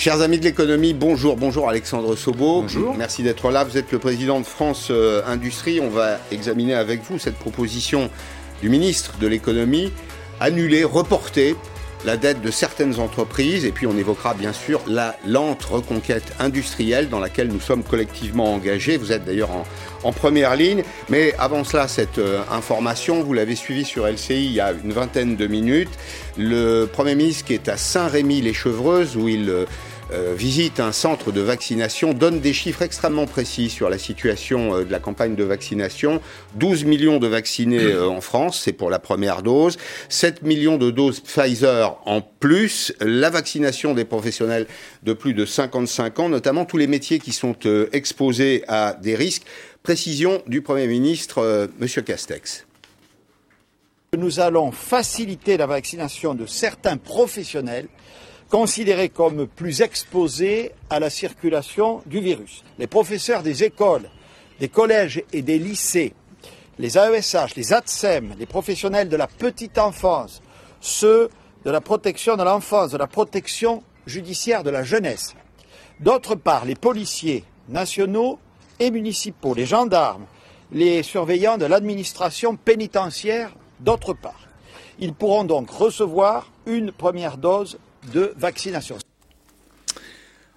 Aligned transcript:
Chers 0.00 0.22
amis 0.22 0.38
de 0.38 0.44
l'économie, 0.44 0.94
bonjour, 0.94 1.36
bonjour 1.36 1.68
Alexandre 1.68 2.16
Sobo. 2.16 2.62
Bonjour. 2.62 2.94
Merci 2.96 3.22
d'être 3.22 3.50
là. 3.50 3.64
Vous 3.64 3.76
êtes 3.76 3.92
le 3.92 3.98
président 3.98 4.40
de 4.40 4.46
France 4.46 4.88
euh, 4.90 5.20
Industrie. 5.26 5.78
On 5.78 5.90
va 5.90 6.16
examiner 6.32 6.72
avec 6.72 7.02
vous 7.02 7.18
cette 7.18 7.34
proposition 7.34 8.08
du 8.62 8.70
ministre 8.70 9.18
de 9.18 9.26
l'économie 9.26 9.92
annuler, 10.40 10.84
reporter 10.84 11.54
la 12.06 12.16
dette 12.16 12.40
de 12.40 12.50
certaines 12.50 12.98
entreprises 12.98 13.66
et 13.66 13.72
puis 13.72 13.86
on 13.86 13.94
évoquera 13.98 14.32
bien 14.32 14.54
sûr 14.54 14.80
la 14.86 15.16
lente 15.26 15.64
reconquête 15.64 16.32
industrielle 16.38 17.10
dans 17.10 17.20
laquelle 17.20 17.48
nous 17.48 17.60
sommes 17.60 17.82
collectivement 17.82 18.54
engagés. 18.54 18.96
Vous 18.96 19.12
êtes 19.12 19.26
d'ailleurs 19.26 19.50
en, 19.50 19.64
en 20.02 20.12
première 20.12 20.56
ligne. 20.56 20.82
Mais 21.10 21.34
avant 21.38 21.62
cela, 21.62 21.88
cette 21.88 22.16
euh, 22.16 22.40
information, 22.50 23.22
vous 23.22 23.34
l'avez 23.34 23.54
suivie 23.54 23.84
sur 23.84 24.06
LCI 24.06 24.46
il 24.46 24.52
y 24.52 24.60
a 24.60 24.72
une 24.82 24.94
vingtaine 24.94 25.36
de 25.36 25.46
minutes. 25.46 25.90
Le 26.38 26.86
Premier 26.86 27.14
ministre 27.14 27.44
qui 27.44 27.52
est 27.52 27.68
à 27.68 27.76
Saint-Rémy-les-Chevreuses 27.76 29.18
où 29.18 29.28
il... 29.28 29.50
euh, 29.50 29.66
euh, 30.12 30.34
visite 30.34 30.80
un 30.80 30.92
centre 30.92 31.30
de 31.32 31.40
vaccination, 31.40 32.12
donne 32.12 32.40
des 32.40 32.52
chiffres 32.52 32.82
extrêmement 32.82 33.26
précis 33.26 33.70
sur 33.70 33.88
la 33.88 33.98
situation 33.98 34.76
euh, 34.76 34.84
de 34.84 34.90
la 34.90 34.98
campagne 34.98 35.36
de 35.36 35.44
vaccination. 35.44 36.20
12 36.54 36.84
millions 36.84 37.18
de 37.18 37.28
vaccinés 37.28 37.82
euh, 37.82 38.08
en 38.08 38.20
France, 38.20 38.60
c'est 38.64 38.72
pour 38.72 38.90
la 38.90 38.98
première 38.98 39.42
dose. 39.42 39.78
7 40.08 40.42
millions 40.42 40.78
de 40.78 40.90
doses 40.90 41.20
Pfizer 41.20 41.96
en 42.06 42.20
plus. 42.22 42.92
La 43.00 43.30
vaccination 43.30 43.94
des 43.94 44.04
professionnels 44.04 44.66
de 45.02 45.12
plus 45.12 45.34
de 45.34 45.44
55 45.44 46.18
ans, 46.18 46.28
notamment 46.28 46.64
tous 46.64 46.76
les 46.76 46.86
métiers 46.86 47.18
qui 47.18 47.32
sont 47.32 47.56
exposés 47.92 48.64
à 48.68 48.94
des 49.00 49.14
risques. 49.14 49.44
Précision 49.82 50.42
du 50.46 50.60
Premier 50.60 50.86
ministre, 50.86 51.68
Monsieur 51.78 52.02
Castex. 52.02 52.66
Nous 54.18 54.40
allons 54.40 54.72
faciliter 54.72 55.56
la 55.56 55.66
vaccination 55.66 56.34
de 56.34 56.44
certains 56.44 56.96
professionnels 56.96 57.86
considérés 58.50 59.08
comme 59.08 59.46
plus 59.46 59.80
exposés 59.80 60.72
à 60.90 60.98
la 61.00 61.08
circulation 61.08 62.02
du 62.06 62.20
virus. 62.20 62.64
Les 62.78 62.88
professeurs 62.88 63.42
des 63.42 63.62
écoles, 63.64 64.10
des 64.58 64.68
collèges 64.68 65.22
et 65.32 65.42
des 65.42 65.58
lycées, 65.58 66.12
les 66.78 66.98
AESH, 66.98 67.54
les 67.56 67.72
ATSEM, 67.72 68.34
les 68.38 68.46
professionnels 68.46 69.08
de 69.08 69.16
la 69.16 69.28
petite 69.28 69.78
enfance, 69.78 70.42
ceux 70.80 71.30
de 71.64 71.70
la 71.70 71.80
protection 71.80 72.36
de 72.36 72.42
l'enfance, 72.42 72.90
de 72.90 72.98
la 72.98 73.06
protection 73.06 73.82
judiciaire 74.06 74.64
de 74.64 74.70
la 74.70 74.82
jeunesse. 74.82 75.34
D'autre 76.00 76.34
part, 76.34 76.64
les 76.64 76.74
policiers 76.74 77.44
nationaux 77.68 78.38
et 78.80 78.90
municipaux, 78.90 79.54
les 79.54 79.66
gendarmes, 79.66 80.26
les 80.72 81.02
surveillants 81.02 81.58
de 81.58 81.66
l'administration 81.66 82.56
pénitentiaire, 82.56 83.54
d'autre 83.78 84.14
part. 84.14 84.48
Ils 84.98 85.14
pourront 85.14 85.44
donc 85.44 85.70
recevoir 85.70 86.50
une 86.66 86.90
première 86.92 87.36
dose 87.36 87.78
de 88.12 88.32
vaccination. 88.36 88.96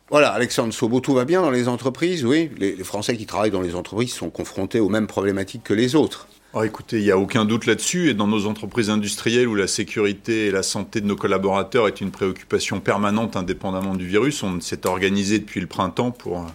Voilà, 0.10 0.32
Alexandre 0.32 0.74
Sobo, 0.74 1.00
tout 1.00 1.14
va 1.14 1.26
bien 1.26 1.42
dans 1.42 1.50
les 1.50 1.68
entreprises, 1.68 2.24
oui. 2.26 2.52
Les, 2.58 2.76
les 2.76 2.84
Français 2.84 3.18
qui 3.18 3.26
travaillent 3.26 3.52
dans 3.52 3.62
les 3.62 3.74
entreprises 3.76 4.14
sont 4.14 4.30
confrontés 4.30 4.80
aux 4.80 4.90
mêmes 4.90 5.08
problématiques 5.08 5.64
que 5.64 5.74
les 5.74 5.96
autres. 5.96 6.28
Oh, 6.56 6.62
écoutez, 6.62 6.98
il 7.00 7.04
n'y 7.04 7.10
a 7.12 7.18
aucun 7.18 7.46
doute 7.46 7.66
là-dessus. 7.66 8.10
Et 8.10 8.14
dans 8.14 8.28
nos 8.28 8.46
entreprises 8.46 8.92
industrielles 8.92 9.48
où 9.48 9.56
la 9.56 9.66
sécurité 9.66 10.48
et 10.48 10.52
la 10.52 10.62
santé 10.62 11.02
de 11.02 11.08
nos 11.08 11.16
collaborateurs 11.16 11.88
est 11.88 12.00
une 12.00 12.12
préoccupation 12.12 12.80
permanente 12.80 13.36
indépendamment 13.36 13.96
du 13.96 14.06
virus, 14.06 14.44
on 14.44 14.62
s'est 14.62 14.86
organisé 14.86 15.40
depuis 15.40 15.62
le 15.62 15.68
printemps 15.68 16.12
pour, 16.12 16.46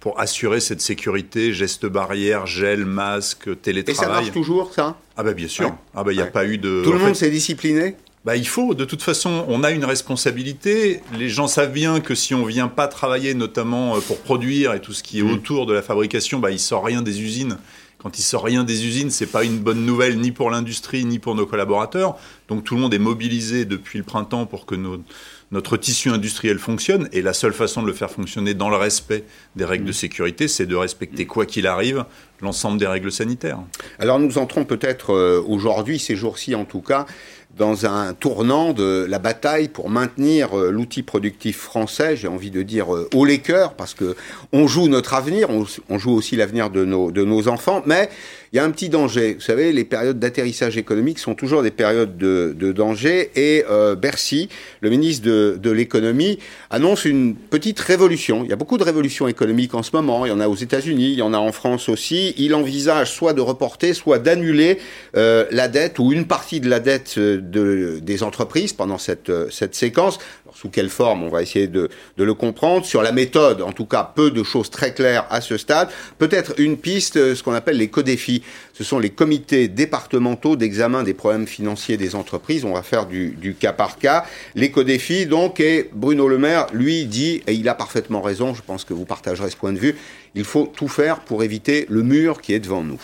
pour 0.00 0.18
assurer 0.18 0.58
cette 0.58 0.80
sécurité, 0.80 1.52
gestes 1.52 1.86
barrières, 1.86 2.46
gel, 2.46 2.84
masque, 2.84 3.46
Et 3.46 3.54
télétravail. 3.56 4.04
ça 4.04 4.08
marche 4.08 4.32
toujours, 4.32 4.74
ça? 4.74 4.96
Ah 5.16 5.22
bah 5.22 5.34
bien 5.34 5.46
sûr. 5.46 5.66
Ouais. 5.66 5.74
Ah 5.94 6.02
bah 6.02 6.12
il 6.12 6.16
n'y 6.16 6.22
a 6.22 6.24
Ouais. 6.24 6.30
pas 6.32 6.46
eu 6.46 6.58
de... 6.58 6.82
Tout 6.82 6.90
le 6.90 6.96
en 6.96 7.00
monde 7.00 7.08
fait, 7.10 7.26
s'est 7.26 7.30
discipliné? 7.30 7.94
Bah, 8.24 8.36
il 8.36 8.48
faut, 8.48 8.74
de 8.74 8.86
toute 8.86 9.02
façon, 9.02 9.44
on 9.48 9.62
a 9.64 9.70
une 9.70 9.84
responsabilité. 9.84 11.00
Les 11.18 11.28
gens 11.28 11.46
savent 11.46 11.72
bien 11.72 12.00
que 12.00 12.14
si 12.14 12.34
on 12.34 12.44
vient 12.46 12.68
pas 12.68 12.88
travailler, 12.88 13.34
notamment 13.34 13.96
euh, 13.96 14.00
pour 14.00 14.18
produire 14.20 14.72
et 14.72 14.80
tout 14.80 14.94
ce 14.94 15.02
qui 15.02 15.18
est 15.18 15.22
Mm. 15.22 15.30
autour 15.32 15.66
de 15.66 15.74
la 15.74 15.82
fabrication, 15.82 16.38
bah, 16.38 16.50
il 16.50 16.58
sort 16.58 16.84
rien 16.84 17.02
des 17.02 17.20
usines. 17.20 17.58
Quand 17.98 18.18
il 18.18 18.22
sort 18.22 18.44
rien 18.44 18.64
des 18.64 18.84
usines, 18.86 19.10
c'est 19.10 19.26
pas 19.26 19.44
une 19.44 19.58
bonne 19.58 19.84
nouvelle 19.86 20.18
ni 20.18 20.30
pour 20.30 20.50
l'industrie 20.50 21.04
ni 21.06 21.18
pour 21.18 21.34
nos 21.34 21.46
collaborateurs. 21.46 22.16
Donc 22.48 22.62
tout 22.64 22.74
le 22.74 22.80
monde 22.82 22.92
est 22.92 22.98
mobilisé 22.98 23.64
depuis 23.64 23.98
le 23.98 24.04
printemps 24.04 24.44
pour 24.44 24.66
que 24.66 24.74
nos- 24.74 25.02
notre 25.52 25.78
tissu 25.78 26.10
industriel 26.10 26.58
fonctionne. 26.58 27.08
Et 27.12 27.22
la 27.22 27.32
seule 27.32 27.54
façon 27.54 27.80
de 27.82 27.86
le 27.86 27.94
faire 27.94 28.10
fonctionner 28.10 28.52
dans 28.52 28.68
le 28.68 28.76
respect 28.76 29.24
des 29.56 29.64
règles 29.64 29.86
de 29.86 29.92
sécurité, 29.92 30.48
c'est 30.48 30.66
de 30.66 30.76
respecter 30.76 31.24
quoi 31.24 31.46
qu'il 31.46 31.66
arrive 31.66 32.04
l'ensemble 32.42 32.78
des 32.78 32.86
règles 32.86 33.10
sanitaires. 33.12 33.60
Alors 33.98 34.18
nous 34.18 34.36
entrons 34.36 34.64
peut-être 34.66 35.14
euh, 35.14 35.42
aujourd'hui, 35.46 35.98
ces 35.98 36.14
jours-ci 36.14 36.54
en 36.54 36.66
tout 36.66 36.82
cas, 36.82 37.06
dans 37.56 37.86
un 37.86 38.14
tournant 38.14 38.72
de 38.72 39.06
la 39.08 39.18
bataille 39.18 39.68
pour 39.68 39.88
maintenir 39.88 40.58
euh, 40.58 40.70
l'outil 40.70 41.02
productif 41.02 41.58
français, 41.58 42.16
j'ai 42.16 42.28
envie 42.28 42.50
de 42.50 42.62
dire 42.62 42.94
euh, 42.94 43.08
haut 43.14 43.24
les 43.24 43.38
cœurs, 43.38 43.74
parce 43.74 43.94
que 43.94 44.16
on 44.52 44.66
joue 44.66 44.88
notre 44.88 45.14
avenir, 45.14 45.48
on, 45.50 45.98
joue 45.98 46.12
aussi 46.12 46.36
l'avenir 46.36 46.70
de 46.70 46.84
nos, 46.84 47.10
de 47.10 47.24
nos 47.24 47.48
enfants, 47.48 47.82
mais 47.86 48.08
il 48.54 48.58
y 48.58 48.60
a 48.60 48.64
un 48.64 48.70
petit 48.70 48.88
danger. 48.88 49.34
Vous 49.34 49.40
savez, 49.40 49.72
les 49.72 49.82
périodes 49.82 50.20
d'atterrissage 50.20 50.76
économique 50.76 51.18
sont 51.18 51.34
toujours 51.34 51.64
des 51.64 51.72
périodes 51.72 52.16
de, 52.16 52.72
danger, 52.72 53.32
et 53.34 53.64
euh, 53.68 53.96
Bercy, 53.96 54.48
le 54.80 54.90
ministre 54.90 55.26
de, 55.26 55.58
de 55.60 55.70
l'économie, 55.72 56.38
annonce 56.70 57.04
une 57.04 57.34
petite 57.34 57.80
révolution. 57.80 58.44
Il 58.44 58.50
y 58.50 58.52
a 58.52 58.56
beaucoup 58.56 58.78
de 58.78 58.84
révolutions 58.84 59.26
économiques 59.26 59.74
en 59.74 59.82
ce 59.82 59.90
moment, 59.92 60.24
il 60.24 60.28
y 60.28 60.32
en 60.32 60.38
a 60.38 60.46
aux 60.46 60.54
États-Unis, 60.54 61.14
il 61.14 61.18
y 61.18 61.22
en 61.22 61.34
a 61.34 61.38
en 61.38 61.50
France 61.50 61.88
aussi. 61.88 62.32
Il 62.38 62.54
envisage 62.54 63.10
soit 63.10 63.32
de 63.32 63.40
reporter, 63.40 63.92
soit 63.92 64.20
d'annuler 64.20 64.78
euh, 65.16 65.46
la 65.50 65.66
dette 65.66 65.98
ou 65.98 66.12
une 66.12 66.28
partie 66.28 66.60
de 66.60 66.70
la 66.70 66.78
dette 66.78 67.16
euh, 67.18 67.40
de, 67.40 67.98
des 68.00 68.22
entreprises 68.22 68.72
pendant 68.72 68.98
cette, 68.98 69.32
cette 69.50 69.74
séquence. 69.74 70.20
Sous 70.64 70.70
quelle 70.70 70.88
forme 70.88 71.22
On 71.24 71.28
va 71.28 71.42
essayer 71.42 71.66
de, 71.66 71.90
le 72.16 72.32
comprendre. 72.32 72.86
Sur 72.86 73.02
la 73.02 73.12
méthode, 73.12 73.60
en 73.60 73.72
tout 73.72 73.84
cas, 73.84 74.02
peu 74.02 74.30
de 74.30 74.42
choses 74.42 74.70
très 74.70 74.94
claires 74.94 75.26
à 75.28 75.42
ce 75.42 75.58
stade. 75.58 75.90
Peut-être 76.16 76.54
une 76.56 76.78
piste, 76.78 77.18
euh, 77.18 77.34
ce 77.34 77.42
qu'on 77.42 77.52
appelle 77.52 77.76
les 77.76 77.88
codéfis. 77.88 78.42
Ce 78.72 78.82
sont 78.82 78.98
les 78.98 79.10
comités 79.10 79.68
départementaux 79.68 80.56
d'examen 80.56 81.02
des 81.02 81.12
problèmes 81.12 81.46
financiers 81.46 81.98
des 81.98 82.14
entreprises. 82.14 82.64
On 82.64 82.72
va 82.72 82.82
faire 82.82 83.04
du, 83.04 83.32
du 83.32 83.54
cas 83.54 83.74
par 83.74 83.98
cas. 83.98 84.24
Les 84.54 84.70
codéfis, 84.70 85.26
donc, 85.26 85.60
et 85.60 85.90
Bruno 85.92 86.28
Le 86.28 86.38
Maire, 86.38 86.68
lui, 86.72 87.04
dit, 87.04 87.42
et 87.46 87.52
il 87.52 87.68
a 87.68 87.74
parfaitement 87.74 88.22
raison, 88.22 88.54
je 88.54 88.62
pense 88.62 88.84
que 88.84 88.94
vous 88.94 89.04
partagerez 89.04 89.50
ce 89.50 89.56
point 89.56 89.74
de 89.74 89.78
vue, 89.78 89.96
il 90.34 90.44
faut 90.44 90.72
tout 90.74 90.88
faire 90.88 91.20
pour 91.20 91.42
éviter 91.42 91.84
le 91.90 92.02
mur 92.02 92.40
qui 92.40 92.54
est 92.54 92.60
devant 92.60 92.82
nous. 92.82 93.02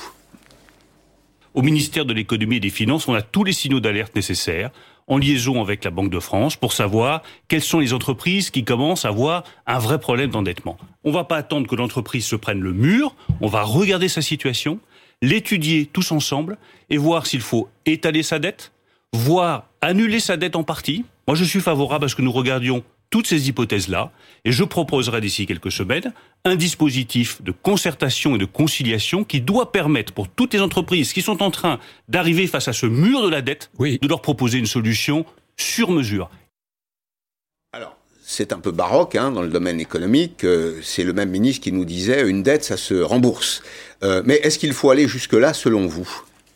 Au 1.52 1.62
ministère 1.62 2.04
de 2.06 2.14
l'économie 2.14 2.56
et 2.56 2.60
des 2.60 2.70
finances, 2.70 3.08
on 3.08 3.14
a 3.14 3.22
tous 3.22 3.44
les 3.44 3.52
signaux 3.52 3.80
d'alerte 3.80 4.14
nécessaires 4.14 4.70
en 5.10 5.18
liaison 5.18 5.60
avec 5.60 5.84
la 5.84 5.90
Banque 5.90 6.08
de 6.08 6.20
France 6.20 6.56
pour 6.56 6.72
savoir 6.72 7.22
quelles 7.48 7.62
sont 7.62 7.80
les 7.80 7.92
entreprises 7.92 8.50
qui 8.50 8.64
commencent 8.64 9.04
à 9.04 9.08
avoir 9.08 9.42
un 9.66 9.78
vrai 9.78 9.98
problème 9.98 10.30
d'endettement. 10.30 10.78
On 11.04 11.10
va 11.10 11.24
pas 11.24 11.36
attendre 11.36 11.68
que 11.68 11.74
l'entreprise 11.74 12.24
se 12.24 12.36
prenne 12.36 12.60
le 12.60 12.72
mur, 12.72 13.14
on 13.40 13.48
va 13.48 13.62
regarder 13.62 14.08
sa 14.08 14.22
situation, 14.22 14.78
l'étudier 15.20 15.86
tous 15.92 16.12
ensemble 16.12 16.56
et 16.88 16.96
voir 16.96 17.26
s'il 17.26 17.40
faut 17.40 17.68
étaler 17.86 18.22
sa 18.22 18.38
dette, 18.38 18.72
voire 19.12 19.66
annuler 19.80 20.20
sa 20.20 20.36
dette 20.36 20.54
en 20.54 20.62
partie. 20.62 21.04
Moi, 21.26 21.36
je 21.36 21.44
suis 21.44 21.60
favorable 21.60 22.04
à 22.04 22.08
ce 22.08 22.14
que 22.14 22.22
nous 22.22 22.32
regardions 22.32 22.84
toutes 23.10 23.26
ces 23.26 23.48
hypothèses-là, 23.48 24.12
et 24.44 24.52
je 24.52 24.62
proposerai 24.62 25.20
d'ici 25.20 25.44
quelques 25.44 25.72
semaines 25.72 26.12
un 26.44 26.56
dispositif 26.56 27.42
de 27.42 27.52
concertation 27.52 28.34
et 28.34 28.38
de 28.38 28.44
conciliation 28.46 29.24
qui 29.24 29.40
doit 29.40 29.72
permettre 29.72 30.12
pour 30.12 30.28
toutes 30.28 30.54
les 30.54 30.60
entreprises 30.60 31.12
qui 31.12 31.22
sont 31.22 31.42
en 31.42 31.50
train 31.50 31.78
d'arriver 32.08 32.46
face 32.46 32.68
à 32.68 32.72
ce 32.72 32.86
mur 32.86 33.22
de 33.22 33.28
la 33.28 33.42
dette, 33.42 33.70
Oui. 33.78 33.98
de 34.00 34.08
leur 34.08 34.22
proposer 34.22 34.58
une 34.58 34.66
solution 34.66 35.26
sur 35.56 35.90
mesure. 35.90 36.30
Alors, 37.72 37.96
c'est 38.22 38.52
un 38.52 38.58
peu 38.58 38.70
baroque 38.70 39.16
hein, 39.16 39.30
dans 39.32 39.42
le 39.42 39.48
domaine 39.48 39.80
économique. 39.80 40.44
euh, 40.44 40.80
c'est 40.82 41.04
le 41.04 41.12
même 41.12 41.30
ministre 41.30 41.62
qui 41.62 41.72
nous 41.72 41.84
disait 41.84 42.28
une 42.28 42.42
dette, 42.42 42.64
ça 42.64 42.76
se 42.76 42.94
rembourse. 42.94 43.62
Euh, 44.02 44.22
mais 44.24 44.36
est-ce 44.36 44.58
qu'il 44.58 44.72
faut 44.72 44.90
aller 44.90 45.06
jusque-là, 45.08 45.52
selon 45.52 45.86
vous? 45.86 46.08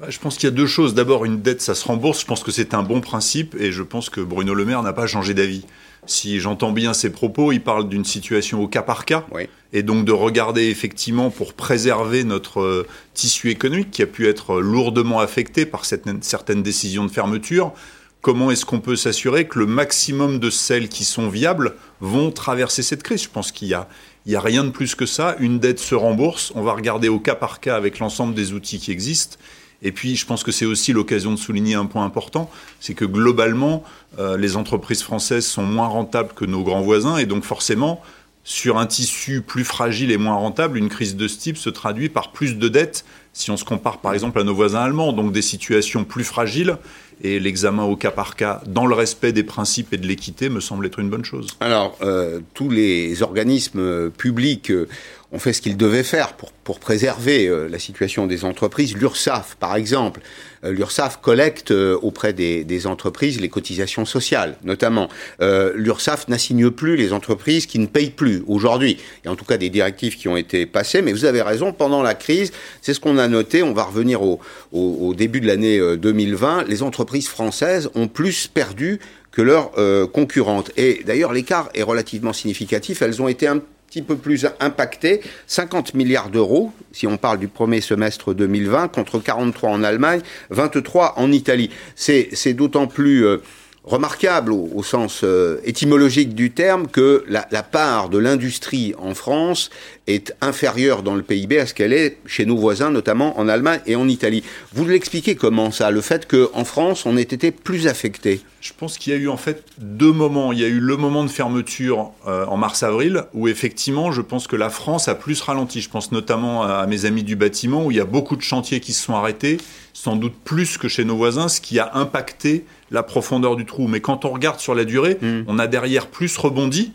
Je 0.09 0.19
pense 0.19 0.37
qu'il 0.37 0.49
y 0.49 0.53
a 0.53 0.55
deux 0.55 0.67
choses. 0.67 0.95
D'abord, 0.95 1.25
une 1.25 1.41
dette, 1.41 1.61
ça 1.61 1.75
se 1.75 1.85
rembourse. 1.87 2.21
Je 2.21 2.27
pense 2.27 2.43
que 2.43 2.51
c'est 2.51 2.75
un 2.75 2.83
bon 2.83 3.01
principe 3.01 3.55
et 3.59 3.73
je 3.73 3.83
pense 3.83 4.11
que 4.11 4.21
Bruno 4.21 4.55
Le 4.55 4.65
Maire 4.65 4.83
n'a 4.83 4.93
pas 4.93 5.07
changé 5.07 5.35
d'avis. 5.35 5.65
Si 6.07 6.39
j'entends 6.39 6.73
bien 6.73 6.93
ses 6.93 7.11
propos, 7.11 7.51
il 7.53 7.61
parle 7.63 7.89
d'une 7.89 8.05
situation 8.05 8.61
au 8.63 8.69
cas 8.69 8.83
par 8.83 9.07
cas 9.07 9.25
Oui. 9.33 9.49
et 9.73 9.83
donc 9.83 10.05
de 10.05 10.13
regarder 10.13 10.65
effectivement 10.69 11.31
pour 11.31 11.55
préserver 11.55 12.25
notre 12.25 12.61
euh, 12.61 12.87
tissu 13.15 13.51
économique 13.51 13.91
qui 13.91 14.03
a 14.03 14.07
pu 14.07 14.27
être 14.29 14.61
lourdement 14.61 15.21
affecté 15.21 15.65
par 15.65 15.87
cette- 15.87 16.05
certaines 16.23 16.63
décisions 16.63 17.07
de 17.07 17.11
fermeture. 17.11 17.73
Comment 18.21 18.51
est-ce 18.51 18.67
qu'on 18.67 18.81
peut 18.81 18.97
s'assurer 18.97 19.47
que 19.47 19.59
le 19.59 19.67
maximum 19.67 20.39
de 20.41 20.51
celles 20.51 20.89
qui 20.91 21.05
sont 21.05 21.29
viables 21.31 21.75
vont 22.01 22.31
traverser 22.31 22.83
cette 22.83 23.03
crise? 23.03 23.23
Je 23.23 23.29
pense 23.31 23.51
qu'il 23.53 23.69
y 23.69 23.75
a, 23.75 23.89
il 24.27 24.33
y 24.33 24.37
a 24.37 24.41
rien 24.41 24.65
de 24.65 24.71
plus 24.71 24.95
que 24.95 25.07
ça. 25.07 25.37
Une 25.41 25.59
dette 25.59 25.79
se 25.81 25.95
rembourse. 25.95 26.53
On 26.55 26.63
va 26.63 26.73
regarder 26.75 27.09
au 27.09 27.19
cas 27.19 27.35
par 27.35 27.61
cas 27.61 27.77
avec 27.77 27.99
l'ensemble 27.99 28.35
des 28.35 28.53
outils 28.53 28.79
qui 28.79 28.93
existent. 28.93 29.37
Et 29.85 29.93
puis, 29.93 30.17
je 30.17 30.27
pense 30.27 30.43
que 30.43 30.51
c'est 30.51 30.65
aussi 30.65 30.93
l'occasion 30.93 31.31
de 31.31 31.37
souligner 31.37 31.75
un 31.75 31.87
point 31.87 32.05
important, 32.05 32.51
c'est 32.81 32.95
que 32.95 33.05
globalement, 33.05 33.85
euh, 34.19 34.37
les 34.37 34.57
entreprises 34.57 35.03
françaises 35.03 35.47
sont 35.47 35.63
moins 35.63 35.87
rentables 35.87 36.33
que 36.35 36.47
nos 36.47 36.63
grands 36.63 36.81
voisins, 36.81 37.19
et 37.19 37.27
donc 37.27 37.45
forcément, 37.45 38.03
sur 38.45 38.79
un 38.79 38.87
tissu 38.87 39.43
plus 39.43 39.65
fragile 39.65 40.11
et 40.11 40.17
moins 40.17 40.35
rentable, 40.35 40.79
une 40.79 40.89
crise 40.89 41.17
de 41.17 41.29
ce 41.29 41.39
type 41.39 41.59
se 41.59 41.71
traduit 41.71 42.09
par 42.09 42.33
plus 42.33 42.57
de 42.57 42.69
dettes 42.69 43.05
si 43.35 43.51
on 43.51 43.57
se 43.57 43.65
compare 43.65 43.99
par 43.99 44.15
exemple 44.15 44.39
à 44.39 44.45
nos 44.45 44.55
voisins 44.55 44.81
allemands, 44.81 45.13
donc 45.13 45.33
des 45.33 45.43
situations 45.43 46.05
plus 46.05 46.25
fragiles 46.25 46.79
et 47.23 47.41
l'examen 47.41 47.83
au 47.83 47.97
cas 47.97 48.13
par 48.13 48.37
cas 48.37 48.63
dans 48.67 48.87
le 48.87 48.95
respect 48.95 49.33
des 49.33 49.43
principes 49.43 49.93
et 49.93 49.97
de 49.97 50.07
l'équité 50.07 50.49
me 50.49 50.61
semble 50.61 50.87
être 50.87 51.01
une 51.01 51.11
bonne 51.11 51.25
chose. 51.25 51.49
Alors, 51.61 51.99
euh, 52.01 52.41
tous 52.55 52.71
les 52.71 53.23
organismes 53.23 54.11
publics 54.11 54.71
euh, 54.71 54.89
ont 55.35 55.39
fait 55.39 55.53
ce 55.53 55.61
qu'ils 55.61 55.77
devaient 55.77 56.05
faire 56.05 56.35
pour, 56.35 56.53
pour 56.53 56.79
préserver 56.79 57.47
euh, 57.47 57.69
la 57.69 57.79
situation 57.79 58.27
des 58.27 58.45
entreprises. 58.45 58.97
L'URSSAF, 58.97 59.57
par 59.57 59.75
exemple, 59.75 60.21
euh, 60.65 60.73
l'URSSAF 60.73 61.21
collecte 61.21 61.73
euh, 61.73 61.99
auprès 62.01 62.33
des, 62.33 62.87
entreprises 62.87 63.41
les 63.41 63.49
cotisations 63.49 64.05
sociales, 64.05 64.57
notamment. 64.63 65.09
L'URSSAF 65.41 66.29
n'assigne 66.29 66.71
plus 66.71 66.97
les 66.97 67.13
entreprises 67.13 67.67
qui 67.67 67.79
ne 67.79 67.87
payent 67.87 68.11
plus 68.11 68.43
aujourd'hui. 68.47 68.99
Il 69.23 69.27
y 69.27 69.29
a 69.29 69.33
en 69.33 69.37
tout 69.37 69.45
cas 69.45 69.57
des 69.57 69.71
directives 69.71 70.17
qui 70.17 70.29
ont 70.29 70.37
été 70.37 70.67
passées, 70.67 71.03
mais 71.03 71.13
vous 71.13 71.25
avez 71.25 71.41
raison, 71.41 71.73
pendant 71.73 72.03
la 72.03 72.15
crise, 72.15 72.53
c'est 72.83 72.93
ce 72.93 73.01
qu'on 73.01 73.17
a 73.17 73.27
noté, 73.27 73.63
on 73.63 73.73
va 73.73 73.85
revenir 73.85 74.21
au, 74.23 75.15
début 75.15 75.41
de 75.41 75.47
l'année 75.47 75.97
2020, 75.97 76.65
les 76.69 76.83
entreprises 76.83 77.29
françaises 77.29 77.91
ont 77.95 78.09
plus 78.09 78.49
perdu 78.49 79.01
que 79.35 79.43
leurs 79.43 79.73
euh, 79.79 80.07
concurrentes. 80.07 80.71
Et 80.77 81.03
d'ailleurs, 81.05 81.33
l'écart 81.33 81.69
est 81.75 81.83
relativement 81.83 82.33
significatif. 82.33 83.03
Elles 83.03 83.21
ont 83.21 83.29
été 83.29 83.49
un 83.49 83.61
petit 83.95 84.03
peu 84.03 84.17
plus 84.17 84.45
impacté, 84.59 85.21
50 85.47 85.95
milliards 85.95 86.29
d'euros, 86.29 86.73
si 86.91 87.07
on 87.07 87.17
parle 87.17 87.39
du 87.39 87.47
premier 87.47 87.81
semestre 87.81 88.35
2020, 88.35 88.89
contre 88.89 89.21
43 89.21 89.71
en 89.71 89.85
Allemagne, 89.85 90.21
23 90.51 91.15
en 91.17 91.31
Italie. 91.31 91.71
C'est 91.95 92.55
d'autant 92.55 92.89
plus... 92.89 93.25
Euh, 93.25 93.39
remarquable 93.85 94.53
au, 94.53 94.71
au 94.75 94.83
sens 94.83 95.21
euh, 95.25 95.61
étymologique 95.65 96.35
du 96.35 96.51
terme 96.51 96.89
que 96.89 97.25
la, 97.29 97.47
la 97.51 97.63
part 97.63 98.09
de 98.09 98.19
l'industrie 98.19 98.95
en 98.99 99.15
France 99.15 99.71
est 100.07 100.35
inférieure 100.41 101.03
dans 101.03 101.15
le 101.15 101.23
PIB 101.23 101.59
à 101.59 101.67
ce 101.67 101.75
qu'elle 101.75 101.93
est 101.93 102.19
chez 102.27 102.47
nos 102.47 102.57
voisins, 102.57 102.91
notamment 102.91 103.39
en 103.39 103.49
Allemagne 103.49 103.81
et 103.87 103.97
en 103.97 104.09
Italie. 104.09 104.43
Vous 104.73 104.87
l'expliquez 104.87 105.35
comment 105.35 105.71
ça, 105.71 105.91
le 105.91 106.01
fait 106.01 106.27
qu'en 106.27 106.65
France, 106.65 107.07
on 107.07 107.17
ait 107.17 107.23
été 107.23 107.51
plus 107.51 107.87
affecté? 107.87 108.41
Je 108.61 108.73
pense 108.77 108.97
qu'il 108.97 109.13
y 109.13 109.17
a 109.17 109.19
eu 109.19 109.29
en 109.29 109.37
fait 109.37 109.63
deux 109.79 110.13
moments. 110.13 110.53
Il 110.53 110.59
y 110.59 110.65
a 110.65 110.69
eu 110.69 110.81
le 110.81 110.97
moment 110.97 111.23
de 111.23 111.29
fermeture 111.29 112.13
euh, 112.27 112.47
en 112.47 112.57
mars-avril, 112.57 113.25
où 113.35 113.49
effectivement, 113.49 114.13
je 114.13 114.23
pense 114.23 114.47
que 114.47 114.57
la 114.57 114.71
France 114.71 115.09
a 115.09 115.15
plus 115.15 115.41
ralenti. 115.43 115.83
Je 115.83 115.91
pense 115.91 116.13
notamment 116.13 116.63
à 116.63 116.87
mes 116.87 117.05
amis 117.05 117.23
du 117.23 117.37
bâtiment, 117.37 117.85
où 117.85 117.91
il 117.91 117.99
y 117.99 118.01
a 118.01 118.07
beaucoup 118.07 118.37
de 118.37 118.43
chantiers 118.43 118.81
qui 118.81 118.95
se 118.95 119.05
sont 119.05 119.15
arrêtés, 119.15 119.59
sans 119.93 120.17
doute 120.17 120.35
plus 120.45 120.79
que 120.79 120.89
chez 120.89 121.05
nos 121.05 121.17
voisins, 121.17 121.49
ce 121.49 121.61
qui 121.61 121.79
a 121.79 121.91
impacté 121.95 122.65
la 122.95 123.03
profondeur 123.03 123.57
du 123.57 123.67
trou. 123.67 123.89
Mais 123.89 124.01
quand 124.01 124.25
on 124.25 124.31
regarde 124.31 124.61
sur 124.61 124.75
la 124.75 124.85
durée, 124.85 125.19
mmh. 125.21 125.43
on 125.49 125.59
a 125.59 125.67
derrière 125.67 126.07
plus 126.07 126.35
rebondi. 126.39 126.93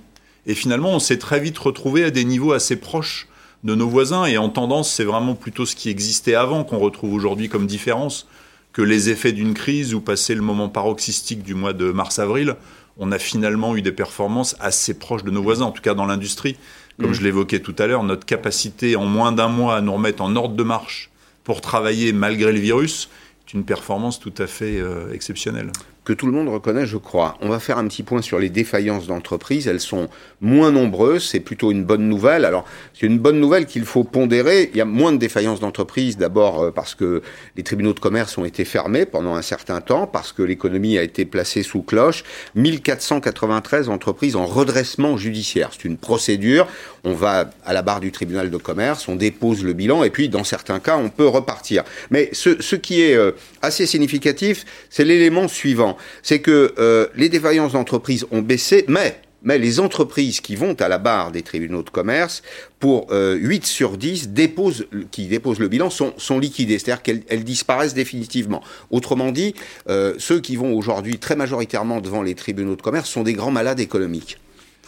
Et 0.48 0.56
finalement, 0.56 0.92
on 0.92 1.00
s'est 1.00 1.19
très 1.19 1.40
vite 1.40 1.57
retrouvé 1.57 2.06
à 2.06 2.10
des 2.10 2.24
niveaux 2.24 2.54
assez 2.54 2.78
proches 2.78 3.28
de 3.66 3.75
nos 3.75 3.88
voisins. 3.88 4.25
Et 4.25 4.38
en 4.38 4.50
tendance, 4.50 4.92
c'est 4.92 5.04
vraiment 5.04 5.36
plutôt 5.36 5.66
ce 5.66 5.75
qui 5.75 5.90
existait 5.90 6.36
avant 6.36 6.63
qu'on 6.63 6.80
retrouve 6.80 7.13
aujourd'hui 7.13 7.50
comme 7.50 7.68
différence 7.68 8.28
que 8.72 8.81
les 8.81 9.10
effets 9.10 9.34
d'une 9.34 9.54
crise 9.54 9.94
ou 9.94 10.00
passé 10.00 10.36
le 10.36 10.42
moment 10.42 10.69
paroxystique 10.69 11.44
du 11.44 11.54
mois 11.54 11.74
de 11.74 11.92
mars-avril. 11.92 12.56
On 12.98 13.12
a 13.12 13.19
finalement 13.19 13.75
eu 13.75 13.81
des 13.81 13.92
performances 13.92 14.56
assez 14.60 14.98
proches 14.98 15.24
de 15.24 15.31
nos 15.31 15.44
voisins, 15.44 15.66
en 15.66 15.72
tout 15.72 15.81
cas 15.81 15.96
dans 15.96 16.06
l'industrie. 16.06 16.56
Comme 17.00 17.12
mmh. 17.12 17.13
je 17.13 17.24
l'évoquais 17.24 17.60
tout 17.60 17.75
à 17.78 17.88
l'heure, 17.88 18.04
notre 18.04 18.25
capacité 18.25 18.96
en 18.96 19.06
moins 19.06 19.34
d'un 19.34 19.50
mois 19.50 19.75
à 19.75 19.81
nous 19.81 19.94
remettre 19.94 20.22
en 20.22 20.36
ordre 20.38 20.56
de 20.56 20.63
marche 20.63 21.10
pour 21.44 21.60
travailler 21.60 22.13
malgré 22.13 22.54
le 22.54 22.60
virus 22.60 23.10
une 23.54 23.66
performance 23.66 24.19
tout 24.19 24.34
à 24.38 24.48
fait 24.48 24.80
euh, 24.80 25.13
exceptionnelle 25.13 25.72
que 26.10 26.14
tout 26.16 26.26
le 26.26 26.32
monde 26.32 26.50
reconnaît, 26.50 26.88
je 26.88 26.98
crois. 26.98 27.38
On 27.40 27.50
va 27.50 27.60
faire 27.60 27.78
un 27.78 27.88
petit 27.88 28.02
point 28.02 28.24
sur 28.24 28.40
les 28.40 28.50
défaillances 28.50 29.06
d'entreprises. 29.06 29.68
Elles 29.68 29.80
sont 29.80 30.10
moins 30.42 30.72
nombreuses, 30.72 31.24
c'est 31.24 31.40
plutôt 31.40 31.70
une 31.70 31.84
bonne 31.84 32.10
nouvelle. 32.10 32.46
Alors, 32.46 32.66
c'est 32.96 33.06
une 33.06 33.20
bonne 33.20 33.40
nouvelle 33.40 33.68
qu'il 33.68 33.86
faut 33.86 34.04
pondérer. 34.04 34.72
Il 34.74 34.78
y 34.78 34.82
a 34.82 34.86
moins 34.86 35.12
de 35.12 35.18
défaillances 35.18 35.60
d'entreprises, 35.60 36.18
d'abord 36.18 36.64
euh, 36.64 36.72
parce 36.72 36.96
que 36.96 37.22
les 37.56 37.62
tribunaux 37.62 37.94
de 37.94 38.00
commerce 38.00 38.40
ont 38.40 38.46
été 38.46 38.66
fermés 38.66 39.06
pendant 39.06 39.36
un 39.36 39.44
certain 39.44 39.82
temps, 39.82 40.08
parce 40.08 40.32
que 40.32 40.42
l'économie 40.42 40.98
a 40.98 41.04
été 41.04 41.26
placée 41.26 41.62
sous 41.62 41.84
cloche. 41.84 42.24
1493 42.56 43.88
entreprises 43.90 44.36
en 44.36 44.48
redressement 44.48 45.16
judiciaire. 45.16 45.70
C'est 45.74 45.86
une 45.86 45.98
procédure. 45.98 46.66
On 47.04 47.14
va 47.14 47.52
à 47.64 47.74
la 47.74 47.84
barre 47.84 48.00
du 48.00 48.12
tribunal 48.12 48.50
de 48.50 48.58
commerce, 48.58 49.08
on 49.08 49.16
dépose 49.16 49.64
le 49.64 49.74
bilan, 49.74 50.04
et 50.04 50.10
puis 50.10 50.28
dans 50.28 50.44
certains 50.44 50.80
cas, 50.80 50.98
on 50.98 51.10
peut 51.10 51.28
repartir. 51.28 51.84
Mais 52.10 52.30
ce, 52.34 52.60
ce 52.64 52.76
qui 52.76 53.02
est 53.04 53.14
euh, 53.14 53.34
assez 53.62 53.86
significatif, 53.86 54.66
c'est 54.90 55.06
l'élément 55.06 55.48
suivant 55.48 55.99
c'est 56.24 56.40
que 56.40 56.74
euh, 56.78 57.07
les 57.16 57.30
défaillances 57.30 57.74
d'entreprises 57.74 58.25
ont 58.31 58.42
baissé, 58.42 58.86
mais 58.88 59.22
les 59.57 59.80
entreprises 59.80 60.42
qui 60.42 60.56
vont 60.56 60.75
à 60.80 60.88
la 60.88 60.98
barre 60.98 61.31
des 61.31 61.42
tribunaux 61.42 61.84
de 61.84 61.90
commerce, 61.90 62.42
pour 62.80 63.07
euh, 63.12 63.36
8 63.36 63.66
sur 63.66 63.98
10 63.98 64.30
déposent, 64.30 64.88
qui 65.12 65.28
déposent 65.28 65.60
le 65.60 65.68
bilan 65.68 65.90
sont, 65.90 66.13
sont 66.18 66.40
liquidées, 66.40 66.80
c'est-à-dire 66.80 67.01
qu'elles 67.01 67.44
disparaissent 67.44 67.94
définitivement. 67.94 68.62
Autrement 68.92 69.31
dit, 69.31 69.54
euh, 69.90 70.16
ceux 70.18 70.40
qui 70.40 70.56
vont 70.56 70.74
aujourd'hui 70.74 71.19
très 71.19 71.36
majoritairement 71.36 72.01
devant 72.01 72.22
les 72.22 72.36
tribunaux 72.36 72.75
de 72.75 72.81
commerce 72.81 73.10
sont 73.10 73.24
des 73.24 73.34
grands 73.34 73.51
malades 73.51 73.80
économiques. 73.80 74.38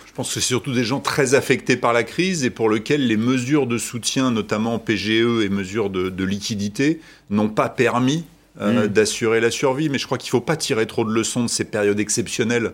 Je 0.06 0.14
pense 0.14 0.28
que 0.28 0.42
c'est 0.42 0.48
surtout 0.48 0.74
des 0.74 0.84
gens 0.84 1.00
très 1.00 1.36
affectés 1.36 1.78
par 1.78 1.94
la 1.94 2.04
crise 2.04 2.44
et 2.44 2.50
pour 2.50 2.70
lesquels 2.70 3.08
les 3.08 3.16
mesures 3.16 3.66
de 3.66 3.78
soutien, 3.78 4.30
notamment 4.30 4.78
PGE 4.78 5.42
et 5.42 5.48
mesures 5.48 5.90
de 5.90 6.24
liquidité, 6.26 7.00
n'ont 7.30 7.48
pas 7.48 7.70
permis 7.70 8.26
euh, 8.60 8.86
mm. 8.86 8.88
d'assurer 8.88 9.40
la 9.40 9.52
survie. 9.52 9.90
Mais 9.90 9.98
je 9.98 10.06
crois 10.06 10.18
qu'il 10.18 10.28
ne 10.28 10.32
faut 10.32 10.42
pas 10.42 10.58
tirer 10.58 10.86
trop 10.88 11.06
de 11.06 11.12
leçons 11.12 11.44
de 11.44 11.50
ces 11.50 11.64
périodes 11.64 12.00
exceptionnelles. 12.00 12.74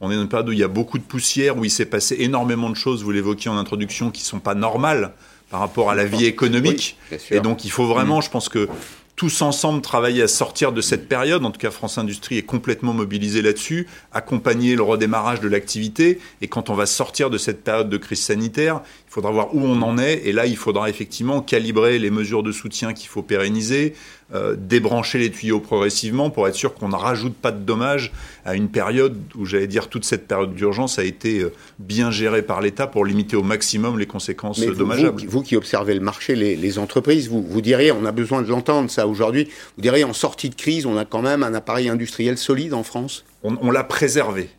On 0.00 0.10
est 0.10 0.14
dans 0.14 0.22
une 0.22 0.28
période 0.28 0.48
où 0.48 0.52
il 0.52 0.58
y 0.58 0.64
a 0.64 0.68
beaucoup 0.68 0.98
de 0.98 1.02
poussière, 1.02 1.56
où 1.56 1.64
il 1.64 1.70
s'est 1.70 1.86
passé 1.86 2.16
énormément 2.20 2.70
de 2.70 2.76
choses, 2.76 3.02
vous 3.02 3.10
l'évoquiez 3.10 3.50
en 3.50 3.58
introduction, 3.58 4.10
qui 4.10 4.22
ne 4.22 4.26
sont 4.26 4.40
pas 4.40 4.54
normales 4.54 5.12
par 5.50 5.60
rapport 5.60 5.90
à 5.90 5.94
la 5.94 6.04
vie 6.04 6.26
économique. 6.26 6.96
et 7.30 7.40
donc 7.40 7.64
il 7.64 7.70
faut 7.70 7.86
vraiment, 7.86 8.18
mm. 8.18 8.22
je 8.22 8.30
pense 8.30 8.48
que 8.48 8.68
tous 9.18 9.42
ensemble 9.42 9.82
travailler 9.82 10.22
à 10.22 10.28
sortir 10.28 10.70
de 10.70 10.80
cette 10.80 11.08
période. 11.08 11.44
En 11.44 11.50
tout 11.50 11.58
cas, 11.58 11.72
France 11.72 11.98
Industrie 11.98 12.38
est 12.38 12.44
complètement 12.44 12.94
mobilisée 12.94 13.42
là-dessus, 13.42 13.88
accompagner 14.12 14.76
le 14.76 14.82
redémarrage 14.84 15.40
de 15.40 15.48
l'activité. 15.48 16.20
Et 16.40 16.46
quand 16.46 16.70
on 16.70 16.74
va 16.74 16.86
sortir 16.86 17.28
de 17.28 17.36
cette 17.36 17.64
période 17.64 17.90
de 17.90 17.96
crise 17.96 18.22
sanitaire, 18.22 18.80
il 19.08 19.12
faudra 19.12 19.32
voir 19.32 19.56
où 19.56 19.60
on 19.60 19.82
en 19.82 19.98
est. 19.98 20.22
Et 20.24 20.30
là, 20.30 20.46
il 20.46 20.56
faudra 20.56 20.88
effectivement 20.88 21.42
calibrer 21.42 21.98
les 21.98 22.10
mesures 22.10 22.44
de 22.44 22.52
soutien 22.52 22.92
qu'il 22.92 23.08
faut 23.08 23.22
pérenniser, 23.22 23.94
euh, 24.34 24.56
débrancher 24.58 25.18
les 25.18 25.30
tuyaux 25.30 25.58
progressivement 25.58 26.28
pour 26.28 26.46
être 26.46 26.54
sûr 26.54 26.74
qu'on 26.74 26.88
ne 26.88 26.94
rajoute 26.94 27.34
pas 27.34 27.50
de 27.50 27.64
dommages 27.64 28.12
à 28.44 28.54
une 28.54 28.68
période 28.68 29.16
où, 29.34 29.46
j'allais 29.46 29.66
dire, 29.66 29.88
toute 29.88 30.04
cette 30.04 30.28
période 30.28 30.54
d'urgence 30.54 30.98
a 30.98 31.04
été 31.04 31.38
euh, 31.40 31.52
bien 31.78 32.10
gérée 32.10 32.42
par 32.42 32.60
l'État 32.60 32.86
pour 32.86 33.06
limiter 33.06 33.36
au 33.36 33.42
maximum 33.42 33.98
les 33.98 34.04
conséquences 34.04 34.60
vous, 34.60 34.74
dommageables. 34.74 35.22
Vous, 35.22 35.30
vous, 35.30 35.42
qui 35.42 35.56
observez 35.56 35.94
le 35.94 36.00
marché, 36.00 36.34
les, 36.34 36.56
les 36.56 36.78
entreprises, 36.78 37.30
vous, 37.30 37.42
vous 37.42 37.60
diriez, 37.62 37.90
on 37.90 38.04
a 38.04 38.12
besoin 38.12 38.42
de 38.42 38.48
l'entendre 38.48 38.90
ça 38.90 39.06
aujourd'hui, 39.06 39.48
vous 39.76 39.82
diriez 39.82 40.04
en 40.04 40.12
sortie 40.12 40.50
de 40.50 40.54
crise, 40.54 40.84
on 40.84 40.98
a 40.98 41.06
quand 41.06 41.22
même 41.22 41.42
un 41.42 41.54
appareil 41.54 41.88
industriel 41.88 42.36
solide 42.36 42.74
en 42.74 42.82
France? 42.82 43.24
On, 43.44 43.56
on 43.62 43.70
l'a 43.70 43.84
préservé. 43.84 44.50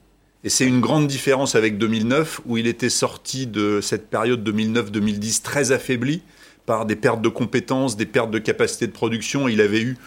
Et 0.43 0.49
c'est 0.49 0.65
une 0.65 0.79
grande 0.81 1.05
différence 1.07 1.53
avec 1.53 1.77
2009, 1.77 2.41
où 2.47 2.57
il 2.57 2.65
était 2.65 2.89
sorti 2.89 3.45
de 3.45 3.81
cette 3.81 4.09
période 4.09 4.47
2009-2010 4.49 5.43
très 5.43 5.71
affaibli 5.71 6.23
par 6.69 6.85
des 6.85 6.95
pertes 6.95 7.23
de 7.23 7.29
compétences, 7.29 7.97
des 7.97 8.05
pertes 8.05 8.29
de 8.29 8.37
capacité 8.37 8.85
de 8.85 8.91
production. 8.91 9.47
Il 9.47 9.59
avait 9.59 9.81
eu 9.81 9.97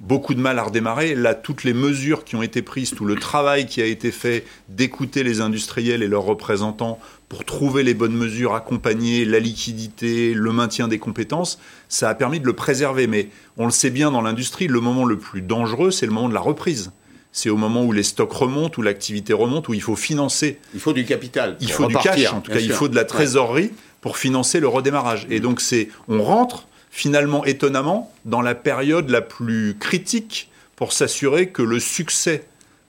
beaucoup 0.00 0.34
de 0.34 0.40
mal 0.40 0.58
à 0.58 0.64
redémarrer. 0.64 1.14
Là, 1.14 1.36
toutes 1.36 1.62
les 1.62 1.72
mesures 1.72 2.24
qui 2.24 2.34
ont 2.34 2.42
été 2.42 2.60
prises, 2.60 2.90
tout 2.90 3.04
le 3.04 3.14
travail 3.14 3.66
qui 3.66 3.80
a 3.80 3.84
été 3.84 4.10
fait 4.10 4.44
d'écouter 4.68 5.22
les 5.22 5.40
industriels 5.40 6.02
et 6.02 6.08
leurs 6.08 6.24
représentants 6.24 6.98
pour 7.28 7.44
trouver 7.44 7.84
les 7.84 7.94
bonnes 7.94 8.16
mesures, 8.16 8.56
accompagner 8.56 9.24
la 9.24 9.38
liquidité, 9.38 10.34
le 10.34 10.50
maintien 10.50 10.88
des 10.88 10.98
compétences, 10.98 11.60
ça 11.88 12.08
a 12.08 12.16
permis 12.16 12.40
de 12.40 12.46
le 12.46 12.52
préserver. 12.52 13.06
Mais 13.06 13.28
on 13.56 13.66
le 13.66 13.70
sait 13.70 13.90
bien 13.90 14.10
dans 14.10 14.20
l'industrie, 14.20 14.66
le 14.66 14.80
moment 14.80 15.04
le 15.04 15.18
plus 15.18 15.40
dangereux, 15.40 15.92
c'est 15.92 16.06
le 16.06 16.10
moment 16.10 16.28
de 16.28 16.34
la 16.34 16.40
reprise. 16.40 16.90
C'est 17.30 17.50
au 17.50 17.56
moment 17.56 17.84
où 17.84 17.92
les 17.92 18.02
stocks 18.02 18.32
remontent, 18.32 18.74
où 18.78 18.82
l'activité 18.82 19.34
remonte, 19.34 19.68
où 19.68 19.74
il 19.74 19.82
faut 19.82 19.94
financer. 19.94 20.58
Il 20.74 20.80
faut 20.80 20.92
du 20.92 21.04
capital. 21.04 21.56
Il 21.60 21.70
faut 21.70 21.84
repartir, 21.84 22.16
du 22.16 22.22
cash, 22.22 22.32
en 22.32 22.40
tout 22.40 22.50
cas, 22.50 22.58
il 22.58 22.72
faut 22.72 22.88
de 22.88 22.96
la 22.96 23.04
trésorerie. 23.04 23.66
Ouais 23.66 23.72
pour 24.00 24.16
financer 24.16 24.60
le 24.60 24.68
redémarrage. 24.68 25.26
Et 25.30 25.40
donc 25.40 25.60
c'est, 25.60 25.88
on 26.08 26.22
rentre 26.22 26.66
finalement 26.90 27.44
étonnamment 27.44 28.12
dans 28.24 28.40
la 28.40 28.54
période 28.54 29.10
la 29.10 29.20
plus 29.20 29.76
critique 29.78 30.50
pour 30.76 30.92
s'assurer 30.92 31.48
que 31.48 31.62
le 31.62 31.80
succès 31.80 32.44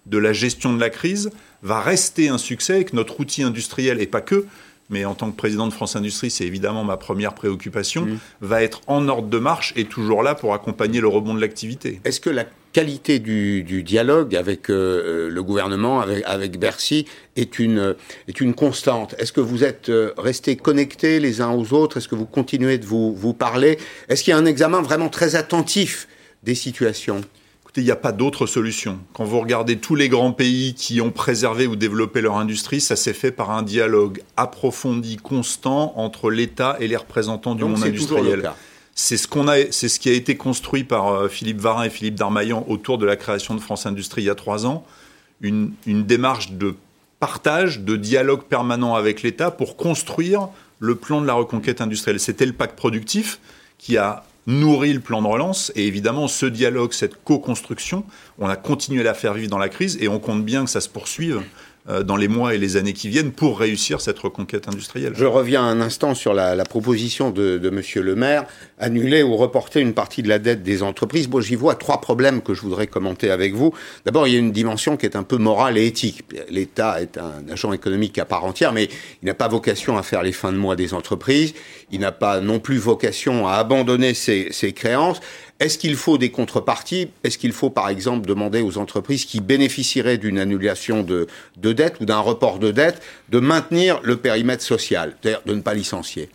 de 0.05 0.17
la 0.17 0.33
gestion 0.33 0.73
de 0.73 0.79
la 0.79 0.89
crise 0.89 1.31
va 1.63 1.81
rester 1.81 2.29
un 2.29 2.37
succès 2.37 2.81
et 2.81 2.85
que 2.85 2.95
notre 2.95 3.19
outil 3.19 3.43
industriel, 3.43 4.01
et 4.01 4.07
pas 4.07 4.21
que, 4.21 4.45
mais 4.89 5.05
en 5.05 5.13
tant 5.13 5.29
que 5.29 5.35
président 5.35 5.67
de 5.67 5.73
France 5.73 5.95
Industrie, 5.95 6.31
c'est 6.31 6.45
évidemment 6.45 6.83
ma 6.83 6.97
première 6.97 7.33
préoccupation, 7.33 8.05
mmh. 8.05 8.19
va 8.41 8.63
être 8.63 8.81
en 8.87 9.07
ordre 9.07 9.27
de 9.27 9.37
marche 9.37 9.73
et 9.75 9.85
toujours 9.85 10.23
là 10.23 10.35
pour 10.35 10.53
accompagner 10.53 10.99
le 10.99 11.07
rebond 11.07 11.33
de 11.33 11.41
l'activité. 11.41 12.01
Est-ce 12.05 12.19
que 12.19 12.29
la 12.29 12.45
qualité 12.71 13.19
du, 13.19 13.63
du 13.63 13.83
dialogue 13.83 14.35
avec 14.35 14.69
euh, 14.69 15.29
le 15.29 15.43
gouvernement, 15.43 16.01
avec, 16.01 16.23
avec, 16.25 16.59
Bercy, 16.59 17.05
est 17.35 17.59
une, 17.59 17.95
est 18.27 18.41
une 18.41 18.53
constante. 18.53 19.15
Est-ce 19.17 19.33
que 19.33 19.41
vous 19.41 19.63
êtes 19.63 19.89
euh, 19.89 20.11
restés 20.17 20.55
connectés 20.55 21.19
les 21.19 21.41
uns 21.41 21.51
aux 21.51 21.73
autres? 21.73 21.97
Est-ce 21.97 22.07
que 22.07 22.15
vous 22.15 22.25
continuez 22.25 22.77
de 22.77 22.85
vous, 22.85 23.13
vous 23.13 23.33
parler? 23.33 23.77
Est-ce 24.07 24.23
qu'il 24.23 24.31
y 24.31 24.33
a 24.33 24.37
un 24.37 24.45
examen 24.45 24.81
vraiment 24.81 25.09
très 25.09 25.35
attentif 25.35 26.07
des 26.43 26.55
situations? 26.55 27.21
Écoutez, 27.63 27.81
il 27.81 27.85
n'y 27.85 27.91
a 27.91 27.95
pas 27.95 28.11
d'autre 28.11 28.47
solution. 28.47 28.99
Quand 29.13 29.25
vous 29.25 29.39
regardez 29.39 29.77
tous 29.77 29.93
les 29.93 30.09
grands 30.09 30.31
pays 30.31 30.73
qui 30.73 31.01
ont 31.01 31.11
préservé 31.11 31.67
ou 31.67 31.75
développé 31.75 32.19
leur 32.21 32.37
industrie, 32.37 32.81
ça 32.81 32.95
s'est 32.95 33.13
fait 33.13 33.31
par 33.31 33.51
un 33.51 33.61
dialogue 33.61 34.21
approfondi, 34.37 35.17
constant 35.17 35.93
entre 35.95 36.31
l'État 36.31 36.77
et 36.79 36.87
les 36.87 36.97
représentants 36.97 37.53
du 37.53 37.61
Donc 37.61 37.77
monde 37.77 37.83
industriel 37.83 38.51
C'est 39.01 39.15
ce, 39.15 39.29
qu'on 39.29 39.47
a, 39.47 39.71
c'est 39.71 39.87
ce 39.87 39.97
qui 39.97 40.09
a 40.09 40.11
été 40.11 40.35
construit 40.35 40.83
par 40.83 41.07
euh, 41.07 41.29
Philippe 41.29 41.61
Varin 41.61 41.83
et 41.83 41.89
Philippe 41.89 42.15
Darmaillan 42.15 42.65
autour 42.67 42.97
de 42.97 43.05
la 43.05 43.15
création 43.15 43.55
de 43.55 43.61
France 43.61 43.85
Industrie 43.85 44.23
il 44.23 44.25
y 44.25 44.29
a 44.29 44.35
trois 44.35 44.65
ans. 44.65 44.85
Une, 45.39 45.71
démarche 45.87 46.51
de 46.51 46.75
partage, 47.21 47.79
de 47.79 47.95
dialogue 47.95 48.43
permanent 48.43 48.95
avec 48.95 49.23
l'État 49.23 49.51
pour 49.51 49.77
construire 49.77 50.49
le 50.79 50.95
plan 50.95 51.21
de 51.21 51.27
la 51.27 51.33
reconquête 51.33 51.79
industrielle. 51.79 52.19
C'était 52.19 52.45
le 52.45 52.51
pacte 52.51 52.75
productif 52.75 53.39
qui 53.77 53.95
a 53.95 54.25
nourri 54.47 54.91
le 54.91 54.99
plan 54.99 55.21
de 55.21 55.27
relance. 55.27 55.71
Et 55.75 55.87
évidemment, 55.87 56.27
ce 56.27 56.45
dialogue, 56.45 56.91
cette 56.91 57.23
co-construction, 57.23 58.03
on 58.37 58.49
a 58.49 58.57
continué 58.57 58.99
à 58.99 59.05
la 59.05 59.13
faire 59.13 59.33
vivre 59.33 59.49
dans 59.49 59.57
la 59.57 59.69
crise 59.69 59.97
et 60.01 60.09
on 60.09 60.19
compte 60.19 60.43
bien 60.43 60.65
que 60.65 60.69
ça 60.69 60.81
se 60.81 60.89
poursuive 60.89 61.41
dans 61.87 62.17
les 62.17 62.27
mois 62.27 62.53
et 62.53 62.57
les 62.57 62.77
années 62.77 62.93
qui 62.93 63.09
viennent 63.09 63.31
pour 63.31 63.59
réussir 63.59 63.99
cette 63.99 64.19
reconquête 64.19 64.67
industrielle. 64.67 65.13
Je 65.15 65.25
reviens 65.25 65.63
un 65.63 65.81
instant 65.81 66.13
sur 66.13 66.33
la, 66.33 66.55
la 66.55 66.63
proposition 66.63 67.31
de, 67.31 67.57
de 67.57 67.69
Monsieur 67.69 68.03
le 68.03 68.15
maire, 68.15 68.45
annuler 68.79 69.23
ou 69.23 69.35
reporter 69.35 69.79
une 69.79 69.93
partie 69.93 70.21
de 70.21 70.29
la 70.29 70.37
dette 70.37 70.61
des 70.61 70.83
entreprises. 70.83 71.27
Bon, 71.27 71.41
j'y 71.41 71.55
vois 71.55 71.75
trois 71.75 71.99
problèmes 71.99 72.41
que 72.41 72.53
je 72.53 72.61
voudrais 72.61 72.87
commenter 72.87 73.31
avec 73.31 73.53
vous. 73.55 73.73
D'abord, 74.05 74.27
il 74.27 74.33
y 74.33 74.35
a 74.35 74.39
une 74.39 74.51
dimension 74.51 74.97
qui 74.97 75.05
est 75.05 75.15
un 75.15 75.23
peu 75.23 75.37
morale 75.37 75.77
et 75.77 75.87
éthique. 75.87 76.23
L'État 76.49 77.01
est 77.01 77.17
un 77.17 77.51
agent 77.51 77.73
économique 77.73 78.19
à 78.19 78.25
part 78.25 78.45
entière, 78.45 78.71
mais 78.71 78.89
il 79.23 79.25
n'a 79.25 79.33
pas 79.33 79.47
vocation 79.47 79.97
à 79.97 80.03
faire 80.03 80.21
les 80.21 80.31
fins 80.33 80.51
de 80.51 80.57
mois 80.57 80.75
des 80.75 80.93
entreprises. 80.93 81.53
Il 81.91 82.01
n'a 82.01 82.11
pas 82.11 82.39
non 82.39 82.59
plus 82.59 82.77
vocation 82.77 83.47
à 83.47 83.53
abandonner 83.53 84.13
ses, 84.13 84.49
ses 84.51 84.73
créances. 84.73 85.21
Est-ce 85.59 85.77
qu'il 85.77 85.97
faut 85.97 86.17
des 86.17 86.31
contreparties? 86.31 87.09
Est-ce 87.25 87.37
qu'il 87.37 87.51
faut, 87.51 87.69
par 87.69 87.89
exemple, 87.89 88.25
demander 88.25 88.61
aux 88.61 88.77
entreprises 88.77 89.25
qui 89.25 89.41
bénéficieraient 89.41 90.17
d'une 90.17 90.39
annulation 90.39 91.03
de, 91.03 91.27
de 91.57 91.73
dette 91.73 91.99
ou 91.99 92.05
d'un 92.05 92.19
report 92.19 92.59
de 92.59 92.71
dette 92.71 93.01
de 93.27 93.39
maintenir 93.39 93.99
le 94.03 94.15
périmètre 94.15 94.63
social, 94.63 95.17
c'est-à-dire 95.21 95.41
de 95.45 95.53
ne 95.53 95.61
pas 95.61 95.73
licencier? 95.73 96.29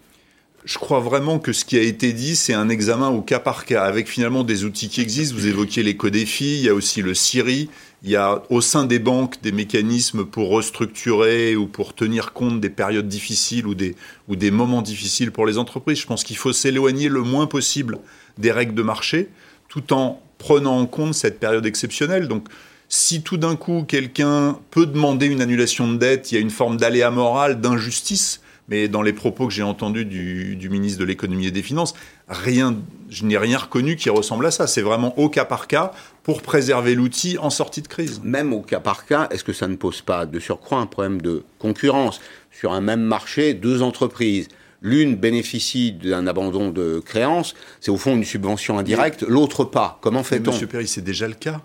Je 0.66 0.78
crois 0.78 1.00
vraiment 1.00 1.38
que 1.38 1.52
ce 1.52 1.64
qui 1.64 1.78
a 1.78 1.82
été 1.82 2.12
dit, 2.12 2.36
c'est 2.36 2.54
un 2.54 2.68
examen 2.68 3.08
au 3.08 3.20
cas 3.20 3.38
par 3.38 3.64
cas, 3.64 3.84
avec 3.84 4.08
finalement 4.08 4.44
des 4.44 4.64
outils 4.64 4.88
qui 4.88 5.00
existent. 5.00 5.34
Vous 5.34 5.46
évoquiez 5.46 5.82
l'éco-défi, 5.82 6.56
il 6.56 6.62
y 6.62 6.68
a 6.70 6.74
aussi 6.74 7.02
le 7.02 7.12
CIRI, 7.12 7.68
il 8.02 8.10
y 8.10 8.16
a 8.16 8.42
au 8.50 8.60
sein 8.60 8.84
des 8.84 8.98
banques 8.98 9.40
des 9.42 9.52
mécanismes 9.52 10.24
pour 10.24 10.50
restructurer 10.50 11.54
ou 11.56 11.66
pour 11.66 11.94
tenir 11.94 12.32
compte 12.32 12.60
des 12.60 12.70
périodes 12.70 13.08
difficiles 13.08 13.66
ou 13.66 13.74
des 13.74 14.50
moments 14.50 14.82
difficiles 14.82 15.32
pour 15.32 15.46
les 15.46 15.56
entreprises. 15.56 15.98
Je 15.98 16.06
pense 16.06 16.24
qu'il 16.24 16.36
faut 16.36 16.52
s'éloigner 16.52 17.08
le 17.08 17.22
moins 17.22 17.46
possible 17.46 17.98
des 18.38 18.52
règles 18.52 18.74
de 18.74 18.82
marché, 18.82 19.28
tout 19.68 19.92
en 19.92 20.20
prenant 20.38 20.78
en 20.78 20.86
compte 20.86 21.14
cette 21.14 21.40
période 21.40 21.66
exceptionnelle. 21.66 22.28
Donc, 22.28 22.48
si 22.88 23.22
tout 23.22 23.36
d'un 23.36 23.56
coup 23.56 23.84
quelqu'un 23.86 24.58
peut 24.70 24.86
demander 24.86 25.26
une 25.26 25.40
annulation 25.40 25.90
de 25.90 25.96
dette, 25.96 26.30
il 26.30 26.34
y 26.36 26.38
a 26.38 26.40
une 26.40 26.50
forme 26.50 26.76
d'aléa 26.76 27.10
moral, 27.10 27.60
d'injustice, 27.60 28.40
mais 28.68 28.88
dans 28.88 29.02
les 29.02 29.12
propos 29.12 29.46
que 29.46 29.52
j'ai 29.52 29.62
entendus 29.62 30.04
du, 30.04 30.68
ministre 30.70 30.98
de 31.00 31.04
l'économie 31.04 31.46
et 31.46 31.50
des 31.50 31.62
finances, 31.62 31.94
rien, 32.28 32.76
je 33.10 33.24
n'ai 33.24 33.36
rien 33.36 33.58
reconnu 33.58 33.96
qui 33.96 34.08
ressemble 34.10 34.46
à 34.46 34.50
ça. 34.50 34.66
C'est 34.66 34.80
vraiment 34.82 35.18
au 35.18 35.28
cas 35.28 35.44
par 35.44 35.66
cas 35.66 35.92
pour 36.22 36.40
préserver 36.40 36.94
l'outil 36.94 37.36
en 37.38 37.50
sortie 37.50 37.82
de 37.82 37.88
crise. 37.88 38.20
Même 38.22 38.52
au 38.52 38.62
cas 38.62 38.80
par 38.80 39.04
cas, 39.04 39.28
est-ce 39.30 39.44
que 39.44 39.52
ça 39.52 39.68
ne 39.68 39.76
pose 39.76 40.00
pas 40.00 40.24
de 40.24 40.40
surcroît 40.40 40.78
un 40.78 40.86
problème 40.86 41.20
de 41.20 41.42
concurrence 41.58 42.20
sur 42.50 42.72
un 42.72 42.80
même 42.80 43.02
marché, 43.02 43.52
deux 43.52 43.82
entreprises? 43.82 44.48
L'une 44.84 45.16
bénéficie 45.16 45.92
d'un 45.92 46.26
abandon 46.26 46.68
de 46.68 47.00
créances, 47.02 47.54
c'est 47.80 47.90
au 47.90 47.96
fond 47.96 48.14
une 48.14 48.24
subvention 48.24 48.78
indirecte, 48.78 49.22
l'autre 49.22 49.64
pas. 49.64 49.98
Comment 50.02 50.22
fait-on 50.22 50.52
Monsieur 50.52 50.66
Perry, 50.66 50.86
c'est 50.86 51.00
déjà 51.00 51.26
le 51.26 51.32
cas. 51.32 51.62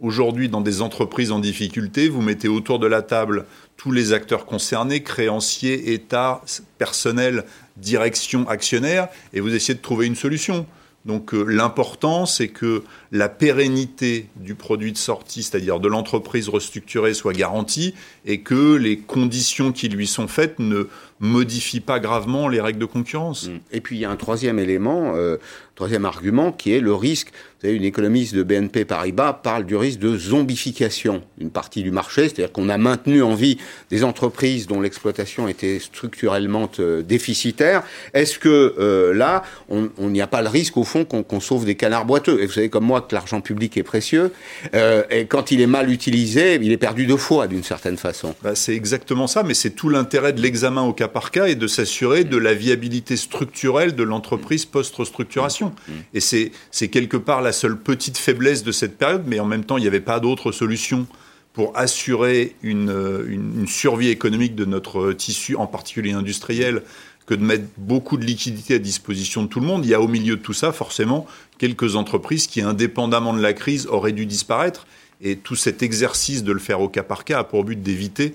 Aujourd'hui, 0.00 0.48
dans 0.48 0.62
des 0.62 0.80
entreprises 0.80 1.32
en 1.32 1.38
difficulté, 1.38 2.08
vous 2.08 2.22
mettez 2.22 2.48
autour 2.48 2.78
de 2.78 2.86
la 2.86 3.02
table 3.02 3.44
tous 3.76 3.92
les 3.92 4.14
acteurs 4.14 4.46
concernés, 4.46 5.02
créanciers, 5.02 5.92
État, 5.92 6.40
personnel, 6.78 7.44
direction, 7.76 8.48
actionnaire, 8.48 9.08
et 9.34 9.40
vous 9.40 9.54
essayez 9.54 9.74
de 9.74 9.82
trouver 9.82 10.06
une 10.06 10.16
solution. 10.16 10.66
Donc 11.04 11.34
euh, 11.34 11.44
l'important, 11.44 12.24
c'est 12.24 12.48
que 12.48 12.84
la 13.12 13.28
pérennité 13.28 14.26
du 14.36 14.54
produit 14.54 14.90
de 14.90 14.96
sortie, 14.96 15.42
c'est-à-dire 15.42 15.80
de 15.80 15.88
l'entreprise 15.88 16.48
restructurée, 16.48 17.12
soit 17.12 17.34
garantie 17.34 17.94
et 18.24 18.40
que 18.40 18.74
les 18.74 18.98
conditions 18.98 19.70
qui 19.70 19.90
lui 19.90 20.06
sont 20.06 20.28
faites 20.28 20.58
ne 20.58 20.88
modifient 21.22 21.80
pas 21.80 22.00
gravement 22.00 22.48
les 22.48 22.60
règles 22.60 22.80
de 22.80 22.84
concurrence. 22.84 23.48
Et 23.70 23.80
puis 23.80 23.96
il 23.96 24.00
y 24.00 24.04
a 24.04 24.10
un 24.10 24.16
troisième 24.16 24.58
élément, 24.58 25.12
euh, 25.14 25.36
troisième 25.76 26.04
argument, 26.04 26.50
qui 26.50 26.72
est 26.72 26.80
le 26.80 26.94
risque. 26.94 27.28
Vous 27.28 27.68
savez, 27.68 27.76
une 27.76 27.84
économiste 27.84 28.34
de 28.34 28.42
BNP 28.42 28.84
Paribas 28.84 29.32
parle 29.32 29.64
du 29.64 29.76
risque 29.76 30.00
de 30.00 30.18
zombification 30.18 31.22
d'une 31.38 31.50
partie 31.50 31.84
du 31.84 31.92
marché, 31.92 32.22
c'est-à-dire 32.22 32.50
qu'on 32.50 32.68
a 32.68 32.76
maintenu 32.76 33.22
en 33.22 33.36
vie 33.36 33.58
des 33.90 34.02
entreprises 34.02 34.66
dont 34.66 34.80
l'exploitation 34.80 35.46
était 35.46 35.78
structurellement 35.78 36.68
euh, 36.80 37.02
déficitaire. 37.02 37.84
Est-ce 38.14 38.40
que 38.40 38.74
euh, 38.78 39.14
là, 39.14 39.44
on 39.68 40.10
n'y 40.10 40.20
a 40.20 40.26
pas 40.26 40.42
le 40.42 40.48
risque 40.48 40.76
au 40.76 40.84
fond 40.84 41.04
qu'on 41.04 41.40
sauve 41.40 41.64
des 41.64 41.76
canards 41.76 42.04
boiteux? 42.04 42.42
Et 42.42 42.46
vous 42.46 42.52
savez 42.52 42.68
comme 42.68 42.84
moi 42.84 43.01
que 43.08 43.14
l'argent 43.14 43.40
public 43.40 43.76
est 43.76 43.82
précieux, 43.82 44.32
euh, 44.74 45.02
et 45.10 45.26
quand 45.26 45.50
il 45.50 45.60
est 45.60 45.66
mal 45.66 45.90
utilisé, 45.90 46.58
il 46.60 46.72
est 46.72 46.76
perdu 46.76 47.06
deux 47.06 47.16
fois 47.16 47.46
d'une 47.46 47.62
certaine 47.62 47.96
façon. 47.96 48.34
Bah, 48.42 48.54
c'est 48.54 48.74
exactement 48.74 49.26
ça, 49.26 49.42
mais 49.42 49.54
c'est 49.54 49.70
tout 49.70 49.88
l'intérêt 49.88 50.32
de 50.32 50.40
l'examen 50.40 50.82
au 50.82 50.92
cas 50.92 51.08
par 51.08 51.30
cas 51.30 51.46
et 51.46 51.54
de 51.54 51.66
s'assurer 51.66 52.24
de 52.24 52.36
la 52.36 52.54
viabilité 52.54 53.16
structurelle 53.16 53.94
de 53.94 54.02
l'entreprise 54.02 54.64
post-restructuration. 54.64 55.74
Mm. 55.88 55.92
Et 56.14 56.20
c'est 56.20 56.88
quelque 56.88 57.16
part 57.16 57.42
la 57.42 57.52
seule 57.52 57.78
petite 57.78 58.18
faiblesse 58.18 58.62
de 58.64 58.72
cette 58.72 58.96
période, 58.96 59.24
mais 59.26 59.40
en 59.40 59.46
même 59.46 59.64
temps, 59.64 59.76
il 59.76 59.82
n'y 59.82 59.86
avait 59.86 60.00
pas 60.00 60.20
d'autre 60.20 60.52
solution 60.52 61.06
pour 61.52 61.76
assurer 61.76 62.56
une, 62.62 63.24
une, 63.28 63.66
survie 63.68 64.08
économique 64.08 64.54
de 64.54 64.64
notre 64.64 65.12
tissu, 65.12 65.54
en 65.54 65.66
particulier 65.66 66.12
industriel, 66.12 66.82
que 67.26 67.34
de 67.34 67.44
mettre 67.44 67.64
beaucoup 67.76 68.16
de 68.16 68.24
liquidités 68.24 68.74
à 68.74 68.78
disposition 68.78 69.42
de 69.42 69.48
tout 69.48 69.60
le 69.60 69.66
monde. 69.66 69.84
Il 69.84 69.90
y 69.90 69.94
a 69.94 70.00
au 70.00 70.08
milieu 70.08 70.36
de 70.36 70.42
tout 70.42 70.52
ça, 70.52 70.72
forcément, 70.72 71.26
quelques 71.58 71.96
entreprises 71.96 72.46
qui, 72.46 72.62
indépendamment 72.62 73.32
de 73.34 73.40
la 73.40 73.52
crise, 73.52 73.86
auraient 73.86 74.12
dû 74.12 74.26
disparaître. 74.26 74.86
Et 75.24 75.36
tout 75.36 75.54
cet 75.54 75.84
exercice 75.84 76.42
de 76.42 76.50
le 76.50 76.58
faire 76.58 76.80
au 76.80 76.88
cas 76.88 77.04
par 77.04 77.24
cas 77.24 77.38
a 77.38 77.44
pour 77.44 77.62
but 77.62 77.80
d'éviter 77.80 78.34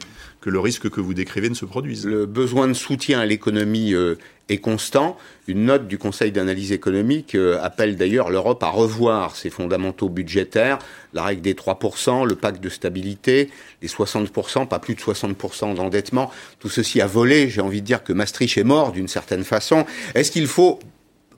le 0.49 0.59
risque 0.59 0.89
que 0.89 1.01
vous 1.01 1.13
décrivez 1.13 1.49
ne 1.49 1.55
se 1.55 1.65
produise. 1.65 2.05
Le 2.05 2.25
besoin 2.25 2.67
de 2.67 2.73
soutien 2.73 3.19
à 3.19 3.25
l'économie 3.25 3.93
euh, 3.93 4.15
est 4.49 4.57
constant. 4.57 5.17
Une 5.47 5.65
note 5.65 5.87
du 5.87 5.97
Conseil 5.97 6.31
d'analyse 6.31 6.71
économique 6.71 7.35
euh, 7.35 7.59
appelle 7.61 7.95
d'ailleurs 7.95 8.29
l'Europe 8.29 8.61
à 8.63 8.69
revoir 8.69 9.35
ses 9.35 9.49
fondamentaux 9.49 10.09
budgétaires, 10.09 10.79
la 11.13 11.23
règle 11.23 11.41
des 11.41 11.53
3%, 11.53 12.25
le 12.25 12.35
pacte 12.35 12.61
de 12.61 12.69
stabilité, 12.69 13.49
les 13.81 13.87
60%, 13.87 14.67
pas 14.67 14.79
plus 14.79 14.95
de 14.95 15.01
60% 15.01 15.75
d'endettement. 15.75 16.31
Tout 16.59 16.69
ceci 16.69 17.01
a 17.01 17.07
volé. 17.07 17.49
J'ai 17.49 17.61
envie 17.61 17.81
de 17.81 17.85
dire 17.85 18.03
que 18.03 18.13
Maastricht 18.13 18.57
est 18.57 18.63
mort 18.63 18.91
d'une 18.91 19.07
certaine 19.07 19.43
façon. 19.43 19.85
Est-ce 20.15 20.31
qu'il 20.31 20.47
faut 20.47 20.79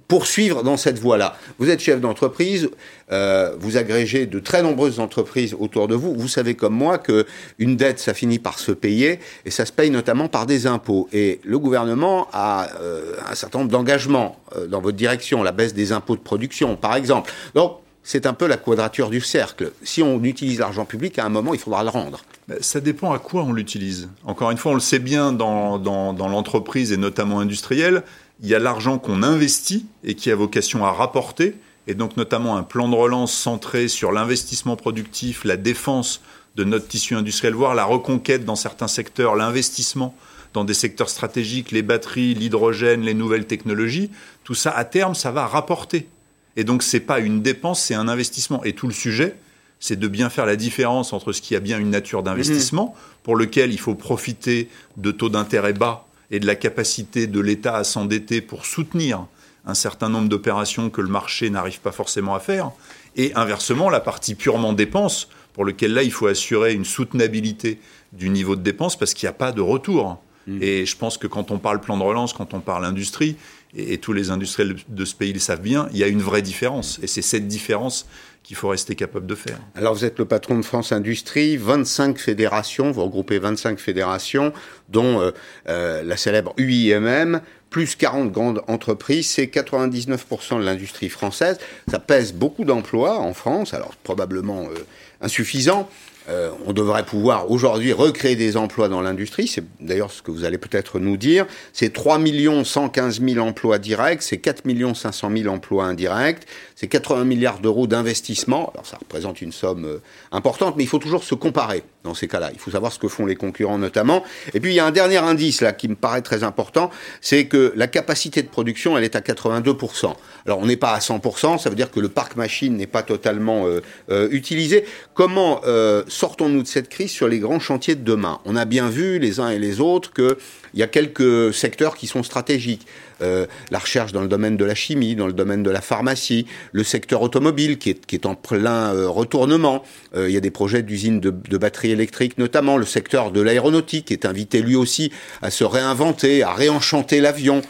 poursuivre 0.09 0.63
dans 0.63 0.75
cette 0.75 0.99
voie-là. 0.99 1.37
Vous 1.59 1.69
êtes 1.69 1.79
chef 1.79 2.01
d'entreprise, 2.01 2.69
euh, 3.11 3.55
vous 3.59 3.77
agrégez 3.77 4.25
de 4.25 4.39
très 4.39 4.63
nombreuses 4.63 4.99
entreprises 4.99 5.55
autour 5.57 5.87
de 5.87 5.93
vous. 5.93 6.15
Vous 6.15 6.27
savez 6.27 6.55
comme 6.55 6.73
moi 6.73 6.97
que 6.97 7.27
une 7.59 7.77
dette, 7.77 7.99
ça 7.99 8.15
finit 8.15 8.39
par 8.39 8.57
se 8.57 8.71
payer 8.71 9.19
et 9.45 9.51
ça 9.51 9.67
se 9.67 9.71
paye 9.71 9.91
notamment 9.91 10.27
par 10.27 10.47
des 10.47 10.65
impôts. 10.65 11.07
Et 11.13 11.39
le 11.43 11.59
gouvernement 11.59 12.27
a 12.33 12.69
euh, 12.81 13.13
un 13.29 13.35
certain 13.35 13.59
nombre 13.59 13.71
d'engagements 13.71 14.37
euh, 14.57 14.65
dans 14.65 14.81
votre 14.81 14.97
direction, 14.97 15.43
la 15.43 15.51
baisse 15.51 15.75
des 15.75 15.91
impôts 15.91 16.15
de 16.15 16.21
production, 16.21 16.75
par 16.75 16.95
exemple. 16.95 17.31
Donc 17.53 17.77
c'est 18.01 18.25
un 18.25 18.33
peu 18.33 18.47
la 18.47 18.57
quadrature 18.57 19.11
du 19.11 19.21
cercle. 19.21 19.71
Si 19.83 20.01
on 20.01 20.23
utilise 20.23 20.57
l'argent 20.57 20.85
public, 20.85 21.19
à 21.19 21.25
un 21.25 21.29
moment, 21.29 21.53
il 21.53 21.59
faudra 21.59 21.83
le 21.83 21.89
rendre. 21.89 22.21
Ça 22.61 22.79
dépend 22.79 23.11
à 23.13 23.19
quoi 23.19 23.43
on 23.43 23.53
l'utilise. 23.53 24.09
Encore 24.25 24.49
une 24.49 24.57
fois, 24.57 24.71
on 24.71 24.75
le 24.75 24.79
sait 24.79 24.97
bien 24.97 25.31
dans, 25.31 25.77
l'entreprise 26.17 26.91
et 26.91 26.97
notamment 26.97 27.39
industrielle 27.39 28.01
il 28.41 28.47
y 28.47 28.55
a 28.55 28.59
l'argent 28.59 28.99
qu'on 28.99 29.23
investit 29.23 29.85
et 30.03 30.15
qui 30.15 30.31
a 30.31 30.35
vocation 30.35 30.85
à 30.85 30.91
rapporter, 30.91 31.55
et 31.87 31.93
donc 31.93 32.17
notamment 32.17 32.57
un 32.57 32.63
plan 32.63 32.87
de 32.87 32.95
relance 32.95 33.33
centré 33.33 33.87
sur 33.87 34.11
l'investissement 34.11 34.75
productif, 34.75 35.43
la 35.43 35.57
défense 35.57 36.21
de 36.55 36.63
notre 36.63 36.87
tissu 36.87 37.15
industriel, 37.15 37.53
voire 37.53 37.75
la 37.75 37.85
reconquête 37.85 38.45
dans 38.45 38.55
certains 38.55 38.87
secteurs, 38.87 39.35
l'investissement 39.35 40.15
dans 40.53 40.63
des 40.63 40.73
secteurs 40.73 41.09
stratégiques, 41.09 41.71
les 41.71 41.83
batteries, 41.83 42.33
l'hydrogène, 42.33 43.01
les 43.01 43.13
nouvelles 43.13 43.45
technologies, 43.45 44.09
tout 44.43 44.55
ça 44.55 44.71
à 44.71 44.83
terme, 44.83 45.15
ça 45.15 45.31
va 45.31 45.45
rapporter. 45.45 46.07
Et 46.55 46.63
donc 46.63 46.81
c'est 46.81 46.99
pas 46.99 47.19
une 47.19 47.41
dépense, 47.41 47.81
c'est 47.81 47.93
un 47.93 48.07
investissement. 48.07 48.63
Et 48.63 48.73
tout 48.73 48.87
le 48.87 48.93
sujet, 48.93 49.35
c'est 49.79 49.97
de 49.97 50.07
bien 50.07 50.29
faire 50.29 50.45
la 50.45 50.55
différence 50.55 51.13
entre 51.13 51.31
ce 51.33 51.41
qui 51.41 51.55
a 51.55 51.59
bien 51.59 51.77
une 51.77 51.91
nature 51.91 52.23
d'investissement, 52.23 52.95
mmh. 52.95 53.23
pour 53.23 53.35
lequel 53.35 53.71
il 53.71 53.79
faut 53.79 53.95
profiter 53.95 54.69
de 54.97 55.11
taux 55.11 55.29
d'intérêt 55.29 55.73
bas 55.73 56.08
et 56.31 56.39
de 56.39 56.45
la 56.45 56.55
capacité 56.55 57.27
de 57.27 57.39
l'État 57.39 57.75
à 57.75 57.83
s'endetter 57.83 58.41
pour 58.41 58.65
soutenir 58.65 59.25
un 59.65 59.73
certain 59.73 60.09
nombre 60.09 60.29
d'opérations 60.29 60.89
que 60.89 61.01
le 61.01 61.09
marché 61.09 61.49
n'arrive 61.49 61.79
pas 61.79 61.91
forcément 61.91 62.35
à 62.35 62.39
faire, 62.39 62.71
et 63.15 63.33
inversement 63.35 63.89
la 63.89 63.99
partie 63.99 64.35
purement 64.35 64.73
dépenses, 64.73 65.29
pour 65.53 65.65
lequel 65.65 65.93
là 65.93 66.03
il 66.03 66.11
faut 66.11 66.27
assurer 66.27 66.73
une 66.73 66.85
soutenabilité 66.85 67.79
du 68.13 68.29
niveau 68.29 68.55
de 68.55 68.61
dépenses 68.61 68.97
parce 68.97 69.13
qu'il 69.13 69.27
n'y 69.27 69.31
a 69.31 69.33
pas 69.33 69.51
de 69.51 69.61
retour. 69.61 70.21
Mmh. 70.47 70.63
Et 70.63 70.85
je 70.85 70.95
pense 70.95 71.17
que 71.17 71.27
quand 71.27 71.51
on 71.51 71.59
parle 71.59 71.81
plan 71.81 71.97
de 71.97 72.03
relance, 72.03 72.33
quand 72.33 72.53
on 72.53 72.59
parle 72.59 72.85
industrie, 72.85 73.35
et, 73.75 73.97
tous 73.97 74.13
les 74.13 74.31
industriels 74.31 74.75
de 74.87 75.05
ce 75.05 75.15
pays 75.15 75.33
le 75.33 75.39
savent 75.39 75.61
bien, 75.61 75.89
il 75.91 75.97
y 75.97 76.03
a 76.03 76.07
une 76.07 76.21
vraie 76.21 76.41
différence. 76.41 76.99
Et 77.03 77.07
c'est 77.07 77.21
cette 77.21 77.47
différence 77.47 78.07
qu'il 78.43 78.55
faut 78.55 78.69
rester 78.69 78.95
capable 78.95 79.27
de 79.27 79.35
faire. 79.35 79.59
Alors 79.75 79.93
vous 79.93 80.05
êtes 80.05 80.17
le 80.17 80.25
patron 80.25 80.57
de 80.57 80.63
France 80.63 80.91
Industrie, 80.91 81.57
25 81.57 82.17
fédérations, 82.17 82.91
vous 82.91 83.03
regroupez 83.03 83.37
25 83.37 83.79
fédérations, 83.79 84.53
dont 84.87 85.21
euh, 85.21 85.31
euh, 85.67 86.03
la 86.03 86.17
célèbre 86.17 86.53
UIMM. 86.57 87.41
plus 87.69 87.95
40 87.95 88.31
grandes 88.31 88.63
entreprises, 88.67 89.29
c'est 89.29 89.45
99% 89.45 90.59
de 90.59 90.63
l'industrie 90.63 91.09
française. 91.09 91.59
Ça 91.91 91.99
pèse 91.99 92.33
beaucoup 92.33 92.63
d'emplois 92.63 93.19
en 93.19 93.33
France, 93.33 93.73
alors 93.73 93.93
probablement 94.03 94.63
euh, 94.63 94.85
insuffisant, 95.21 95.89
euh, 96.29 96.51
on 96.65 96.73
devrait 96.73 97.05
pouvoir 97.05 97.49
aujourd'hui 97.49 97.91
recréer 97.91 98.35
des 98.35 98.55
emplois 98.55 98.87
dans 98.87 99.01
l'industrie. 99.01 99.47
C'est 99.47 99.63
d'ailleurs 99.79 100.11
ce 100.11 100.21
que 100.21 100.31
vous 100.31 100.43
allez 100.43 100.57
peut-être 100.57 100.99
nous 100.99 101.17
dire. 101.17 101.45
C'est 101.73 101.91
3 101.91 102.19
115 102.63 103.21
000 103.21 103.45
emplois 103.45 103.79
directs, 103.79 104.21
c'est 104.21 104.37
4 104.37 104.63
500 104.93 105.31
000 105.35 105.53
emplois 105.53 105.85
indirects, 105.85 106.45
c'est 106.75 106.87
80 106.87 107.25
milliards 107.25 107.59
d'euros 107.59 107.87
d'investissement. 107.87 108.71
Alors 108.73 108.85
ça 108.85 108.97
représente 108.97 109.41
une 109.41 109.51
somme 109.51 109.85
euh, 109.85 110.01
importante, 110.31 110.75
mais 110.77 110.83
il 110.83 110.87
faut 110.87 110.99
toujours 110.99 111.23
se 111.23 111.35
comparer 111.35 111.83
dans 112.03 112.13
ces 112.13 112.27
cas-là. 112.27 112.51
Il 112.53 112.59
faut 112.59 112.71
savoir 112.71 112.93
ce 112.93 112.99
que 112.99 113.07
font 113.07 113.25
les 113.25 113.35
concurrents 113.35 113.77
notamment. 113.77 114.23
Et 114.53 114.59
puis 114.59 114.71
il 114.71 114.75
y 114.75 114.79
a 114.79 114.85
un 114.85 114.91
dernier 114.91 115.17
indice 115.17 115.61
là 115.61 115.73
qui 115.73 115.87
me 115.87 115.95
paraît 115.95 116.21
très 116.21 116.43
important, 116.43 116.89
c'est 117.21 117.47
que 117.47 117.73
la 117.75 117.87
capacité 117.87 118.41
de 118.41 118.47
production, 118.47 118.97
elle 118.97 119.03
est 119.03 119.15
à 119.15 119.21
82%. 119.21 120.15
Alors 120.45 120.59
on 120.59 120.65
n'est 120.65 120.77
pas 120.77 120.93
à 120.93 120.99
100%, 120.99 121.59
ça 121.59 121.69
veut 121.69 121.75
dire 121.75 121.91
que 121.91 121.99
le 121.99 122.09
parc 122.09 122.35
machine 122.35 122.77
n'est 122.77 122.87
pas 122.87 123.03
totalement 123.03 123.65
euh, 123.67 124.29
utilisé. 124.31 124.85
Comment 125.13 125.61
sortons-nous 126.07 126.63
de 126.63 126.67
cette 126.67 126.89
crise 126.89 127.11
sur 127.11 127.27
les 127.27 127.39
grands 127.39 127.59
chantiers 127.59 127.95
de 127.95 128.03
demain? 128.03 128.39
On 128.45 128.55
a 128.55 128.65
bien 128.65 128.89
vu 128.89 129.19
les 129.19 129.39
uns 129.39 129.49
et 129.49 129.59
les 129.59 129.81
autres 129.81 130.13
qu'il 130.13 130.35
y 130.75 130.83
a 130.83 130.87
quelques 130.87 131.53
secteurs 131.53 131.95
qui 131.95 132.07
sont 132.07 132.23
stratégiques. 132.23 132.87
Euh, 133.21 133.45
la 133.71 133.79
recherche 133.79 134.11
dans 134.11 134.21
le 134.21 134.27
domaine 134.27 134.57
de 134.57 134.65
la 134.65 134.75
chimie, 134.75 135.15
dans 135.15 135.27
le 135.27 135.33
domaine 135.33 135.63
de 135.63 135.69
la 135.69 135.81
pharmacie, 135.81 136.45
le 136.71 136.83
secteur 136.83 137.21
automobile 137.21 137.77
qui 137.77 137.89
est, 137.89 138.25
en 138.25 138.35
plein 138.35 138.93
euh, 138.93 139.09
retournement. 139.09 139.83
Euh, 140.15 140.29
il 140.29 140.33
y 140.33 140.37
a 140.37 140.41
des 140.41 140.51
projets 140.51 140.83
d'usines 140.83 141.19
de, 141.19 141.29
de, 141.29 141.57
batteries 141.57 141.91
électriques 141.91 142.37
notamment, 142.37 142.77
le 142.77 142.85
secteur 142.85 143.31
de 143.31 143.41
l'aéronautique 143.41 144.11
est 144.11 144.25
invité 144.25 144.61
lui 144.61 144.75
aussi 144.75 145.11
à 145.41 145.51
se 145.51 145.63
réinventer, 145.63 146.43
à 146.43 146.53
réenchanter 146.53 147.21
l'avion, 147.21 147.61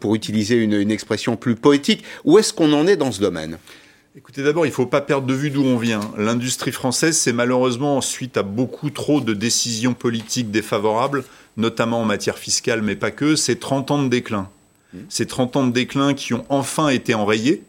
pour 0.00 0.14
utiliser 0.14 0.56
une, 0.56 0.74
une 0.74 0.90
expression 0.90 1.36
plus 1.36 1.56
poétique. 1.56 2.04
Où 2.24 2.38
est-ce 2.38 2.52
qu'on 2.52 2.72
en 2.72 2.86
est 2.86 2.96
dans 2.96 3.10
ce 3.10 3.20
domaine? 3.20 3.58
Écoutez, 4.16 4.44
d'abord, 4.44 4.64
il 4.64 4.68
ne 4.68 4.74
faut 4.74 4.86
pas 4.86 5.00
perdre 5.00 5.26
de 5.26 5.34
vue 5.34 5.50
d'où 5.50 5.64
on 5.64 5.76
vient. 5.76 6.00
L'industrie 6.16 6.70
française, 6.70 7.18
c'est 7.18 7.32
malheureusement, 7.32 8.00
suite 8.00 8.36
à 8.36 8.44
beaucoup 8.44 8.90
trop 8.90 9.20
de 9.20 9.34
décisions 9.34 9.94
politiques 9.94 10.52
défavorables, 10.52 11.24
notamment 11.56 12.00
en 12.00 12.04
matière 12.04 12.38
fiscale, 12.38 12.82
mais 12.82 12.94
pas 12.94 13.10
que, 13.10 13.34
c'est 13.34 13.58
30 13.58 13.90
ans 13.90 14.02
de 14.04 14.08
déclin. 14.08 14.48
Ces 15.08 15.26
30 15.26 15.56
ans 15.56 15.66
de 15.66 15.72
déclin 15.72 16.14
qui 16.14 16.34
ont 16.34 16.44
enfin 16.48 16.88
été 16.88 17.14
enrayés 17.14 17.62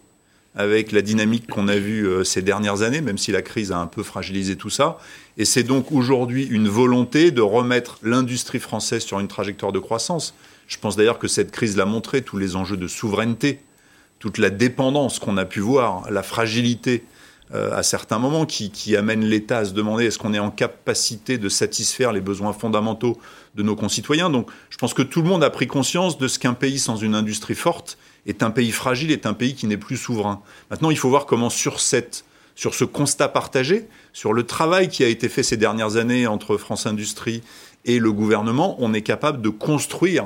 avec 0.55 0.91
la 0.91 1.01
dynamique 1.01 1.47
qu'on 1.47 1.67
a 1.67 1.75
vue 1.75 2.07
euh, 2.07 2.23
ces 2.23 2.41
dernières 2.41 2.81
années, 2.81 3.01
même 3.01 3.17
si 3.17 3.33
la 3.33 3.41
crise 3.41 3.73
a 3.73 3.77
un 3.77 3.87
peu 3.87 4.03
fragilisé 4.03 4.55
tout 4.55 4.69
ça. 4.69 4.99
Et 5.37 5.43
c'est 5.43 5.63
donc 5.63 5.91
aujourd'hui 5.91 6.45
une 6.45 6.69
volonté 6.69 7.31
de 7.31 7.41
remettre 7.41 7.99
l'industrie 8.03 8.59
française 8.59 9.03
sur 9.03 9.19
une 9.19 9.27
trajectoire 9.27 9.73
de 9.73 9.79
croissance. 9.79 10.33
Je 10.67 10.77
pense 10.77 10.95
d'ailleurs 10.95 11.19
que 11.19 11.27
cette 11.27 11.51
crise 11.51 11.75
l'a 11.75 11.85
montré, 11.85 12.21
tous 12.21 12.37
les 12.37 12.55
enjeux 12.55 12.77
de 12.77 12.87
souveraineté 12.87 13.59
toute 14.19 14.37
la 14.37 14.49
dépendance 14.49 15.19
qu'on 15.19 15.37
a 15.37 15.45
pu 15.45 15.59
voir, 15.59 16.09
la 16.09 16.23
fragilité 16.23 17.03
euh, 17.53 17.77
à 17.77 17.83
certains 17.83 18.17
moments 18.17 18.45
qui, 18.47 18.95
amène 18.95 19.23
l'État 19.23 19.59
à 19.59 19.65
se 19.65 19.73
demander 19.73 20.05
est-ce 20.05 20.17
qu'on 20.17 20.33
est 20.33 20.39
en 20.39 20.49
capacité 20.49 21.37
de 21.37 21.47
satisfaire 21.47 22.11
les 22.11 22.21
besoins 22.21 22.53
fondamentaux 22.53 23.19
de 23.53 23.61
nos 23.61 23.75
concitoyens? 23.75 24.31
Donc 24.31 24.49
je 24.71 24.77
pense 24.77 24.95
que 24.95 25.03
tout 25.03 25.21
le 25.21 25.27
monde 25.27 25.43
a 25.43 25.51
pris 25.51 25.67
conscience 25.67 26.17
de 26.17 26.27
ce 26.27 26.39
qu'un 26.39 26.55
pays 26.55 26.79
sans 26.79 26.97
une 26.97 27.13
industrie 27.13 27.53
forte 27.53 27.99
est 28.25 28.41
un 28.41 28.49
pays 28.49 28.71
fragile, 28.71 29.11
est 29.11 29.27
un 29.27 29.33
pays 29.33 29.53
qui 29.53 29.67
n'est 29.67 29.77
plus 29.77 29.97
souverain. 29.97 30.41
Maintenant, 30.71 30.89
il 30.89 30.97
faut 30.97 31.09
voir 31.09 31.27
comment 31.27 31.51
sur, 31.51 31.79
cette, 31.79 32.25
sur 32.55 32.73
ce 32.73 32.83
constat 32.83 33.27
partagé, 33.27 33.87
sur 34.11 34.33
le 34.33 34.43
travail 34.43 34.89
qui 34.89 35.03
a 35.03 35.07
été 35.07 35.29
fait 35.29 35.43
ces 35.43 35.57
dernières 35.57 35.97
années 35.97 36.25
entre 36.25 36.57
France 36.57 36.87
Industrie 36.87 37.43
et 37.85 37.99
le 37.99 38.11
gouvernement, 38.11 38.75
on 38.79 38.93
est 38.95 39.03
capable 39.03 39.41
de 39.41 39.49
construire 39.49 40.25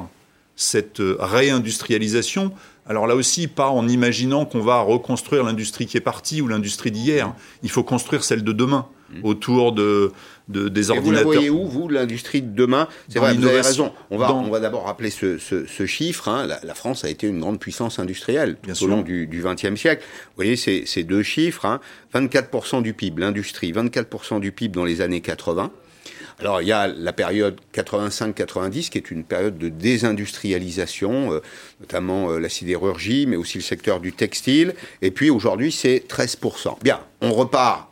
cette 0.55 1.01
réindustrialisation 1.01 2.53
alors 2.89 3.05
là 3.05 3.15
aussi, 3.15 3.47
pas 3.47 3.69
en 3.69 3.87
imaginant 3.87 4.45
qu'on 4.45 4.61
va 4.61 4.81
reconstruire 4.81 5.43
l'industrie 5.43 5.85
qui 5.85 5.95
est 5.95 6.01
partie 6.01 6.41
ou 6.41 6.47
l'industrie 6.47 6.89
d'hier. 6.89 7.35
Il 7.61 7.69
faut 7.69 7.83
construire 7.83 8.23
celle 8.23 8.43
de 8.43 8.51
demain 8.51 8.87
mmh. 9.11 9.25
autour 9.25 9.73
de, 9.73 10.11
des 10.47 10.89
ordinateurs. 10.89 10.97
Et 10.97 10.99
vous 10.99 11.11
la 11.11 11.21
voyez 11.21 11.49
où, 11.51 11.67
vous, 11.67 11.87
l'industrie 11.87 12.41
de 12.41 12.51
demain? 12.51 12.87
C'est 13.07 13.19
vrai, 13.19 13.35
vous 13.35 13.45
avez 13.45 13.61
raison. 13.61 13.93
On 14.09 14.17
va, 14.17 14.33
on 14.33 14.49
va 14.49 14.59
d'abord 14.59 14.85
rappeler 14.85 15.11
ce, 15.11 15.37
chiffre. 15.85 16.29
Hein. 16.29 16.47
La, 16.47 16.73
France 16.73 17.05
a 17.05 17.09
été 17.09 17.27
une 17.27 17.39
grande 17.39 17.59
puissance 17.59 17.99
industrielle 17.99 18.57
tout 18.59 18.83
au 18.83 18.87
long 18.87 19.03
du 19.03 19.29
XXe 19.31 19.79
siècle. 19.79 20.03
Vous 20.29 20.35
voyez 20.37 20.55
ces, 20.55 20.87
ces 20.87 21.03
deux 21.03 21.21
chiffres. 21.21 21.65
Hein. 21.65 21.81
24% 22.15 22.81
du 22.81 22.95
PIB, 22.95 23.21
l'industrie, 23.21 23.71
24% 23.71 24.39
du 24.39 24.51
PIB 24.51 24.73
dans 24.73 24.85
les 24.85 25.01
années 25.01 25.21
80. 25.21 25.71
Alors 26.39 26.61
il 26.61 26.67
y 26.67 26.71
a 26.71 26.87
la 26.87 27.11
période 27.11 27.59
85-90 27.73 28.89
qui 28.89 28.97
est 28.97 29.11
une 29.11 29.23
période 29.23 29.57
de 29.57 29.67
désindustrialisation, 29.67 31.33
euh, 31.33 31.41
notamment 31.81 32.31
euh, 32.31 32.39
la 32.39 32.47
sidérurgie, 32.47 33.25
mais 33.27 33.35
aussi 33.35 33.57
le 33.57 33.63
secteur 33.63 33.99
du 33.99 34.13
textile. 34.13 34.73
Et 35.01 35.11
puis 35.11 35.29
aujourd'hui 35.29 35.71
c'est 35.71 36.03
13%. 36.07 36.81
Bien, 36.81 37.01
on 37.21 37.33
repart. 37.33 37.89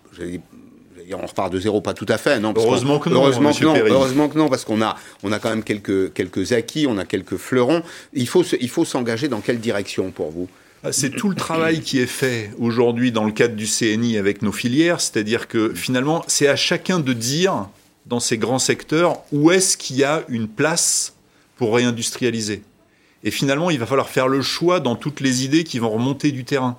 On 1.09 1.25
repart 1.25 1.51
de 1.51 1.59
zéro, 1.59 1.79
pas 1.79 1.93
tout 1.93 2.05
à 2.09 2.17
fait, 2.17 2.39
non 2.39 2.53
Heureusement 2.55 2.99
que 2.99 3.09
non. 3.09 3.21
Heureusement 3.21 3.53
que 3.53 3.63
non, 3.63 3.75
heureusement 3.75 4.27
que 4.27 4.37
non, 4.37 4.49
parce 4.49 4.65
qu'on 4.65 4.81
a, 4.81 4.97
on 5.23 5.31
a 5.31 5.39
quand 5.39 5.49
même 5.49 5.63
quelques, 5.63 6.11
quelques 6.13 6.51
acquis, 6.51 6.85
on 6.85 6.97
a 6.97 7.05
quelques 7.05 7.37
fleurons. 7.37 7.81
Il 8.13 8.27
faut, 8.27 8.43
il 8.43 8.69
faut 8.69 8.83
s'engager 8.83 9.29
dans 9.29 9.39
quelle 9.39 9.59
direction 9.59 10.11
pour 10.11 10.31
vous? 10.31 10.49
Ah, 10.83 10.91
c'est 10.91 11.09
tout 11.09 11.29
le 11.29 11.35
travail 11.35 11.79
qui 11.79 11.99
est 11.99 12.07
fait 12.07 12.51
aujourd'hui 12.59 13.11
dans 13.11 13.23
le 13.23 13.31
cadre 13.31 13.55
du 13.55 13.65
CNI 13.65 14.17
avec 14.17 14.41
nos 14.41 14.51
filières, 14.51 14.99
c'est-à-dire 14.99 15.47
que 15.47 15.73
finalement, 15.73 16.23
c'est 16.27 16.47
à 16.47 16.55
chacun 16.55 16.99
de 16.99 17.13
dire 17.13 17.67
dans 18.07 18.19
ces 18.19 18.37
grands 18.37 18.59
secteurs 18.59 19.19
où 19.31 19.51
est-ce 19.51 19.77
qu'il 19.77 19.97
y 19.97 20.03
a 20.03 20.23
une 20.29 20.47
place 20.47 21.15
pour 21.57 21.75
réindustrialiser? 21.75 22.63
Et 23.23 23.31
finalement, 23.31 23.69
il 23.69 23.79
va 23.79 23.85
falloir 23.85 24.09
faire 24.09 24.27
le 24.27 24.41
choix 24.41 24.79
dans 24.79 24.95
toutes 24.95 25.19
les 25.19 25.43
idées 25.43 25.63
qui 25.63 25.79
vont 25.79 25.89
remonter 25.89 26.31
du 26.31 26.45
terrain 26.45 26.77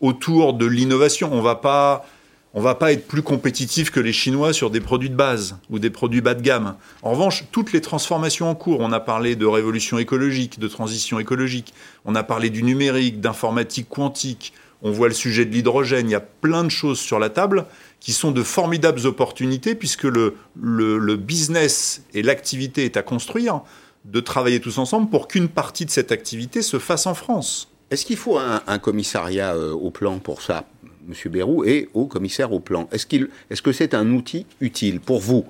autour 0.00 0.54
de 0.54 0.66
l'innovation. 0.66 1.30
On 1.32 1.42
va 1.42 1.56
pas 1.56 2.06
on 2.54 2.60
va 2.60 2.74
pas 2.74 2.92
être 2.92 3.08
plus 3.08 3.22
compétitif 3.22 3.90
que 3.90 4.00
les 4.00 4.12
Chinois 4.12 4.52
sur 4.52 4.68
des 4.68 4.82
produits 4.82 5.08
de 5.08 5.14
base 5.14 5.56
ou 5.70 5.78
des 5.78 5.88
produits 5.88 6.20
bas 6.20 6.34
de 6.34 6.42
gamme. 6.42 6.74
En 7.02 7.12
revanche, 7.12 7.44
toutes 7.50 7.72
les 7.72 7.80
transformations 7.80 8.50
en 8.50 8.54
cours, 8.54 8.80
on 8.80 8.92
a 8.92 9.00
parlé 9.00 9.36
de 9.36 9.46
révolution 9.46 9.98
écologique, 9.98 10.58
de 10.58 10.68
transition 10.68 11.18
écologique, 11.18 11.72
on 12.04 12.14
a 12.14 12.22
parlé 12.22 12.50
du 12.50 12.62
numérique, 12.62 13.22
d'informatique 13.22 13.88
quantique, 13.88 14.52
on 14.82 14.90
voit 14.90 15.08
le 15.08 15.14
sujet 15.14 15.44
de 15.44 15.52
l'hydrogène, 15.52 16.08
il 16.08 16.12
y 16.12 16.16
a 16.16 16.20
plein 16.20 16.64
de 16.64 16.70
choses 16.70 16.98
sur 16.98 17.18
la 17.18 17.30
table 17.30 17.66
qui 18.00 18.12
sont 18.12 18.32
de 18.32 18.42
formidables 18.42 19.06
opportunités 19.06 19.74
puisque 19.74 20.04
le, 20.04 20.36
le, 20.60 21.16
business 21.16 22.02
et 22.14 22.22
l'activité 22.22 22.84
est 22.84 22.96
à 22.96 23.02
construire, 23.02 23.62
de 24.04 24.18
travailler 24.18 24.60
tous 24.60 24.78
ensemble 24.78 25.08
pour 25.08 25.28
qu'une 25.28 25.48
partie 25.48 25.86
de 25.86 25.90
cette 25.90 26.10
activité 26.10 26.62
se 26.62 26.80
fasse 26.80 27.06
en 27.06 27.14
France. 27.14 27.68
Est-ce 27.90 28.04
qu'il 28.04 28.16
faut 28.16 28.38
un, 28.38 28.78
commissariat 28.78 29.54
euh, 29.54 29.72
au 29.72 29.90
plan 29.90 30.18
pour 30.18 30.42
ça, 30.42 30.64
Monsieur 31.06 31.30
Bérou, 31.30 31.62
et 31.64 31.88
au 31.94 32.06
commissaire 32.06 32.52
au 32.52 32.58
plan? 32.58 32.88
Est-ce 32.90 33.06
qu'il, 33.06 33.28
est-ce 33.50 33.62
que 33.62 33.70
c'est 33.70 33.94
un 33.94 34.10
outil 34.12 34.46
utile 34.60 34.98
pour 34.98 35.20
vous? 35.20 35.44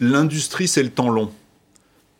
L'industrie, 0.00 0.66
c'est 0.66 0.82
le 0.82 0.90
temps 0.90 1.10
long. 1.10 1.30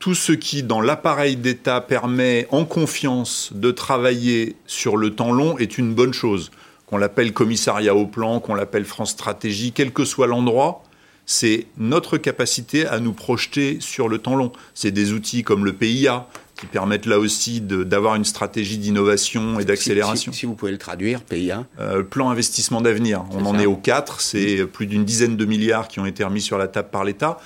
Tout 0.01 0.15
ce 0.15 0.33
qui, 0.33 0.63
dans 0.63 0.81
l'appareil 0.81 1.37
d'État, 1.37 1.83
permet 1.83 2.49
en 2.51 2.65
confiance 2.65 3.51
de 3.55 3.71
travailler 3.71 4.57
sur 4.67 4.97
le 4.97 5.11
temps 5.11 5.31
long 5.31 5.59
est 5.59 5.77
une 5.77 5.95
bonne 5.95 6.15
chose 6.15 6.51
qu'on 6.87 6.97
l'appelle 6.97 7.35
commissariat 7.35 7.95
au 7.95 8.07
plan, 8.07 8.41
qu'on 8.41 8.55
l'appelle 8.55 8.87
France 8.87 9.11
Stratégie, 9.11 9.73
quel 9.73 9.93
que 9.93 10.07
soit 10.07 10.27
l'endroit, 10.27 10.83
c'est 11.27 11.67
notre 11.77 12.17
capacité 12.17 12.87
à 12.87 12.99
nous 12.99 13.13
projeter 13.13 13.77
sur 13.81 14.09
le 14.09 14.17
temps 14.17 14.37
long. 14.37 14.53
C'est 14.73 14.91
des 14.91 15.13
outils 15.13 15.43
comme 15.43 15.67
le 15.67 15.75
PIA 15.75 16.27
qui 16.57 16.65
permettent 16.65 17.05
là 17.05 17.19
aussi 17.19 17.61
d'avoir 17.61 18.15
une 18.15 18.25
stratégie 18.25 18.79
d'innovation 18.79 19.61
et 19.61 19.67
d'accélération. 19.67 20.33
Si, 20.33 20.47
vous 20.47 20.55
pouvez 20.55 20.73
le 20.73 20.79
traduire, 20.79 21.23
PIA 21.25 21.67
euh, 21.79 22.03
Plan 22.03 22.31
investissement 22.31 22.81
d'avenir. 22.81 23.23
On 23.33 23.45
en 23.45 23.59
est 23.59 23.67
au 23.67 23.77
4, 23.77 24.23
c'est 24.23 24.65
plus 24.65 24.87
d'une 24.87 25.05
dizaine 25.05 25.37
de 25.37 25.45
milliards 25.45 25.89
qui 25.89 26.01
ont 26.01 26.07
été 26.07 26.25
remis 26.25 26.41
sur 26.41 26.57
la 26.57 26.69
table 26.69 26.89
par 26.91 27.05
l'État, 27.05 27.39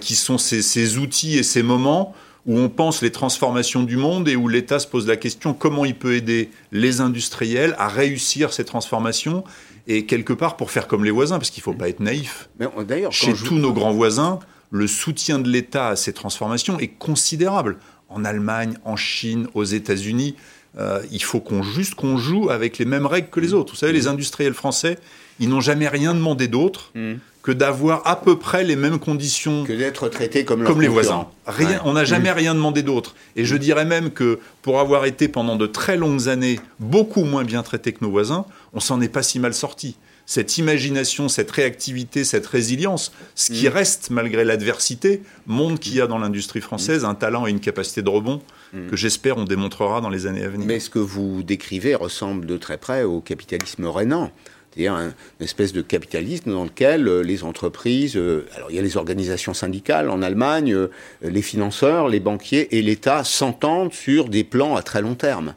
qui 0.00 0.14
sont 0.14 0.38
ces 0.38 0.98
outils 0.98 1.38
et 1.38 1.42
ces 1.42 1.62
moments 1.62 2.14
où 2.46 2.58
on 2.58 2.68
pense 2.68 3.02
les 3.02 3.12
transformations 3.12 3.82
du 3.82 3.96
monde 3.96 4.28
et 4.28 4.36
où 4.36 4.48
l'État 4.48 4.78
se 4.78 4.86
pose 4.86 5.06
la 5.06 5.16
question 5.16 5.54
comment 5.54 5.84
il 5.84 5.94
peut 5.94 6.14
aider 6.14 6.50
les 6.72 7.00
industriels 7.00 7.74
à 7.78 7.88
réussir 7.88 8.52
ces 8.52 8.64
transformations 8.64 9.44
et 9.86 10.06
quelque 10.06 10.32
part 10.32 10.56
pour 10.56 10.70
faire 10.70 10.86
comme 10.86 11.04
les 11.04 11.10
voisins, 11.10 11.38
parce 11.38 11.50
qu'il 11.50 11.60
ne 11.60 11.64
faut 11.64 11.74
pas 11.74 11.88
être 11.88 12.00
naïf. 12.00 12.48
Mais 12.58 12.66
d'ailleurs, 12.84 13.12
chez 13.12 13.32
tous 13.32 13.56
nos 13.56 13.72
grands 13.72 13.92
voisins, 13.92 14.38
le 14.70 14.86
soutien 14.86 15.38
de 15.38 15.48
l'État 15.48 15.88
à 15.88 15.96
ces 15.96 16.12
transformations 16.12 16.78
est 16.78 16.88
considérable. 16.88 17.78
En 18.08 18.24
Allemagne, 18.24 18.74
en 18.84 18.96
Chine, 18.96 19.48
aux 19.54 19.64
États-Unis, 19.64 20.36
euh, 20.78 21.02
il 21.10 21.22
faut 21.22 21.40
qu'on 21.40 21.62
juste 21.62 21.94
qu'on 21.94 22.16
joue 22.16 22.50
avec 22.50 22.78
les 22.78 22.84
mêmes 22.84 23.06
règles 23.06 23.28
que 23.28 23.40
les 23.40 23.54
autres. 23.54 23.72
Vous 23.72 23.78
savez, 23.78 23.92
les 23.92 24.06
industriels 24.06 24.54
français, 24.54 24.98
ils 25.40 25.48
n'ont 25.48 25.60
jamais 25.60 25.88
rien 25.88 26.14
demandé 26.14 26.48
d'autre. 26.48 26.90
Mm 26.94 27.14
que 27.42 27.50
d'avoir 27.50 28.06
à 28.06 28.16
peu 28.16 28.38
près 28.38 28.62
les 28.62 28.76
mêmes 28.76 28.98
conditions 28.98 29.64
que 29.64 29.72
d'être 29.72 30.08
traité 30.08 30.44
comme, 30.44 30.64
comme 30.64 30.80
les 30.80 30.88
voisins. 30.88 31.26
Rien, 31.46 31.82
On 31.84 31.92
n'a 31.94 32.04
jamais 32.04 32.30
mm. 32.30 32.36
rien 32.36 32.54
demandé 32.54 32.82
d'autre. 32.82 33.14
Et 33.34 33.44
je 33.44 33.56
dirais 33.56 33.84
même 33.84 34.10
que 34.10 34.38
pour 34.62 34.78
avoir 34.78 35.04
été 35.04 35.26
pendant 35.28 35.56
de 35.56 35.66
très 35.66 35.96
longues 35.96 36.28
années 36.28 36.60
beaucoup 36.78 37.24
moins 37.24 37.44
bien 37.44 37.62
traité 37.62 37.92
que 37.92 38.04
nos 38.04 38.10
voisins, 38.10 38.46
on 38.72 38.80
s'en 38.80 39.00
est 39.00 39.08
pas 39.08 39.24
si 39.24 39.40
mal 39.40 39.54
sorti. 39.54 39.96
Cette 40.24 40.56
imagination, 40.56 41.28
cette 41.28 41.50
réactivité, 41.50 42.22
cette 42.22 42.46
résilience, 42.46 43.10
ce 43.34 43.50
qui 43.50 43.66
mm. 43.66 43.72
reste 43.72 44.10
malgré 44.10 44.44
l'adversité, 44.44 45.22
montre 45.48 45.80
qu'il 45.80 45.96
y 45.96 46.00
a 46.00 46.06
dans 46.06 46.18
l'industrie 46.18 46.60
française 46.60 47.04
un 47.04 47.16
talent 47.16 47.48
et 47.48 47.50
une 47.50 47.60
capacité 47.60 48.02
de 48.02 48.08
rebond 48.08 48.40
que 48.88 48.96
j'espère 48.96 49.36
on 49.36 49.44
démontrera 49.44 50.00
dans 50.00 50.08
les 50.08 50.26
années 50.26 50.44
à 50.44 50.48
venir. 50.48 50.66
Mais 50.66 50.80
ce 50.80 50.88
que 50.88 50.98
vous 50.98 51.42
décrivez 51.42 51.94
ressemble 51.94 52.46
de 52.46 52.56
très 52.56 52.78
près 52.78 53.02
au 53.02 53.20
capitalisme 53.20 53.86
rénan. 53.86 54.30
C'est-à-dire 54.72 54.94
une 54.96 55.12
espèce 55.40 55.72
de 55.72 55.82
capitalisme 55.82 56.50
dans 56.50 56.64
lequel 56.64 57.06
euh, 57.06 57.22
les 57.22 57.44
entreprises, 57.44 58.16
euh, 58.16 58.46
alors 58.56 58.70
il 58.70 58.76
y 58.76 58.78
a 58.78 58.82
les 58.82 58.96
organisations 58.96 59.52
syndicales 59.52 60.08
en 60.08 60.22
Allemagne, 60.22 60.72
euh, 60.72 60.88
les 61.20 61.42
financeurs, 61.42 62.08
les 62.08 62.20
banquiers 62.20 62.74
et 62.76 62.80
l'État 62.80 63.22
s'entendent 63.22 63.92
sur 63.92 64.28
des 64.28 64.44
plans 64.44 64.74
à 64.76 64.82
très 64.82 65.02
long 65.02 65.14
terme. 65.14 65.54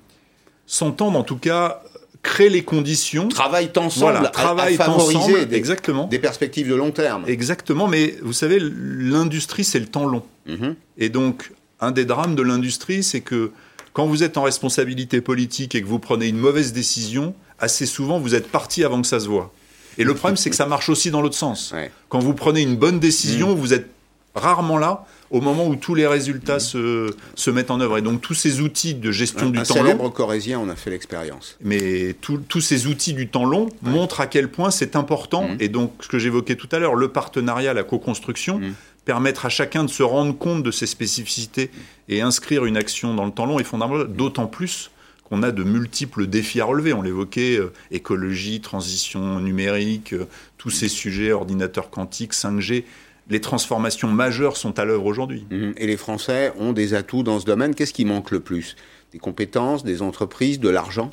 S'entendent 0.67 1.15
en 1.15 1.23
tout 1.23 1.37
cas 1.37 1.81
créer 2.23 2.49
les 2.49 2.63
conditions. 2.63 3.29
Travaillent 3.29 3.71
ensemble 3.77 4.29
à, 4.33 4.67
favoriser 4.75 5.45
des, 5.45 5.55
exactement. 5.55 6.07
des 6.07 6.19
perspectives 6.19 6.67
de 6.67 6.75
long 6.75 6.91
terme. 6.91 7.23
Exactement, 7.27 7.87
mais 7.87 8.15
vous 8.21 8.33
savez, 8.33 8.59
l'industrie, 8.59 9.63
c'est 9.63 9.79
le 9.79 9.85
temps 9.85 10.05
long. 10.05 10.23
Mhm. 10.47 10.75
Et 10.97 11.09
donc, 11.09 11.51
un 11.79 11.91
des 11.91 12.03
drames 12.03 12.35
de 12.35 12.41
l'industrie, 12.41 13.03
c'est 13.03 13.21
que 13.21 13.51
quand 13.93 14.07
vous 14.07 14.23
êtes 14.23 14.37
en 14.37 14.43
responsabilité 14.43 15.21
politique 15.21 15.75
et 15.75 15.81
que 15.81 15.87
vous 15.87 15.99
prenez 15.99 16.27
une 16.27 16.37
mauvaise 16.37 16.73
décision, 16.73 17.35
assez 17.59 17.85
souvent, 17.85 18.19
vous 18.19 18.35
êtes 18.35 18.49
parti 18.49 18.83
avant 18.83 19.01
que 19.01 19.07
ça 19.07 19.19
se 19.19 19.27
voit. 19.27 19.53
Et 19.97 20.03
le 20.03 20.13
problème, 20.13 20.37
c'est 20.37 20.49
que 20.49 20.55
ça 20.55 20.65
marche 20.65 20.89
aussi 20.89 21.11
dans 21.11 21.21
l'autre 21.21 21.37
sens. 21.37 21.73
Quand 22.09 22.19
vous 22.19 22.33
prenez 22.33 22.61
une 22.61 22.75
bonne 22.75 22.99
décision, 22.99 23.55
mm. 23.55 23.59
vous 23.59 23.73
êtes 23.73 23.89
rarement 24.35 24.77
là 24.77 25.05
au 25.31 25.41
moment 25.41 25.65
où 25.65 25.75
tous 25.75 25.95
les 25.95 26.05
résultats 26.05 26.59
se, 26.59 27.13
se, 27.33 27.49
mettent 27.49 27.71
en 27.71 27.79
œuvre. 27.79 27.97
Et 27.97 28.01
donc 28.01 28.21
tous 28.21 28.33
ces 28.33 28.61
outils 28.61 28.93
de 28.93 29.11
gestion 29.11 29.49
du 29.49 29.61
temps 29.63 29.75
long... 29.75 29.81
Un 29.81 29.83
célèbre 29.83 30.09
corésien, 30.09 30.59
on 30.59 30.69
a 30.69 30.75
fait 30.75 30.91
l'expérience. 30.91 31.57
Mais 31.61 32.15
tous 32.21 32.61
ces 32.61 32.87
outils 32.87 33.13
du 33.13 33.27
temps 33.27 33.45
long 33.45 33.69
montrent 33.81 34.21
à 34.21 34.27
quel 34.27 34.49
point 34.49 34.71
c'est 34.71 34.95
important. 34.95 35.47
Mm. 35.47 35.57
Et 35.59 35.69
donc 35.69 35.93
ce 36.01 36.07
que 36.07 36.19
j'évoquais 36.19 36.55
tout 36.55 36.69
à 36.71 36.79
l'heure, 36.79 36.95
le 36.95 37.07
partenariat, 37.07 37.73
la 37.73 37.83
co-construction, 37.83 38.59
mm. 38.59 38.73
permettre 39.05 39.45
à 39.45 39.49
chacun 39.49 39.83
de 39.83 39.89
se 39.89 40.03
rendre 40.03 40.37
compte 40.37 40.63
de 40.63 40.71
ses 40.71 40.85
spécificités 40.85 41.71
et 42.07 42.21
inscrire 42.21 42.65
une 42.65 42.77
action 42.77 43.15
dans 43.15 43.25
le 43.25 43.31
temps 43.31 43.45
long 43.45 43.59
est 43.59 43.63
fondamental, 43.63 44.07
d'autant 44.07 44.47
plus 44.47 44.91
qu'on 45.25 45.43
a 45.43 45.51
de 45.51 45.63
multiples 45.63 46.27
défis 46.27 46.61
à 46.61 46.65
relever. 46.65 46.93
On 46.93 47.01
l'évoquait, 47.01 47.57
euh, 47.57 47.73
écologie, 47.91 48.61
transition 48.61 49.39
numérique, 49.41 50.13
euh, 50.13 50.25
tous 50.57 50.69
ces 50.69 50.87
sujets, 50.87 51.33
ordinateurs 51.33 51.89
quantiques, 51.89 52.33
5G 52.33 52.85
les 53.29 53.41
transformations 53.41 54.07
majeures 54.07 54.57
sont 54.57 54.77
à 54.79 54.85
l'œuvre 54.85 55.05
aujourd'hui. 55.05 55.45
Mhm. 55.49 55.73
Et 55.77 55.87
les 55.87 55.97
Français 55.97 56.53
ont 56.59 56.73
des 56.73 56.93
atouts 56.93 57.23
dans 57.23 57.39
ce 57.39 57.45
domaine. 57.45 57.73
Qu'est-ce 57.73 57.93
qui 57.93 58.05
manque 58.05 58.31
le 58.31 58.39
plus? 58.39 58.75
Des 59.11 59.19
compétences, 59.19 59.83
des 59.83 60.01
entreprises, 60.01 60.59
de 60.59 60.69
l'argent? 60.69 61.09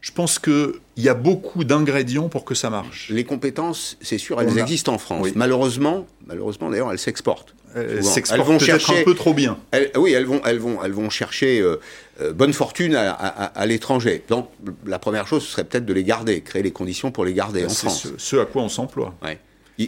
Je 0.00 0.12
pense 0.12 0.38
qu'il 0.38 0.74
y 0.98 1.08
a 1.08 1.14
beaucoup 1.14 1.64
d'ingrédients 1.64 2.28
pour 2.28 2.44
que 2.44 2.54
ça 2.54 2.68
marche. 2.68 3.08
Les 3.08 3.24
compétences, 3.24 3.96
c'est 4.02 4.18
sûr, 4.18 4.40
elles 4.40 4.58
existent 4.58 4.92
en 4.92 4.98
France. 4.98 5.28
Malheureusement, 5.34 6.06
malheureusement 6.26 6.68
d'ailleurs, 6.68 6.92
elles 6.92 6.98
s'exportent. 6.98 7.54
Elles 7.74 8.40
vont 8.40 8.58
chercher 8.58 9.00
un 9.00 9.04
peu 9.04 9.14
trop 9.14 9.34
bien. 9.34 9.58
oui, 9.96 10.12
elles 10.12 10.26
vont, 10.26 10.40
elles 10.44 10.58
vont, 10.58 10.82
elles 10.84 10.92
vont 10.92 11.10
chercher 11.10 11.60
euh, 11.60 11.80
euh, 12.20 12.32
bonne 12.32 12.52
fortune 12.52 12.94
à, 12.94 13.66
l'étranger. 13.66 14.22
Donc, 14.28 14.48
la 14.86 14.98
première 14.98 15.26
chose, 15.26 15.44
ce 15.44 15.52
serait 15.52 15.64
peut-être 15.64 15.86
de 15.86 15.92
les 15.92 16.04
garder, 16.04 16.40
créer 16.40 16.62
les 16.62 16.72
conditions 16.72 17.10
pour 17.10 17.24
les 17.24 17.34
garder 17.34 17.64
en 17.64 17.68
France. 17.68 18.02
C'est 18.02 18.20
ce, 18.20 18.36
à 18.36 18.44
quoi 18.44 18.62
on 18.62 18.68
s'emploie. 18.68 19.14
Ouais 19.22 19.38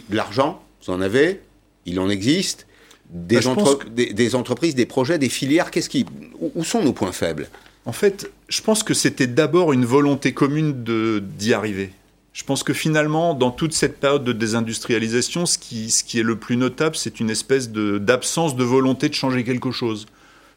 l'argent, 0.09 0.63
vous 0.85 0.93
en 0.93 1.01
avez, 1.01 1.41
il 1.85 1.99
en 1.99 2.09
existe. 2.09 2.67
Des, 3.09 3.35
bah, 3.39 3.53
des, 3.89 4.35
entreprises, 4.35 4.75
des 4.75 4.85
projets, 4.85 5.17
des 5.17 5.29
filières, 5.29 5.71
qu'est-ce 5.71 5.87
qui, 5.87 6.05
où 6.41 6.63
sont 6.65 6.83
nos 6.83 6.91
points 6.91 7.13
faibles? 7.13 7.47
En 7.85 7.93
fait, 7.93 8.29
je 8.49 8.61
pense 8.61 8.83
que 8.83 8.93
c'était 8.93 9.27
d'abord 9.27 9.71
une 9.71 9.85
volonté 9.85 10.33
commune 10.33 10.83
d'y 11.37 11.53
arriver. 11.53 11.91
Je 12.37 12.43
pense 12.43 12.61
que 12.61 12.71
finalement, 12.71 13.33
dans 13.33 13.49
toute 13.49 13.73
cette 13.73 13.99
période 13.99 14.23
de 14.23 14.31
désindustrialisation, 14.31 15.47
ce 15.47 15.57
qui, 15.57 15.89
ce 15.89 16.03
qui 16.03 16.19
est 16.19 16.23
le 16.23 16.35
plus 16.35 16.55
notable, 16.55 16.95
c'est 16.95 17.19
une 17.19 17.31
espèce 17.31 17.71
d'absence 17.71 18.55
de, 18.55 18.63
volonté 18.63 19.09
de 19.09 19.15
changer 19.15 19.43
quelque 19.43 19.71
chose. 19.71 20.05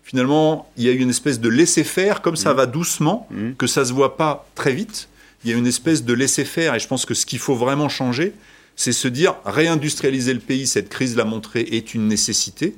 Finalement, 0.02 0.70
il 0.76 0.84
y 0.84 0.90
a 0.90 0.92
eu 0.92 0.98
une 0.98 1.08
espèce 1.08 1.40
de 1.40 1.48
laisser-faire, 1.48 2.20
comme 2.20 2.36
ça 2.36 2.52
mmh. 2.52 2.56
va 2.58 2.66
doucement, 2.66 3.26
mmh. 3.30 3.52
que 3.52 3.66
ça 3.66 3.80
ne 3.80 3.86
se 3.86 3.94
voit 3.94 4.18
pas 4.18 4.46
très 4.54 4.74
vite. 4.74 5.08
Il 5.42 5.50
y 5.50 5.54
a 5.54 5.56
une 5.56 5.66
espèce 5.66 6.04
de 6.04 6.12
laisser-faire, 6.12 6.74
et 6.74 6.80
je 6.80 6.86
pense 6.86 7.06
que 7.06 7.14
ce 7.14 7.24
qu'il 7.24 7.38
faut 7.38 7.54
vraiment 7.54 7.88
changer, 7.88 8.34
c'est 8.76 8.92
se 8.92 9.08
dire 9.08 9.36
réindustrialiser 9.46 10.34
le 10.34 10.40
pays, 10.40 10.66
cette 10.66 10.90
crise 10.90 11.16
l'a 11.16 11.24
montré, 11.24 11.62
est 11.62 11.94
une 11.94 12.08
nécessité, 12.08 12.76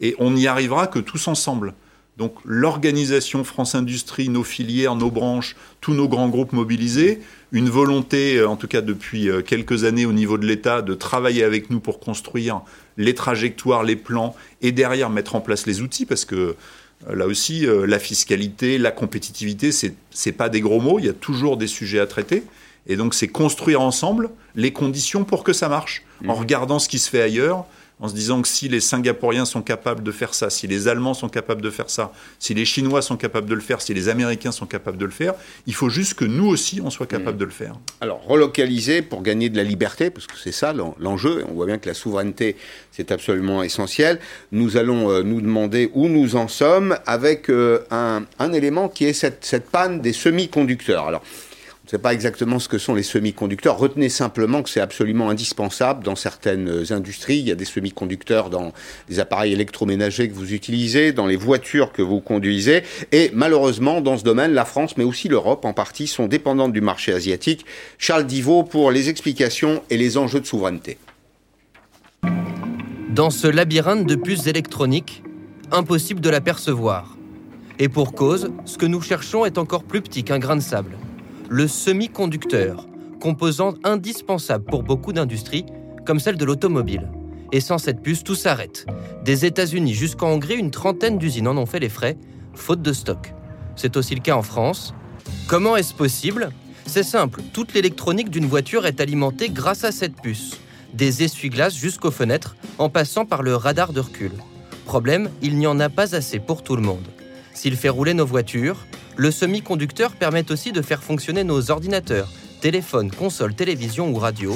et 0.00 0.16
on 0.18 0.30
n'y 0.30 0.46
arrivera 0.46 0.86
que 0.86 1.00
tous 1.00 1.28
ensemble. 1.28 1.74
Donc 2.16 2.34
l'organisation 2.46 3.44
France 3.44 3.74
Industrie, 3.74 4.30
nos 4.30 4.42
filières, 4.42 4.96
nos 4.96 5.10
branches, 5.10 5.54
tous 5.82 5.92
nos 5.92 6.08
grands 6.08 6.28
groupes 6.28 6.52
mobilisés, 6.52 7.20
une 7.52 7.68
volonté, 7.68 8.36
euh, 8.36 8.48
en 8.48 8.56
tout 8.56 8.68
cas 8.68 8.80
depuis 8.80 9.28
euh, 9.28 9.42
quelques 9.42 9.84
années 9.84 10.06
au 10.06 10.12
niveau 10.12 10.38
de 10.38 10.46
l'État, 10.46 10.82
de 10.82 10.94
travailler 10.94 11.44
avec 11.44 11.70
nous 11.70 11.80
pour 11.80 12.00
construire 12.00 12.60
les 12.96 13.14
trajectoires, 13.14 13.82
les 13.82 13.96
plans, 13.96 14.34
et 14.60 14.72
derrière 14.72 15.10
mettre 15.10 15.34
en 15.34 15.40
place 15.40 15.66
les 15.66 15.80
outils, 15.80 16.04
parce 16.04 16.24
que 16.24 16.56
euh, 17.08 17.14
là 17.14 17.26
aussi, 17.26 17.64
la 17.86 17.98
fiscalité, 18.00 18.76
la 18.76 18.90
compétitivité, 18.90 19.70
ce 19.70 19.86
n'est 19.86 20.32
pas 20.32 20.48
des 20.48 20.60
gros 20.60 20.80
mots, 20.80 20.98
il 20.98 21.06
y 21.06 21.08
a 21.08 21.12
toujours 21.12 21.56
des 21.56 21.68
sujets 21.68 22.00
à 22.00 22.06
traiter. 22.06 22.42
Et 22.88 22.96
donc, 22.96 23.14
c'est 23.14 23.28
construire 23.28 23.80
ensemble 23.82 24.30
les 24.56 24.72
conditions 24.72 25.24
pour 25.24 25.44
que 25.44 25.52
ça 25.52 25.68
marche, 25.68 26.02
en 26.26 26.34
mmh. 26.34 26.38
regardant 26.38 26.78
ce 26.78 26.88
qui 26.88 26.98
se 26.98 27.08
fait 27.08 27.22
ailleurs, 27.22 27.66
en 28.00 28.08
se 28.08 28.14
disant 28.14 28.42
que 28.42 28.48
si 28.48 28.68
les 28.68 28.80
Singapouriens 28.80 29.44
sont 29.44 29.62
capables 29.62 30.02
de 30.02 30.12
faire 30.12 30.34
ça, 30.34 30.50
si 30.50 30.66
les 30.66 30.88
Allemands 30.88 31.14
sont 31.14 31.28
capables 31.28 31.62
de 31.62 31.70
faire 31.70 31.90
ça, 31.90 32.12
si 32.38 32.54
les 32.54 32.64
Chinois 32.64 33.02
sont 33.02 33.16
capables 33.16 33.48
de 33.48 33.54
le 33.54 33.60
faire, 33.60 33.80
si 33.80 33.94
les 33.94 34.08
Américains 34.08 34.52
sont 34.52 34.66
capables 34.66 34.98
de 34.98 35.04
le 35.04 35.10
faire, 35.10 35.34
il 35.66 35.74
faut 35.74 35.88
juste 35.88 36.14
que 36.14 36.24
nous 36.24 36.46
aussi, 36.46 36.80
on 36.80 36.90
soit 36.90 37.06
capables 37.06 37.36
mmh. 37.36 37.40
de 37.40 37.44
le 37.44 37.50
faire. 37.50 37.74
Alors, 38.00 38.22
relocaliser 38.24 39.02
pour 39.02 39.22
gagner 39.22 39.48
de 39.48 39.56
la 39.56 39.64
liberté, 39.64 40.10
parce 40.10 40.26
que 40.26 40.36
c'est 40.36 40.52
ça 40.52 40.72
l'enjeu, 40.72 41.44
on 41.48 41.54
voit 41.54 41.66
bien 41.66 41.78
que 41.78 41.88
la 41.88 41.94
souveraineté, 41.94 42.56
c'est 42.92 43.10
absolument 43.10 43.62
essentiel. 43.62 44.20
Nous 44.52 44.76
allons 44.76 45.10
euh, 45.10 45.22
nous 45.22 45.40
demander 45.40 45.90
où 45.94 46.08
nous 46.08 46.36
en 46.36 46.48
sommes 46.48 46.96
avec 47.06 47.50
euh, 47.50 47.80
un, 47.90 48.24
un, 48.38 48.52
élément 48.52 48.88
qui 48.88 49.04
est 49.04 49.12
cette, 49.12 49.44
cette 49.44 49.70
panne 49.70 50.00
des 50.00 50.12
semi-conducteurs. 50.12 51.06
Alors, 51.06 51.22
ne 51.88 51.98
sais 51.98 52.02
pas 52.02 52.12
exactement 52.12 52.58
ce 52.58 52.68
que 52.68 52.76
sont 52.76 52.94
les 52.94 53.02
semi-conducteurs. 53.02 53.78
Retenez 53.78 54.10
simplement 54.10 54.62
que 54.62 54.68
c'est 54.68 54.80
absolument 54.80 55.30
indispensable 55.30 56.04
dans 56.04 56.16
certaines 56.16 56.84
industries. 56.90 57.38
Il 57.38 57.48
y 57.48 57.50
a 57.50 57.54
des 57.54 57.64
semi-conducteurs 57.64 58.50
dans 58.50 58.74
les 59.08 59.20
appareils 59.20 59.54
électroménagers 59.54 60.28
que 60.28 60.34
vous 60.34 60.52
utilisez, 60.52 61.12
dans 61.12 61.26
les 61.26 61.36
voitures 61.36 61.92
que 61.92 62.02
vous 62.02 62.20
conduisez. 62.20 62.82
Et 63.10 63.30
malheureusement, 63.32 64.02
dans 64.02 64.18
ce 64.18 64.22
domaine, 64.22 64.52
la 64.52 64.66
France, 64.66 64.98
mais 64.98 65.04
aussi 65.04 65.28
l'Europe 65.28 65.64
en 65.64 65.72
partie, 65.72 66.06
sont 66.06 66.26
dépendantes 66.26 66.74
du 66.74 66.82
marché 66.82 67.14
asiatique. 67.14 67.64
Charles 67.96 68.26
Divot 68.26 68.64
pour 68.64 68.90
les 68.90 69.08
explications 69.08 69.82
et 69.88 69.96
les 69.96 70.18
enjeux 70.18 70.40
de 70.40 70.46
souveraineté. 70.46 70.98
Dans 73.08 73.30
ce 73.30 73.46
labyrinthe 73.46 74.04
de 74.04 74.14
puces 74.14 74.46
électroniques, 74.46 75.22
impossible 75.72 76.20
de 76.20 76.28
l'apercevoir. 76.28 77.16
Et 77.78 77.88
pour 77.88 78.12
cause, 78.12 78.50
ce 78.66 78.76
que 78.76 78.84
nous 78.84 79.00
cherchons 79.00 79.46
est 79.46 79.56
encore 79.56 79.84
plus 79.84 80.02
petit 80.02 80.22
qu'un 80.22 80.38
grain 80.38 80.56
de 80.56 80.60
sable 80.60 80.98
le 81.48 81.66
semi-conducteur, 81.66 82.86
composant 83.20 83.74
indispensable 83.82 84.64
pour 84.64 84.82
beaucoup 84.82 85.14
d'industries, 85.14 85.64
comme 86.04 86.20
celle 86.20 86.36
de 86.36 86.44
l'automobile. 86.44 87.08
Et 87.52 87.60
sans 87.60 87.78
cette 87.78 88.02
puce, 88.02 88.22
tout 88.22 88.34
s'arrête. 88.34 88.86
Des 89.24 89.46
États-Unis 89.46 89.94
jusqu'en 89.94 90.32
Hongrie, 90.32 90.56
une 90.56 90.70
trentaine 90.70 91.16
d'usines 91.16 91.48
en 91.48 91.56
ont 91.56 91.64
fait 91.64 91.80
les 91.80 91.88
frais, 91.88 92.18
faute 92.54 92.82
de 92.82 92.92
stock. 92.92 93.32
C'est 93.76 93.96
aussi 93.96 94.14
le 94.14 94.20
cas 94.20 94.36
en 94.36 94.42
France. 94.42 94.94
Comment 95.46 95.76
est-ce 95.76 95.94
possible? 95.94 96.50
C'est 96.84 97.02
simple, 97.02 97.40
toute 97.52 97.72
l'électronique 97.72 98.30
d'une 98.30 98.46
voiture 98.46 98.86
est 98.86 99.00
alimentée 99.00 99.48
grâce 99.48 99.84
à 99.84 99.92
cette 99.92 100.20
puce. 100.20 100.58
Des 100.92 101.22
essuie-glaces 101.22 101.76
jusqu'aux 101.76 102.10
fenêtres, 102.10 102.56
en 102.78 102.90
passant 102.90 103.24
par 103.24 103.42
le 103.42 103.56
radar 103.56 103.92
de 103.92 104.00
recul. 104.00 104.32
Problème, 104.84 105.30
il 105.42 105.56
n'y 105.56 105.66
en 105.66 105.80
a 105.80 105.88
pas 105.88 106.14
assez 106.14 106.38
pour 106.38 106.62
tout 106.62 106.76
le 106.76 106.82
monde. 106.82 107.06
S'il 107.54 107.76
fait 107.76 107.88
rouler 107.88 108.14
nos 108.14 108.24
voitures, 108.26 108.86
le 109.18 109.32
semi-conducteur 109.32 110.12
permet 110.12 110.50
aussi 110.52 110.70
de 110.70 110.80
faire 110.80 111.02
fonctionner 111.02 111.42
nos 111.42 111.72
ordinateurs, 111.72 112.28
téléphones, 112.60 113.10
consoles, 113.10 113.52
télévision 113.52 114.10
ou 114.10 114.14
radio. 114.14 114.54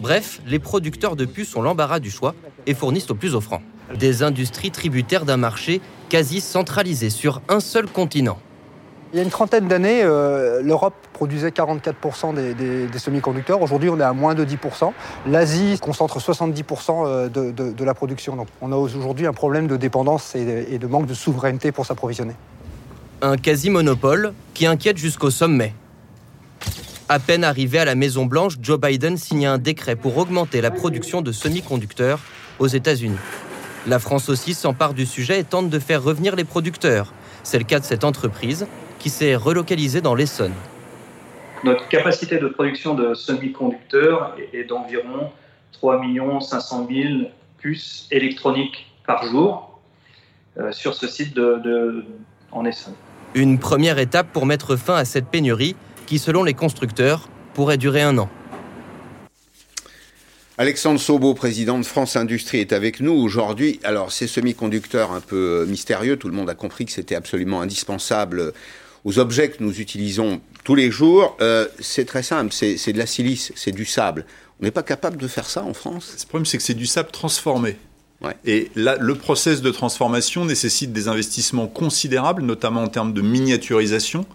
Bref, 0.00 0.40
les 0.48 0.58
producteurs 0.58 1.14
de 1.14 1.24
puces 1.24 1.54
ont 1.54 1.62
l'embarras 1.62 2.00
du 2.00 2.10
choix 2.10 2.34
et 2.66 2.74
fournissent 2.74 3.08
au 3.10 3.14
plus 3.14 3.36
offrant. 3.36 3.62
Des 3.96 4.24
industries 4.24 4.72
tributaires 4.72 5.24
d'un 5.24 5.36
marché 5.36 5.80
quasi 6.08 6.40
centralisé 6.40 7.08
sur 7.08 7.40
un 7.48 7.60
seul 7.60 7.86
continent. 7.86 8.38
Il 9.12 9.16
y 9.16 9.20
a 9.20 9.22
une 9.22 9.30
trentaine 9.30 9.68
d'années, 9.68 10.02
euh, 10.02 10.60
l'Europe 10.60 10.94
produisait 11.12 11.50
44% 11.50 12.34
des, 12.34 12.98
semi-conducteurs. 12.98 13.62
Aujourd'hui, 13.62 13.90
on 13.90 14.00
est 14.00 14.04
à 14.04 14.12
moins 14.12 14.34
de 14.34 14.44
10%. 14.44 14.92
L'Asie 15.28 15.78
concentre 15.80 16.18
70% 16.18 17.06
euh, 17.06 17.28
de, 17.28 17.84
la 17.84 17.94
production. 17.94 18.44
On 18.60 18.72
a 18.72 18.76
aujourd'hui 18.76 19.26
un 19.26 19.32
problème 19.32 19.68
de 19.68 19.76
dépendance 19.76 20.34
et 20.34 20.78
de 20.78 20.86
manque 20.88 21.06
de 21.06 21.14
souveraineté 21.14 21.70
pour 21.70 21.86
s'approvisionner. 21.86 22.34
Un 23.22 23.36
quasi-monopole 23.36 24.32
qui 24.54 24.64
inquiète 24.64 24.96
jusqu'au 24.96 25.28
sommet. 25.28 25.74
À 27.10 27.18
peine 27.18 27.44
arrivé 27.44 27.78
à 27.78 27.84
la 27.84 27.94
Maison-Blanche, 27.94 28.54
Joe 28.62 28.80
Biden 28.80 29.18
signe 29.18 29.44
un 29.44 29.58
décret 29.58 29.94
pour 29.94 30.16
augmenter 30.16 30.62
la 30.62 30.70
production 30.70 31.20
de 31.20 31.30
semi-conducteurs 31.30 32.20
aux 32.58 32.66
États-Unis. 32.66 33.18
La 33.86 33.98
France 33.98 34.30
aussi 34.30 34.54
s'empare 34.54 34.94
du 34.94 35.04
sujet 35.04 35.38
et 35.38 35.44
tente 35.44 35.68
de 35.68 35.78
faire 35.78 36.02
revenir 36.02 36.34
les 36.34 36.44
producteurs. 36.44 37.12
C'est 37.42 37.58
le 37.58 37.64
cas 37.64 37.78
de 37.78 37.84
cette 37.84 38.04
entreprise 38.04 38.66
qui 38.98 39.10
s'est 39.10 39.36
relocalisée 39.36 40.00
dans 40.00 40.14
l'Essonne. 40.14 40.54
Notre 41.62 41.88
capacité 41.88 42.38
de 42.38 42.48
production 42.48 42.94
de 42.94 43.12
semi-conducteurs 43.12 44.34
est 44.54 44.64
d'environ 44.64 45.30
3 45.72 46.00
500 46.40 46.88
000 46.90 47.08
puces 47.58 48.06
électroniques 48.10 48.86
par 49.06 49.24
jour. 49.26 49.78
sur 50.70 50.94
ce 50.94 51.06
site 51.06 51.38
en 52.50 52.64
Essonne. 52.64 52.94
Une 53.34 53.60
première 53.60 53.98
étape 53.98 54.32
pour 54.32 54.44
mettre 54.44 54.74
fin 54.74 54.96
à 54.96 55.04
cette 55.04 55.26
pénurie 55.26 55.76
qui, 56.06 56.18
selon 56.18 56.42
les 56.42 56.54
constructeurs, 56.54 57.28
pourrait 57.54 57.78
durer 57.78 58.02
un 58.02 58.18
an. 58.18 58.28
Alexandre 60.58 60.98
Sobo, 60.98 61.32
président 61.34 61.78
de 61.78 61.84
France 61.84 62.16
Industrie, 62.16 62.58
est 62.58 62.72
avec 62.72 62.98
nous 62.98 63.12
aujourd'hui. 63.12 63.78
Alors, 63.84 64.10
ces 64.10 64.26
semi-conducteurs 64.26 65.12
un 65.12 65.20
peu 65.20 65.64
mystérieux, 65.68 66.16
tout 66.16 66.28
le 66.28 66.34
monde 66.34 66.50
a 66.50 66.56
compris 66.56 66.86
que 66.86 66.92
c'était 66.92 67.14
absolument 67.14 67.60
indispensable 67.60 68.52
aux 69.04 69.18
objets 69.20 69.50
que 69.50 69.62
nous 69.62 69.80
utilisons 69.80 70.40
tous 70.64 70.74
les 70.74 70.90
jours. 70.90 71.36
Euh, 71.40 71.68
c'est 71.78 72.04
très 72.04 72.24
simple, 72.24 72.52
c'est 72.52 72.92
de 72.92 72.98
la 72.98 73.06
silice, 73.06 73.52
c'est 73.54 73.72
du 73.72 73.84
sable. 73.84 74.26
On 74.60 74.64
n'est 74.64 74.72
pas 74.72 74.82
capable 74.82 75.18
de 75.18 75.28
faire 75.28 75.48
ça 75.48 75.62
en 75.62 75.72
France? 75.72 76.16
Le 76.20 76.26
problème, 76.26 76.46
c'est 76.46 76.58
que 76.58 76.64
c'est 76.64 76.74
du 76.74 76.86
sable 76.86 77.12
transformé. 77.12 77.76
Et 78.44 78.70
là, 78.76 78.96
le 79.00 79.14
process 79.14 79.62
de 79.62 79.70
transformation 79.70 80.44
nécessite 80.44 80.92
des 80.92 81.08
investissements 81.08 81.66
considérables, 81.66 82.42
notamment 82.42 82.82
en 82.82 82.88
termes 82.88 83.12
de 83.12 83.22
miniaturisation. 83.22 84.26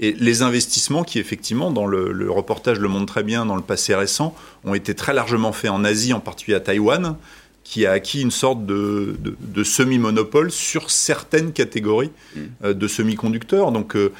Et 0.00 0.12
les 0.12 0.42
investissements 0.42 1.02
qui, 1.04 1.18
effectivement, 1.18 1.70
dans 1.70 1.86
le, 1.86 2.30
reportage 2.30 2.78
le 2.78 2.88
montre 2.88 3.06
très 3.06 3.22
bien 3.22 3.46
dans 3.46 3.56
le 3.56 3.62
passé 3.62 3.94
récent, 3.94 4.34
ont 4.64 4.74
été 4.74 4.94
très 4.94 5.12
largement 5.12 5.52
faits 5.52 5.70
en 5.70 5.84
Asie, 5.84 6.12
en 6.12 6.20
particulier 6.20 6.56
à 6.56 6.60
Taïwan, 6.60 7.16
qui 7.64 7.84
a 7.84 7.92
acquis 7.92 8.22
une 8.22 8.30
sorte 8.30 8.64
de, 8.64 9.16
semi-monopole 9.62 10.50
sur 10.50 10.90
certaines 10.90 11.52
catégories 11.52 12.10
mm. 12.34 12.40
euh, 12.64 12.74
de 12.74 12.88
semi-conducteurs. 12.88 13.72
Donc, 13.72 13.94
euh, 13.94 14.12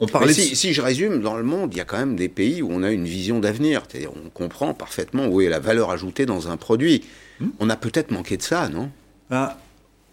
on 0.00 0.06
parlait 0.06 0.32
si, 0.32 0.54
si, 0.54 0.72
je 0.72 0.80
résume, 0.80 1.20
dans 1.20 1.36
le 1.36 1.42
monde, 1.42 1.74
il 1.74 1.78
y 1.78 1.80
a 1.80 1.84
quand 1.84 1.98
même 1.98 2.16
des 2.16 2.28
pays 2.28 2.62
où 2.62 2.68
on 2.70 2.82
a 2.82 2.90
une 2.90 3.06
vision 3.06 3.40
d'avenir. 3.40 3.82
C'est-à-dire, 3.88 4.12
on 4.14 4.30
comprend 4.30 4.72
parfaitement 4.74 5.26
où 5.26 5.40
est 5.40 5.48
la 5.48 5.58
valeur 5.58 5.90
ajoutée 5.90 6.24
dans 6.24 6.48
un 6.48 6.56
produit. 6.56 7.04
Hmm. 7.40 7.48
On 7.58 7.68
a 7.68 7.76
peut-être 7.76 8.10
manqué 8.10 8.36
de 8.36 8.42
ça, 8.42 8.68
non? 8.68 8.90
Ah, 9.30 9.58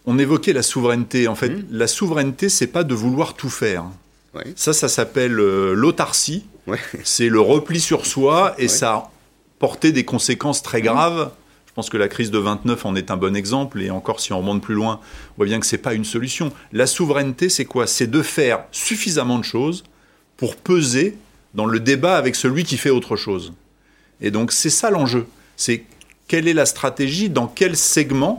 On 0.06 0.18
évoquait 0.18 0.54
la 0.54 0.64
souveraineté. 0.64 1.28
En 1.28 1.36
fait, 1.36 1.50
hmm. 1.50 1.66
la 1.72 1.88
souveraineté, 1.88 2.50
c'est 2.50 2.68
pas 2.68 2.84
de 2.84 2.96
vouloir 2.96 3.36
tout 3.36 3.50
faire. 3.50 3.86
Ça, 4.56 4.74
ça 4.74 4.90
s'appelle 4.90 5.40
euh, 5.40 5.74
l'autarcie. 5.74 6.46
C'est 7.04 7.30
le 7.30 7.40
repli 7.40 7.80
sur 7.80 8.06
soi 8.06 8.54
et 8.58 8.68
ça 8.68 8.92
a 8.94 9.12
porté 9.60 9.94
des 9.94 10.04
conséquences 10.04 10.62
très 10.62 10.82
hmm. 10.82 10.86
graves. 10.86 11.32
Je 11.76 11.82
pense 11.82 11.90
que 11.90 11.98
la 11.98 12.08
crise 12.08 12.32
de 12.32 12.38
29 12.38 12.86
en 12.86 12.96
est 12.96 13.12
un 13.12 13.18
bon 13.18 13.36
exemple, 13.36 13.82
et 13.82 13.92
encore 13.92 14.22
si 14.22 14.32
on 14.32 14.38
remonte 14.38 14.64
plus 14.64 14.76
loin, 14.76 15.02
on 15.32 15.34
voit 15.36 15.46
bien 15.46 15.60
que 15.60 15.66
ce 15.66 15.76
n'est 15.76 15.82
pas 15.82 15.94
une 15.94 16.06
solution. 16.06 16.54
La 16.72 16.88
souveraineté, 16.88 17.50
c'est 17.50 17.66
quoi? 17.66 17.86
C'est 17.86 18.08
de 18.08 18.22
faire 18.22 18.64
suffisamment 18.72 19.38
de 19.40 19.44
choses 19.44 19.84
pour 20.38 20.56
peser 20.56 21.18
dans 21.54 21.66
le 21.66 21.82
débat 21.82 22.16
avec 22.16 22.38
celui 22.38 22.64
qui 22.64 22.78
fait 22.78 22.92
autre 22.92 23.18
chose. 23.18 23.52
Et 24.22 24.32
donc 24.32 24.54
c'est 24.54 24.70
ça 24.70 24.90
l'enjeu. 24.90 25.28
C'est 25.58 25.84
quelle 26.30 26.48
est 26.48 26.54
la 26.54 26.66
stratégie, 26.66 27.30
dans 27.30 27.48
quel 27.48 27.76
segment 27.76 28.38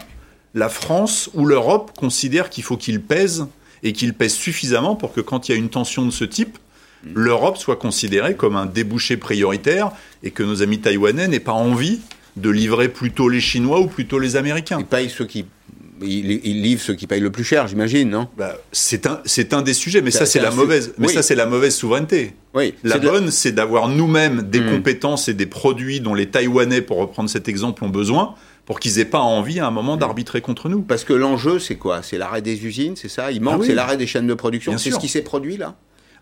la 0.55 0.71
France 0.71 1.29
ou 1.35 1.45
l'Europe 1.45 1.93
considère 1.95 2.49
qu'il 2.49 2.65
faut 2.65 2.79
qu'il 2.79 3.03
pèse 3.03 3.49
et 3.83 3.93
qu'il 3.93 4.15
pèse 4.15 4.33
suffisamment 4.33 4.97
pour 4.97 5.13
que 5.13 5.21
quand 5.21 5.47
il 5.47 5.53
y 5.53 5.55
a 5.55 5.59
une 5.59 5.69
tension 5.69 6.07
de 6.07 6.11
ce 6.11 6.25
type, 6.25 6.57
l'Europe 7.05 7.59
soit 7.59 7.77
considérée 7.77 8.35
comme 8.35 8.57
un 8.57 8.65
débouché 8.65 9.19
prioritaire 9.19 9.93
et 10.23 10.31
que 10.31 10.43
nos 10.43 10.63
amis 10.63 10.81
taïwanais 10.81 11.29
n'aient 11.29 11.39
pas 11.39 11.53
envie 11.53 12.01
de 12.37 12.51
livrer 12.51 12.89
plutôt 12.89 13.29
les 13.29 13.41
Chinois 13.41 13.81
ou 13.81 13.87
plutôt 13.87 14.19
les 14.19 14.37
Américains. 14.37 14.79
Ils 14.79 14.87
payent 14.87 15.11
ceux 15.11 15.27
qui 15.27 15.47
ils, 16.03 16.63
livrent 16.63 16.83
ceux 16.83 16.95
qui 16.95 17.07
payent 17.07 17.21
le 17.21 17.31
plus 17.31 17.45
cher, 17.45 17.67
j'imagine, 17.69 18.11
non? 18.11 18.29
Bah, 18.37 18.57
C'est 18.73 19.07
un, 19.07 19.21
c'est 19.25 19.55
un 19.55 19.63
des 19.63 19.75
sujets, 19.75 20.03
mais 20.03 20.11
ça 20.11 20.27
c'est 20.27 20.41
la 20.41 20.51
mauvaise, 20.51 20.95
mais 20.99 21.09
ça 21.09 21.23
c'est 21.23 21.35
la 21.35 21.47
mauvaise 21.47 21.75
souveraineté. 21.75 22.35
Oui. 22.55 22.75
La 22.85 22.99
bonne, 22.99 23.31
c'est 23.31 23.53
d'avoir 23.53 23.89
nous-mêmes 23.89 24.43
des 24.43 24.61
hmm. 24.61 24.77
compétences 24.77 25.29
et 25.29 25.35
des 25.35 25.47
produits 25.47 26.01
dont 26.01 26.15
les 26.15 26.27
Taïwanais, 26.27 26.83
pour 26.83 26.99
reprendre 26.99 27.29
cet 27.29 27.49
exemple, 27.49 27.85
ont 27.85 27.89
besoin 27.89 28.35
pour 28.65 28.81
qu'ils 28.81 28.99
aient 28.99 29.05
pas 29.05 29.21
envie 29.21 29.61
à 29.61 29.67
un 29.67 29.71
moment 29.71 29.97
hmm. 29.97 30.01
d'arbitrer 30.01 30.41
contre 30.41 30.69
nous. 30.69 30.83
Parce 30.83 31.05
que 31.05 31.13
l'enjeu, 31.13 31.59
c'est 31.59 31.77
quoi? 31.77 32.03
C'est 32.03 32.19
l'arrêt 32.19 32.43
des 32.43 32.67
usines, 32.67 32.97
c'est 32.97 33.09
ça? 33.09 33.31
Il 33.31 33.41
manque, 33.41 33.61
ah 33.63 33.67
c'est 33.67 33.75
l'arrêt 33.75 33.97
des 33.97 34.07
chaînes 34.07 34.27
de 34.27 34.35
production? 34.35 34.77
C'est 34.79 34.91
ce 34.91 34.99
qui 34.99 35.09
s'est 35.09 35.23
produit 35.23 35.57
là? 35.57 35.77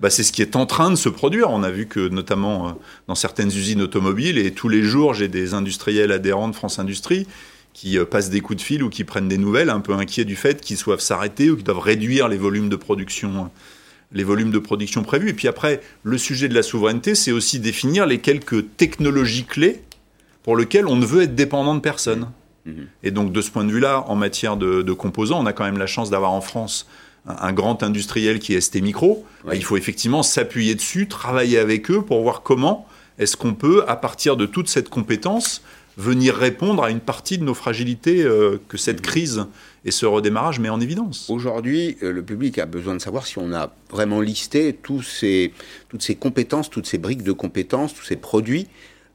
Bah, 0.05 0.11
c'est 0.11 0.23
ce 0.23 0.33
qui 0.33 0.43
est 0.43 0.55
en 0.55 0.67
train 0.67 0.91
de 0.91 0.97
se 0.97 1.09
produire. 1.09 1.49
On 1.49 1.63
a 1.63 1.71
vu 1.71 1.87
que 1.87 2.09
notamment 2.09 2.69
euh, 2.69 2.73
dans 3.09 3.15
certaines 3.15 3.49
usines 3.49 3.81
automobiles, 3.81 4.37
et 4.37 4.53
tous 4.53 4.69
les 4.69 4.83
jours 4.83 5.15
j'ai 5.15 5.29
des 5.29 5.55
industriels 5.55 6.13
adhérents 6.13 6.49
de 6.49 6.55
France 6.55 6.79
Industrie 6.79 7.27
qui 7.73 7.97
euh, 7.97 8.05
passent 8.05 8.29
des 8.29 8.43
coups 8.43 8.59
de 8.59 8.63
fil 8.63 8.83
ou 8.83 8.91
qui 8.91 9.05
prennent 9.05 9.29
des 9.29 9.39
nouvelles, 9.39 9.71
un 9.71 9.81
peu 9.81 9.95
inquiets 9.95 10.27
du 10.27 10.37
fait 10.37 10.61
qu'ils 10.61 10.77
doivent 10.77 11.01
s'arrêter 11.01 11.49
ou 11.49 11.57
qu'ils 11.57 11.65
doivent 11.65 11.79
réduire 11.79 12.29
les 12.29 12.37
volumes 12.37 12.69
de 12.69 12.77
production 12.77 13.51
les 14.13 14.25
volumes 14.25 14.51
de 14.51 14.59
production 14.59 15.03
prévus. 15.05 15.31
Et 15.31 15.33
puis 15.33 15.49
après, 15.49 15.81
le 16.03 16.19
sujet 16.19 16.49
de 16.49 16.55
la 16.55 16.63
souveraineté, 16.63 17.15
c'est 17.15 17.33
aussi 17.33 17.59
définir 17.59 18.05
les 18.05 18.19
quelques 18.19 18.77
technologies 18.77 19.45
clés 19.45 19.81
pour 20.43 20.55
lesquelles 20.55 20.87
on 20.87 20.97
ne 20.97 21.07
veut 21.07 21.23
être 21.23 21.35
dépendant 21.35 21.75
de 21.75 21.81
personne. 21.81 22.29
Mmh. 22.67 22.73
Et 23.05 23.11
donc 23.11 23.33
de 23.33 23.41
ce 23.41 23.51
point 23.51 23.65
de 23.65 23.73
vue-là, 23.73 24.05
en 24.07 24.17
matière 24.17 24.59
de, 24.59 24.93
composants, 24.93 25.43
on 25.43 25.47
a 25.47 25.55
quand 25.55 25.65
même 25.65 25.79
la 25.79 25.87
chance 25.87 26.11
d'avoir 26.11 26.33
en 26.33 26.43
France 26.43 26.87
un, 27.27 27.53
grand 27.53 27.83
industriel 27.83 28.39
qui 28.39 28.55
est 28.55 28.61
ST 28.61 28.81
Micro. 28.83 29.25
Il 29.53 29.65
faut 29.65 29.77
effectivement 29.77 30.23
s'appuyer 30.23 30.75
dessus, 30.75 31.09
travailler 31.09 31.59
avec 31.59 31.91
eux 31.91 32.03
pour 32.03 32.23
voir 32.23 32.43
comment 32.43 32.87
est-ce 33.19 33.37
qu'on 33.37 33.55
peut, 33.55 33.85
à 33.89 33.97
partir 33.97 34.37
de 34.37 34.47
toute 34.47 34.69
cette 34.69 34.89
compétence, 34.89 35.63
venir 35.97 36.35
répondre 36.35 36.83
à 36.83 36.91
une 36.91 37.01
partie 37.01 37.39
de 37.39 37.45
nos 37.45 37.55
fragilités 37.55 38.23
euh, 38.23 38.61
que 38.69 38.77
cette 38.77 38.99
mhm. 38.99 39.07
crise 39.07 39.47
et 39.85 39.91
ce 39.91 40.07
redémarrage 40.07 40.59
met 40.59 40.69
en 40.69 40.81
évidence. 40.81 41.31
Aujourd'hui, 41.31 41.97
euh, 42.03 42.13
le 42.13 42.23
public 42.23 42.59
a 42.59 42.67
besoin 42.67 42.95
de 42.95 43.01
savoir 43.01 43.27
si 43.27 43.39
on 43.39 43.53
a 43.53 43.73
vraiment 43.91 44.21
listé 44.21 44.73
tous 44.73 45.03
ces, 45.03 45.53
toutes 45.89 46.03
ces 46.03 46.17
compétences, 46.17 46.71
toutes 46.71 46.87
ces 46.87 46.99
briques 46.99 47.23
de 47.23 47.33
compétences, 47.33 47.95
tous 47.95 48.05
ces 48.05 48.17
produits 48.17 48.67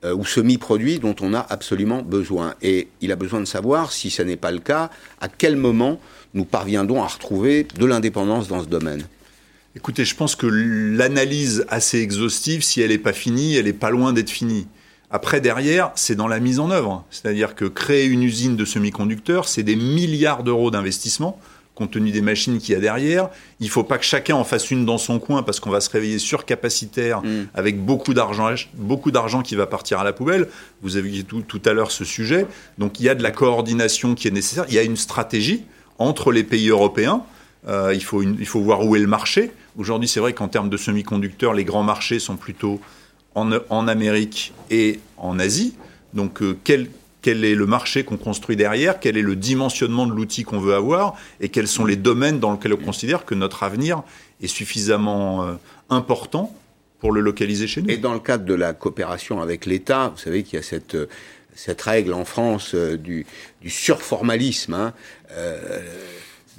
euh, 0.05 0.15
ou 0.15 0.25
semi-produits 0.25 0.99
dont 0.99 1.15
on 1.21 1.33
a 1.33 1.45
absolument 1.49 2.01
besoin. 2.01 2.55
Et 2.61 2.87
il 3.01 3.11
a 3.11 3.15
besoin 3.15 3.39
de 3.39 3.45
savoir, 3.45 3.91
si 3.91 4.09
ce 4.09 4.21
n'est 4.21 4.37
pas 4.37 4.51
le 4.51 4.59
cas, 4.59 4.89
à 5.19 5.27
quel 5.27 5.55
moment 5.55 5.99
nous 6.33 6.45
parviendrons 6.45 7.03
à 7.03 7.07
retrouver 7.07 7.67
de 7.75 7.85
l'indépendance 7.85 8.47
dans 8.47 8.61
ce 8.61 8.67
domaine. 8.67 9.03
Écoutez, 9.75 10.05
je 10.05 10.15
pense 10.15 10.35
que 10.35 10.47
l'analyse 10.47 11.65
assez 11.69 11.99
exhaustive, 11.99 12.63
si 12.63 12.81
elle 12.81 12.89
n'est 12.89 12.97
pas 12.97 13.13
finie, 13.13 13.55
elle 13.55 13.65
n'est 13.65 13.73
pas 13.73 13.91
loin 13.91 14.13
d'être 14.13 14.29
finie. 14.29 14.67
Après, 15.11 15.41
derrière, 15.41 15.91
c'est 15.95 16.15
dans 16.15 16.27
la 16.27 16.39
mise 16.39 16.59
en 16.59 16.69
œuvre. 16.69 17.05
C'est-à-dire 17.09 17.55
que 17.55 17.65
créer 17.65 18.05
une 18.05 18.23
usine 18.23 18.55
de 18.55 18.65
semi-conducteurs, 18.65 19.47
c'est 19.47 19.63
des 19.63 19.75
milliards 19.75 20.43
d'euros 20.43 20.71
d'investissement, 20.71 21.39
compte 21.79 21.91
tenu 21.91 22.11
des 22.11 22.21
machines 22.21 22.59
qu'il 22.59 22.75
y 22.75 22.77
a 22.77 22.81
derrière. 22.81 23.29
Il 23.59 23.65
ne 23.65 23.71
faut 23.71 23.83
pas 23.83 23.97
que 23.97 24.05
chacun 24.05 24.35
en 24.35 24.43
fasse 24.43 24.69
une 24.69 24.85
dans 24.85 24.97
son 24.97 25.17
coin 25.17 25.41
parce 25.41 25.59
qu'on 25.59 25.69
va 25.69 25.81
se 25.81 25.89
réveiller 25.89 26.19
surcapacitaire 26.19 27.21
mm. 27.21 27.47
avec 27.55 27.83
beaucoup 27.83 28.13
d'argent, 28.13 28.53
beaucoup 28.75 29.11
d'argent 29.11 29.41
qui 29.41 29.55
va 29.55 29.65
partir 29.65 29.99
à 29.99 30.03
la 30.03 30.13
poubelle. 30.13 30.47
Vous 30.81 30.97
avez 30.97 31.23
tout, 31.23 31.41
tout 31.41 31.61
à 31.65 31.73
l'heure 31.73 31.91
ce 31.91 32.03
sujet. 32.05 32.45
Donc 32.77 32.99
il 32.99 33.05
y 33.05 33.09
a 33.09 33.15
de 33.15 33.23
la 33.23 33.31
coordination 33.31 34.13
qui 34.13 34.27
est 34.27 34.31
nécessaire. 34.31 34.65
Il 34.67 34.75
y 34.75 34.79
a 34.79 34.83
une 34.83 34.97
stratégie 34.97 35.63
entre 35.97 36.31
les 36.31 36.43
pays 36.43 36.69
européens. 36.69 37.23
Euh, 37.67 37.93
il, 37.93 38.03
faut 38.03 38.21
il 38.21 38.45
faut 38.45 38.61
voir 38.61 38.85
où 38.85 38.95
est 38.95 38.99
le 38.99 39.07
marché. 39.07 39.51
Aujourd'hui, 39.77 40.07
c'est 40.07 40.19
vrai 40.19 40.33
qu'en 40.33 40.47
termes 40.47 40.69
de 40.69 40.77
semi-conducteurs, 40.77 41.53
les 41.53 41.63
grands 41.65 41.83
marchés 41.83 42.19
sont 42.19 42.35
plutôt 42.35 42.79
en, 43.35 43.87
Amérique 43.87 44.53
et 44.69 44.99
en 45.17 45.39
Asie. 45.39 45.75
Donc, 46.13 46.41
euh, 46.41 46.57
quel, 46.63 46.87
quel 47.21 47.43
est 47.43 47.55
le 47.55 47.65
marché 47.65 48.03
qu'on 48.03 48.17
construit 48.17 48.55
derrière, 48.55 48.99
quel 48.99 49.17
est 49.17 49.21
le 49.21 49.35
dimensionnement 49.35 50.07
de 50.07 50.13
l'outil 50.13 50.43
qu'on 50.43 50.59
veut 50.59 50.73
avoir, 50.73 51.15
et 51.41 51.49
quels 51.49 51.67
sont 51.67 51.85
les 51.85 51.95
domaines 51.95 52.39
dans 52.39 52.53
lesquels 52.53 52.73
on 52.73 52.77
considère 52.77 53.25
que 53.25 53.35
notre 53.35 53.63
avenir 53.63 54.03
est 54.41 54.47
suffisamment 54.47 55.43
euh, 55.43 55.53
important 55.89 56.55
pour 56.99 57.11
le 57.11 57.21
localiser 57.21 57.67
chez 57.67 57.81
nous. 57.81 57.89
Et 57.89 57.97
dans 57.97 58.13
le 58.13 58.19
cadre 58.19 58.45
de 58.45 58.53
la 58.53 58.73
coopération 58.73 59.41
avec 59.41 59.65
l'État, 59.65 60.11
vous 60.15 60.21
savez 60.21 60.43
qu'il 60.43 60.55
y 60.55 60.59
a 60.59 60.63
cette, 60.63 60.95
euh, 60.95 61.07
cette 61.55 61.81
règle 61.81 62.13
en 62.13 62.25
France 62.25 62.75
du, 62.75 63.25
du 63.61 63.69
surformalisme. 63.69 64.73
Hein, 64.73 64.93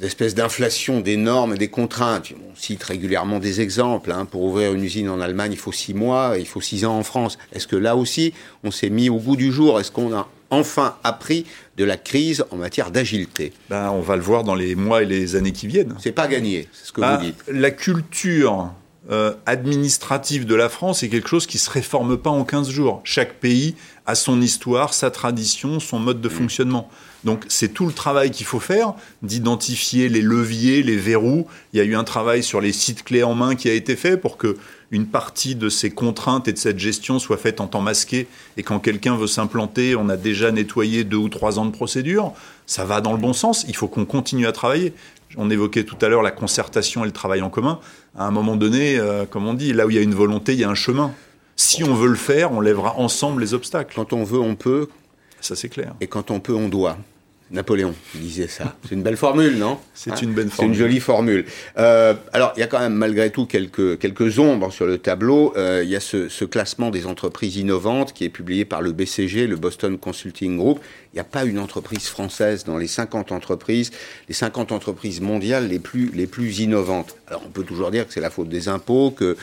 d'espèces 0.00 0.34
d'inflation 0.34 1.00
des 1.00 1.16
normes 1.16 1.54
et 1.54 1.58
des 1.58 1.68
contraintes. 1.68 2.32
On 2.50 2.56
cite 2.56 2.82
régulièrement 2.82 3.38
des 3.38 3.60
exemples. 3.60 4.10
Hein. 4.10 4.24
Pour 4.24 4.42
ouvrir 4.42 4.72
une 4.72 4.82
usine 4.82 5.10
en 5.10 5.20
Allemagne, 5.20 5.52
il 5.52 5.58
faut 5.58 5.72
six 5.72 5.94
mois, 5.94 6.36
il 6.38 6.46
faut 6.46 6.62
six 6.62 6.84
ans 6.86 6.98
en 6.98 7.04
France. 7.04 7.38
Est-ce 7.52 7.66
que 7.66 7.76
là 7.76 7.96
aussi, 7.96 8.32
on 8.64 8.70
s'est 8.70 8.88
mis 8.88 9.10
au 9.10 9.16
goût 9.16 9.36
du 9.36 9.52
jour? 9.52 9.78
Est-ce 9.78 9.92
qu'on 9.92 10.14
a 10.14 10.26
enfin 10.50 10.96
appris 11.04 11.46
de 11.76 11.84
la 11.84 11.96
crise 11.96 12.44
en 12.50 12.56
matière 12.56 12.90
d'agilité 12.90 13.52
ben, 13.68 13.90
On 13.90 14.00
va 14.00 14.16
le 14.16 14.22
voir 14.22 14.44
dans 14.44 14.54
les 14.54 14.74
mois 14.74 15.02
et 15.02 15.06
les 15.06 15.36
années 15.36 15.52
qui 15.52 15.66
viennent. 15.66 15.94
C'est 15.98 16.12
pas 16.12 16.28
gagné, 16.28 16.68
c'est 16.72 16.86
ce 16.86 16.92
que 16.92 17.00
vous 17.00 17.06
ben, 17.06 17.18
dites. 17.18 17.44
La 17.48 17.70
culture 17.70 18.72
euh, 19.10 19.34
administrative 19.46 20.44
de 20.46 20.54
la 20.54 20.68
France 20.68 21.02
est 21.02 21.08
quelque 21.08 21.28
chose 21.28 21.46
qui 21.46 21.58
se 21.58 21.70
réforme 21.70 22.18
pas 22.18 22.30
en 22.30 22.44
15 22.44 22.68
jours. 22.70 23.00
Chaque 23.04 23.34
pays 23.34 23.74
a 24.10 24.14
son 24.14 24.40
histoire, 24.40 24.92
sa 24.92 25.10
tradition, 25.10 25.80
son 25.80 26.00
mode 26.00 26.20
de 26.20 26.28
mmh. 26.28 26.32
fonctionnement. 26.32 26.90
Donc 27.24 27.44
c'est 27.48 27.68
tout 27.68 27.86
le 27.86 27.92
travail 27.92 28.30
qu'il 28.30 28.46
faut 28.46 28.60
faire, 28.60 28.94
d'identifier 29.22 30.08
les 30.08 30.22
leviers, 30.22 30.82
les 30.82 30.96
verrous. 30.96 31.46
Il 31.72 31.78
y 31.78 31.80
a 31.80 31.84
eu 31.84 31.94
un 31.94 32.04
travail 32.04 32.42
sur 32.42 32.60
les 32.60 32.72
sites 32.72 33.04
clés 33.04 33.22
en 33.22 33.34
main 33.34 33.54
qui 33.54 33.68
a 33.68 33.74
été 33.74 33.94
fait 33.96 34.16
pour 34.16 34.36
que 34.36 34.56
une 34.90 35.06
partie 35.06 35.54
de 35.54 35.68
ces 35.68 35.90
contraintes 35.90 36.48
et 36.48 36.52
de 36.52 36.58
cette 36.58 36.78
gestion 36.78 37.18
soit 37.18 37.36
faite 37.36 37.60
en 37.60 37.68
temps 37.68 37.82
masqué. 37.82 38.26
Et 38.56 38.62
quand 38.62 38.80
quelqu'un 38.80 39.16
veut 39.16 39.28
s'implanter, 39.28 39.94
on 39.94 40.08
a 40.08 40.16
déjà 40.16 40.50
nettoyé 40.50 41.04
deux 41.04 41.16
ou 41.16 41.28
trois 41.28 41.58
ans 41.58 41.66
de 41.66 41.70
procédure. 41.70 42.32
Ça 42.66 42.84
va 42.84 43.00
dans 43.00 43.12
le 43.12 43.18
bon 43.18 43.32
sens. 43.32 43.64
Il 43.68 43.76
faut 43.76 43.86
qu'on 43.86 44.04
continue 44.04 44.46
à 44.46 44.52
travailler. 44.52 44.92
On 45.36 45.48
évoquait 45.48 45.84
tout 45.84 45.96
à 46.00 46.08
l'heure 46.08 46.22
la 46.22 46.32
concertation 46.32 47.04
et 47.04 47.06
le 47.06 47.12
travail 47.12 47.42
en 47.42 47.50
commun. 47.50 47.78
À 48.18 48.26
un 48.26 48.32
moment 48.32 48.56
donné, 48.56 48.98
euh, 48.98 49.26
comme 49.26 49.46
on 49.46 49.54
dit, 49.54 49.72
là 49.72 49.86
où 49.86 49.90
il 49.90 49.96
y 49.96 49.98
a 50.00 50.02
une 50.02 50.14
volonté, 50.14 50.54
il 50.54 50.58
y 50.58 50.64
a 50.64 50.68
un 50.68 50.74
chemin. 50.74 51.12
Si 51.62 51.84
on 51.84 51.92
veut 51.94 52.08
le 52.08 52.14
faire, 52.14 52.52
on 52.52 52.60
lèvera 52.62 52.96
ensemble 52.96 53.42
les 53.42 53.52
obstacles. 53.52 53.92
Quand 53.94 54.14
on 54.14 54.24
veut, 54.24 54.40
on 54.40 54.54
peut. 54.54 54.88
Ça, 55.42 55.54
c'est 55.54 55.68
clair. 55.68 55.94
Et 56.00 56.06
quand 56.06 56.30
on 56.30 56.40
peut, 56.40 56.54
on 56.54 56.70
doit. 56.70 56.96
Napoléon 57.50 57.94
disait 58.14 58.46
ça. 58.48 58.76
C'est 58.88 58.94
une 58.94 59.02
belle 59.02 59.18
formule, 59.18 59.58
non 59.58 59.78
C'est 59.94 60.12
Hein 60.12 60.14
une 60.22 60.32
belle 60.32 60.46
C'est 60.48 60.56
formule. 60.56 60.72
une 60.72 60.78
jolie 60.78 61.00
formule. 61.00 61.44
Euh, 61.76 62.14
alors, 62.32 62.52
il 62.56 62.60
y 62.60 62.62
a 62.62 62.66
quand 62.66 62.78
même 62.78 62.94
malgré 62.94 63.30
tout 63.30 63.44
quelques, 63.44 63.98
quelques 63.98 64.38
ombres 64.38 64.72
sur 64.72 64.86
le 64.86 64.96
tableau. 64.96 65.52
Euh, 65.58 65.82
il 65.84 65.90
y 65.90 65.96
a 65.96 66.00
ce, 66.00 66.30
ce 66.30 66.46
classement 66.46 66.90
des 66.90 67.06
entreprises 67.06 67.56
innovantes 67.56 68.14
qui 68.14 68.24
est 68.24 68.30
publié 68.30 68.64
par 68.64 68.80
le 68.80 68.92
BCG, 68.92 69.46
le 69.46 69.56
Boston 69.56 69.98
Consulting 69.98 70.56
Group. 70.56 70.80
Il 71.12 71.16
n'y 71.16 71.20
a 71.20 71.24
pas 71.24 71.44
une 71.44 71.58
entreprise 71.58 72.06
française 72.06 72.62
dans 72.62 72.78
les 72.78 72.86
50 72.86 73.32
entreprises, 73.32 73.90
les 74.28 74.34
50 74.34 74.70
entreprises 74.70 75.20
mondiales 75.20 75.66
les 75.66 75.80
plus, 75.80 76.60
innovantes. 76.60 77.16
Alors, 77.26 77.42
on 77.44 77.50
peut 77.50 77.64
toujours 77.64 77.90
dire 77.90 78.06
que 78.06 78.12
c'est 78.12 78.20
la 78.20 78.30
faute 78.30 78.48
des 78.48 78.68
impôts, 78.68 79.10
que 79.10 79.36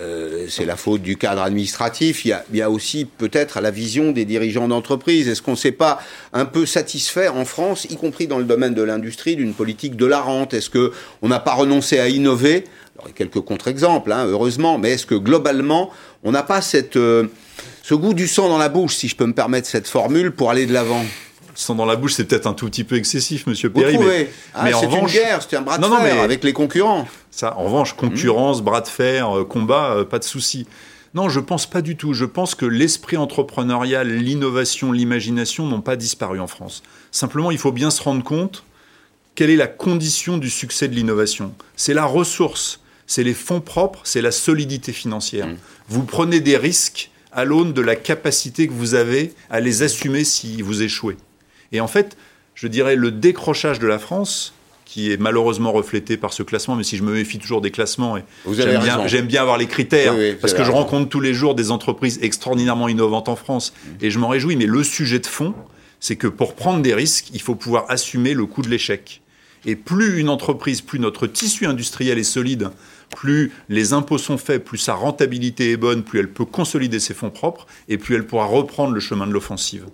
euh, 0.00 0.46
c'est 0.48 0.64
la 0.64 0.76
faute 0.76 1.00
du 1.00 1.16
cadre 1.16 1.42
administratif. 1.42 2.24
Il 2.24 2.36
y 2.52 2.62
a, 2.62 2.70
aussi 2.70 3.04
peut-être 3.04 3.60
la 3.60 3.70
vision 3.70 4.10
des 4.10 4.24
dirigeants 4.24 4.66
d'entreprise. 4.66 5.28
Est-ce 5.28 5.42
qu'on 5.42 5.52
ne 5.52 5.56
s'est 5.56 5.70
pas 5.70 6.00
un 6.32 6.44
peu 6.44 6.66
satisfait 6.66 7.28
en 7.28 7.44
France, 7.44 7.86
y 7.88 7.96
compris 7.96 8.26
dans 8.26 8.38
le 8.38 8.44
domaine 8.44 8.74
de 8.74 8.82
l'industrie, 8.82 9.36
d'une 9.36 9.54
politique 9.54 9.94
de 9.94 10.06
la 10.06 10.20
rente? 10.20 10.54
Est-ce 10.54 10.70
que 10.70 10.92
on 11.22 11.28
n'a 11.28 11.38
pas 11.38 11.54
renoncé 11.54 12.00
à 12.00 12.08
innover? 12.08 12.64
Alors, 12.96 13.06
il 13.06 13.10
y 13.10 13.12
a 13.12 13.16
quelques 13.16 13.40
contre-exemples, 13.40 14.10
hein, 14.10 14.26
heureusement, 14.26 14.76
mais 14.76 14.90
est-ce 14.90 15.06
que 15.06 15.14
globalement, 15.14 15.90
on 16.24 16.32
n'a 16.32 16.42
pas 16.42 16.60
cette, 16.60 16.96
euh, 16.96 17.28
ce 17.82 17.94
goût 17.94 18.14
du 18.14 18.28
sang 18.28 18.48
dans 18.48 18.58
la 18.58 18.68
bouche, 18.68 18.94
si 18.96 19.08
je 19.08 19.16
peux 19.16 19.26
me 19.26 19.34
permettre 19.34 19.66
cette 19.68 19.88
formule, 19.88 20.30
pour 20.32 20.50
aller 20.50 20.66
de 20.66 20.72
l'avant 20.72 21.04
Sans 21.54 21.74
dans 21.74 21.84
la 21.84 21.96
bouche, 21.96 22.14
c'est 22.14 22.24
peut-être 22.24 22.46
un 22.46 22.54
tout 22.54 22.66
petit 22.66 22.84
peu 22.84 22.96
excessif, 22.96 23.46
Monsieur 23.46 23.68
Vous 23.68 23.80
Perry. 23.80 23.94
trouvez 23.94 24.08
Mais, 24.24 24.30
Ah, 24.54 24.64
mais 24.64 24.72
C'est 24.72 24.84
une 24.86 24.92
revanche, 24.92 25.12
guerre, 25.12 25.40
c'est 25.48 25.56
un 25.56 25.60
bras 25.62 25.76
de 25.78 25.82
Non, 25.82 25.88
non, 25.90 25.98
fer 26.00 26.14
mais- 26.14 26.20
avec 26.20 26.44
les 26.44 26.52
concurrents. 26.52 27.06
Ça, 27.30 27.56
en 27.58 27.64
revanche, 27.64 27.94
concurrence, 27.94 28.62
bras 28.62 28.80
de 28.80 28.88
fer, 28.88 29.36
euh, 29.36 29.44
combat, 29.44 29.92
euh, 29.96 30.04
pas 30.04 30.18
de 30.18 30.24
souci. 30.24 30.66
Non, 31.14 31.28
je 31.28 31.40
pense 31.40 31.66
pas 31.66 31.82
du 31.82 31.96
tout. 31.96 32.14
Je 32.14 32.24
pense 32.24 32.54
que 32.54 32.64
l'esprit 32.64 33.18
entrepreneurial, 33.18 34.08
l'innovation, 34.08 34.92
l'imagination 34.92 35.66
n'ont 35.66 35.82
pas 35.82 35.96
disparu 35.96 36.40
en 36.40 36.46
France. 36.46 36.82
Simplement, 37.10 37.50
il 37.50 37.58
faut 37.58 37.72
bien 37.72 37.90
se 37.90 38.02
rendre 38.02 38.24
compte 38.24 38.64
quelle 39.34 39.50
est 39.50 39.56
la 39.56 39.66
condition 39.66 40.38
du 40.38 40.48
succès 40.48 40.88
de 40.88 40.94
l'innovation. 40.94 41.52
C'est 41.76 41.92
la 41.94 42.06
ressource, 42.06 42.80
c'est 43.06 43.24
les 43.24 43.34
fonds 43.34 43.60
propres, 43.60 44.00
c'est 44.04 44.22
la 44.22 44.30
solidité 44.30 44.92
financière. 44.92 45.48
Mm. 45.48 45.56
Vous 45.88 46.04
prenez 46.04 46.40
des 46.40 46.56
risques 46.56 47.10
à 47.32 47.44
l'aune 47.44 47.72
de 47.72 47.80
la 47.80 47.96
capacité 47.96 48.66
que 48.66 48.72
vous 48.72 48.94
avez 48.94 49.32
à 49.50 49.60
les 49.60 49.82
assumer 49.82 50.24
si 50.24 50.62
vous 50.62 50.82
échouez. 50.82 51.16
Et 51.72 51.80
en 51.80 51.88
fait, 51.88 52.16
je 52.54 52.66
dirais 52.68 52.96
le 52.96 53.10
décrochage 53.10 53.78
de 53.78 53.86
la 53.86 53.98
France, 53.98 54.54
qui 54.84 55.10
est 55.10 55.16
malheureusement 55.16 55.72
reflété 55.72 56.18
par 56.18 56.34
ce 56.34 56.42
classement, 56.42 56.76
mais 56.76 56.84
si 56.84 56.98
je 56.98 57.02
me 57.02 57.12
méfie 57.12 57.38
toujours 57.38 57.62
des 57.62 57.70
classements, 57.70 58.18
et 58.18 58.24
j'aime 58.52 58.80
bien, 58.80 58.96
raison. 58.96 59.08
j'aime 59.08 59.26
bien 59.26 59.40
avoir 59.40 59.56
les 59.56 59.66
critères, 59.66 60.12
Oui, 60.14 60.20
oui, 60.20 60.30
vous 60.32 60.38
parce 60.38 60.52
que 60.52 60.64
je 60.64 60.70
rencontre 60.70 61.08
tous 61.08 61.20
les 61.20 61.32
jours 61.32 61.54
des 61.54 61.70
entreprises 61.70 62.18
extraordinairement 62.20 62.88
innovantes 62.88 63.30
en 63.30 63.36
France, 63.36 63.72
et 64.02 64.10
je 64.10 64.18
m'en 64.18 64.28
réjouis, 64.28 64.56
mais 64.56 64.66
le 64.66 64.84
sujet 64.84 65.18
de 65.18 65.26
fond, 65.26 65.54
c'est 65.98 66.16
que 66.16 66.26
pour 66.26 66.54
prendre 66.54 66.82
des 66.82 66.92
risques, 66.92 67.30
il 67.32 67.40
faut 67.40 67.54
pouvoir 67.54 67.86
assumer 67.88 68.34
le 68.34 68.44
coût 68.44 68.60
de 68.60 68.68
l'échec. 68.68 69.22
Et 69.64 69.76
plus 69.76 70.18
une 70.18 70.28
entreprise, 70.28 70.82
plus 70.82 70.98
notre 70.98 71.26
tissu 71.26 71.64
industriel 71.64 72.18
est 72.18 72.24
solide, 72.24 72.70
plus 73.12 73.52
les 73.68 73.92
impôts 73.92 74.18
sont 74.18 74.38
faits, 74.38 74.64
plus 74.64 74.78
sa 74.78 74.94
rentabilité 74.94 75.72
est 75.72 75.76
bonne, 75.76 76.02
plus 76.02 76.18
elle 76.18 76.30
peut 76.30 76.44
consolider 76.44 76.98
ses 76.98 77.14
fonds 77.14 77.30
propres, 77.30 77.66
et 77.88 77.98
plus 77.98 78.16
elle 78.16 78.26
pourra 78.26 78.46
reprendre 78.46 78.92
le 78.92 79.00
chemin 79.00 79.26
de 79.26 79.32
l'offensive. 79.32 79.84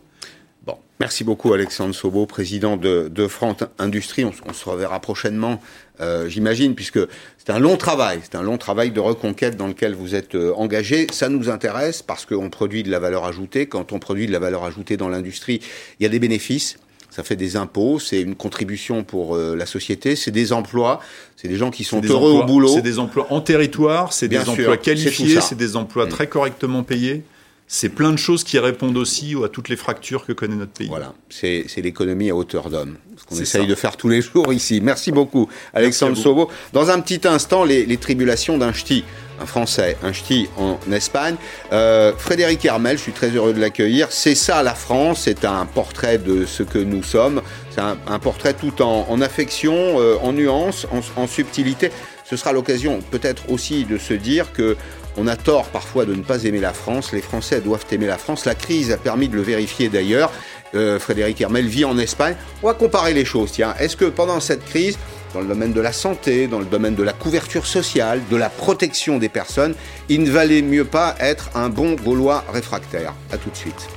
Bon, 0.66 0.76
merci 1.00 1.24
beaucoup 1.24 1.52
Alexandre 1.52 1.94
Sobo, 1.94 2.26
président 2.26 2.76
de, 2.76 3.26
France 3.28 3.58
Industrie. 3.78 4.24
On 4.24 4.52
se 4.52 4.68
reverra 4.68 5.00
prochainement, 5.00 5.60
euh, 6.00 6.28
j'imagine, 6.28 6.74
puisque 6.74 7.00
c'est 7.38 7.50
un 7.50 7.58
long 7.58 7.76
travail, 7.76 8.20
c'est 8.22 8.36
un 8.36 8.42
long 8.42 8.58
travail 8.58 8.90
de 8.90 9.00
reconquête 9.00 9.56
dans 9.56 9.66
lequel 9.66 9.94
vous 9.94 10.14
êtes 10.14 10.34
euh, 10.34 10.52
engagé. 10.54 11.06
Ça 11.12 11.28
nous 11.28 11.48
intéresse 11.48 12.02
parce 12.02 12.26
qu'on 12.26 12.50
produit 12.50 12.82
de 12.82 12.90
la 12.90 12.98
valeur 12.98 13.24
ajoutée. 13.24 13.66
Quand 13.66 13.92
on 13.92 13.98
produit 13.98 14.26
de 14.26 14.32
la 14.32 14.38
valeur 14.38 14.64
ajoutée 14.64 14.96
dans 14.96 15.08
l'industrie, 15.08 15.60
il 15.98 16.02
y 16.02 16.06
a 16.06 16.08
des 16.08 16.18
bénéfices. 16.18 16.78
Ça 17.18 17.24
fait 17.24 17.34
des 17.34 17.56
impôts, 17.56 17.98
c'est 17.98 18.20
une 18.20 18.36
contribution 18.36 19.02
pour 19.02 19.34
euh, 19.34 19.56
la 19.56 19.66
société, 19.66 20.14
c'est 20.14 20.30
des 20.30 20.52
emplois, 20.52 21.00
c'est 21.34 21.48
des 21.48 21.56
gens 21.56 21.72
qui 21.72 21.82
sont 21.82 22.00
heureux 22.00 22.30
emplois- 22.30 22.44
au 22.44 22.46
boulot. 22.46 22.68
C'est 22.68 22.80
des 22.80 23.00
emplois 23.00 23.26
en 23.30 23.40
territoire, 23.40 24.12
c'est 24.12 24.28
des 24.28 24.38
sûr, 24.38 24.50
emplois 24.52 24.76
qualifiés, 24.76 25.40
c'est 25.40 25.56
des 25.58 25.74
emplois 25.74 26.06
Mm. 26.06 26.10
très 26.10 26.28
correctement 26.28 26.84
payés. 26.84 27.24
C'est 27.66 27.88
plein 27.88 28.12
de 28.12 28.16
choses 28.18 28.44
qui 28.44 28.56
répondent 28.60 28.96
aussi 28.96 29.34
à 29.44 29.48
toutes 29.48 29.68
les 29.68 29.74
fractures 29.74 30.24
que 30.26 30.32
connaît 30.32 30.54
notre 30.54 30.70
pays. 30.70 30.86
Voilà, 30.86 31.12
c'est 31.28 31.66
l'économie 31.78 32.30
à 32.30 32.36
hauteur 32.36 32.70
d'homme. 32.70 32.94
Ce 33.16 33.24
qu'on 33.24 33.34
essaye 33.42 33.62
ça. 33.62 33.66
de 33.68 33.74
faire 33.74 33.96
tous 33.96 34.08
les 34.08 34.22
jours 34.22 34.52
ici. 34.52 34.80
Merci 34.80 35.10
beaucoup, 35.10 35.48
Alexandre 35.74 36.14
vous. 36.14 36.22
Sobo. 36.22 36.48
Dans 36.72 36.88
un 36.90 37.00
petit 37.00 37.26
instant, 37.26 37.64
les, 37.64 37.84
les 37.84 37.96
tribulations 37.96 38.58
d'un 38.58 38.72
ch'ti, 38.72 39.02
un 39.40 39.46
Français, 39.46 39.96
un 40.02 40.12
ch'ti 40.12 40.48
en 40.56 40.78
Espagne. 40.92 41.36
Euh, 41.72 42.12
Frédéric 42.16 42.64
Hermel, 42.64 42.96
je 42.96 43.02
suis 43.02 43.12
très 43.12 43.30
heureux 43.30 43.52
de 43.52 43.60
l'accueillir. 43.60 44.08
C'est 44.10 44.34
ça 44.34 44.62
la 44.62 44.74
France, 44.74 45.22
c'est 45.24 45.44
un 45.44 45.66
portrait 45.66 46.18
de 46.18 46.44
ce 46.44 46.62
que 46.62 46.78
nous 46.78 47.02
sommes. 47.02 47.42
C'est 47.70 47.80
un, 47.80 48.18
portrait 48.18 48.54
tout 48.54 48.82
en, 48.82 49.20
affection, 49.20 49.74
euh, 49.74 50.16
en 50.22 50.32
nuance, 50.32 50.86
en, 50.90 51.22
en 51.22 51.26
subtilité. 51.26 51.90
Ce 52.24 52.36
sera 52.36 52.52
l'occasion 52.52 53.00
peut-être 53.10 53.50
aussi 53.50 53.84
de 53.84 53.96
se 53.96 54.12
dire 54.14 54.52
que 54.52 54.76
on 55.16 55.26
a 55.26 55.34
tort 55.34 55.66
parfois 55.66 56.04
de 56.04 56.14
ne 56.14 56.22
pas 56.22 56.44
aimer 56.44 56.60
la 56.60 56.72
France. 56.72 57.12
Les 57.12 57.20
Français 57.20 57.60
doivent 57.60 57.84
aimer 57.90 58.06
la 58.06 58.18
France. 58.18 58.44
La 58.44 58.54
crise 58.54 58.92
a 58.92 58.96
permis 58.96 59.28
de 59.28 59.34
le 59.34 59.42
vérifier 59.42 59.88
d'ailleurs. 59.88 60.30
Euh, 60.74 60.98
Frédéric 60.98 61.40
Hermel 61.40 61.66
vit 61.66 61.84
en 61.84 61.98
Espagne. 61.98 62.36
On 62.62 62.68
va 62.68 62.74
comparer 62.74 63.14
les 63.14 63.24
choses. 63.24 63.52
Tiens, 63.52 63.74
est-ce 63.80 63.96
que 63.96 64.04
pendant 64.04 64.38
cette 64.38 64.64
crise, 64.64 64.96
dans 65.34 65.40
le 65.40 65.46
domaine 65.46 65.72
de 65.72 65.80
la 65.80 65.92
santé, 65.92 66.46
dans 66.46 66.58
le 66.58 66.64
domaine 66.64 66.94
de 66.94 67.02
la 67.02 67.12
couverture 67.12 67.66
sociale, 67.66 68.22
de 68.30 68.36
la 68.36 68.48
protection 68.48 69.18
des 69.18 69.28
personnes, 69.28 69.74
il 70.08 70.22
ne 70.22 70.30
valait 70.30 70.62
mieux 70.62 70.84
pas 70.84 71.14
être 71.20 71.50
un 71.54 71.68
bon 71.68 71.94
Gaulois 71.94 72.44
réfractaire 72.52 73.14
À 73.30 73.38
tout 73.38 73.50
de 73.50 73.56
suite. 73.56 73.88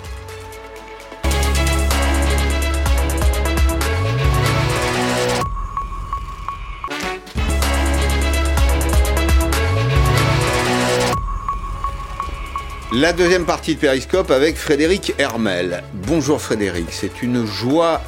La 12.93 13.13
deuxième 13.13 13.45
partie 13.45 13.75
de 13.75 13.79
Périscope 13.79 14.31
avec 14.31 14.57
Frédéric 14.57 15.13
Hermel. 15.17 15.81
Bonjour 15.93 16.41
Frédéric, 16.41 16.87
c'est 16.91 17.23
une 17.23 17.45
joie 17.45 18.01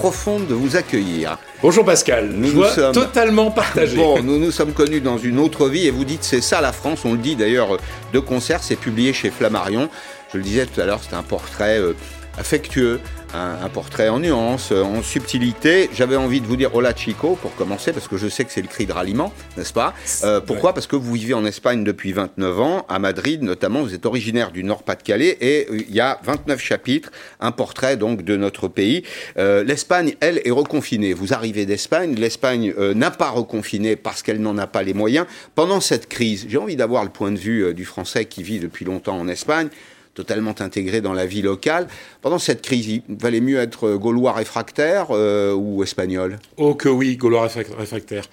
profonde 0.00 0.46
de 0.46 0.54
vous 0.54 0.76
accueillir. 0.76 1.36
Bonjour 1.62 1.84
Pascal, 1.84 2.30
Nous 2.34 2.64
sommes- 2.64 2.92
totalement 2.92 3.50
partagée. 3.50 3.96
Bon, 3.96 4.22
nous 4.22 4.38
nous 4.38 4.50
sommes 4.50 4.72
connus 4.72 5.02
dans 5.02 5.18
une 5.18 5.38
autre 5.38 5.68
vie 5.68 5.86
et 5.86 5.90
vous 5.90 6.06
dites 6.06 6.24
c'est 6.24 6.40
ça 6.40 6.62
la 6.62 6.72
France, 6.72 7.00
on 7.04 7.12
le 7.12 7.18
dit 7.18 7.36
d'ailleurs 7.36 7.76
de 8.14 8.18
concert, 8.18 8.62
c'est 8.62 8.76
publié 8.76 9.12
chez 9.12 9.30
Flammarion. 9.30 9.90
Je 10.32 10.38
le 10.38 10.42
disais 10.44 10.64
tout 10.64 10.80
à 10.80 10.86
l'heure, 10.86 11.00
c'est 11.06 11.14
un 11.14 11.22
portrait 11.22 11.78
euh, 11.78 11.92
affectueux, 12.38 13.00
un, 13.34 13.64
un 13.64 13.68
portrait 13.68 14.08
en 14.08 14.20
nuance, 14.20 14.70
euh, 14.72 14.82
en 14.82 15.02
subtilité. 15.02 15.90
J'avais 15.94 16.16
envie 16.16 16.40
de 16.40 16.46
vous 16.46 16.56
dire 16.56 16.74
hola 16.74 16.94
chico 16.94 17.36
pour 17.40 17.54
commencer 17.54 17.92
parce 17.92 18.08
que 18.08 18.16
je 18.16 18.28
sais 18.28 18.44
que 18.44 18.52
c'est 18.52 18.62
le 18.62 18.68
cri 18.68 18.86
de 18.86 18.92
ralliement, 18.92 19.32
n'est-ce 19.56 19.72
pas? 19.72 19.94
Euh, 20.24 20.40
Pourquoi? 20.40 20.74
Parce 20.74 20.86
que 20.86 20.96
vous 20.96 21.12
vivez 21.12 21.34
en 21.34 21.44
Espagne 21.44 21.84
depuis 21.84 22.12
29 22.12 22.60
ans, 22.60 22.86
à 22.88 22.98
Madrid 22.98 23.42
notamment, 23.42 23.82
vous 23.82 23.94
êtes 23.94 24.06
originaire 24.06 24.50
du 24.50 24.64
Nord-Pas-de-Calais 24.64 25.38
et 25.40 25.66
euh, 25.70 25.82
il 25.88 25.94
y 25.94 26.00
a 26.00 26.18
29 26.24 26.60
chapitres, 26.60 27.10
un 27.40 27.52
portrait 27.52 27.96
donc 27.96 28.22
de 28.22 28.36
notre 28.36 28.68
pays. 28.68 29.02
Euh, 29.38 29.62
L'Espagne, 29.64 30.14
elle, 30.20 30.40
est 30.44 30.50
reconfinée. 30.50 31.12
Vous 31.12 31.32
arrivez 31.32 31.66
d'Espagne, 31.66 32.14
l'Espagne 32.14 32.74
euh, 32.78 32.94
n'a 32.94 33.10
pas 33.10 33.30
reconfiné 33.30 33.96
parce 33.96 34.22
qu'elle 34.22 34.40
n'en 34.40 34.58
a 34.58 34.66
pas 34.66 34.82
les 34.82 34.94
moyens. 34.94 35.26
Pendant 35.54 35.80
cette 35.80 36.08
crise, 36.08 36.46
j'ai 36.48 36.58
envie 36.58 36.76
d'avoir 36.76 37.04
le 37.04 37.10
point 37.10 37.32
de 37.32 37.38
vue 37.38 37.64
euh, 37.64 37.72
du 37.72 37.84
Français 37.84 38.24
qui 38.24 38.42
vit 38.42 38.58
depuis 38.58 38.84
longtemps 38.84 39.18
en 39.18 39.28
Espagne 39.28 39.68
totalement 40.14 40.54
intégré 40.60 41.00
dans 41.00 41.12
la 41.12 41.26
vie 41.26 41.42
locale. 41.42 41.86
Pendant 42.20 42.38
cette 42.38 42.62
crise, 42.62 42.86
il 42.88 43.02
valait 43.08 43.40
mieux 43.40 43.58
être 43.58 43.94
gaulois 43.94 44.32
réfractaire 44.32 45.06
euh, 45.10 45.54
ou 45.54 45.82
espagnol? 45.82 46.38
Oh 46.56 46.74
que 46.74 46.88
oui, 46.88 47.16
Gaulois 47.16 47.46
réfrac- 47.46 47.74
réfractaire. 47.76 48.24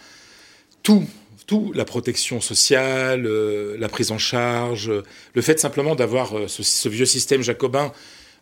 Tout, 0.84 1.04
tout, 1.46 1.72
la 1.76 1.86
protection 1.86 2.42
sociale, 2.42 3.26
euh, 3.26 3.78
la 3.80 3.90
prise 3.90 4.12
en 4.12 4.18
charge, 4.18 4.90
euh, 4.90 5.04
le 5.34 5.42
fait 5.42 5.60
simplement 5.60 5.96
d'avoir 5.96 6.34
ce, 6.48 6.64
ce 6.64 6.90
vieux 6.90 7.06
système 7.06 7.42
jacobin 7.42 7.92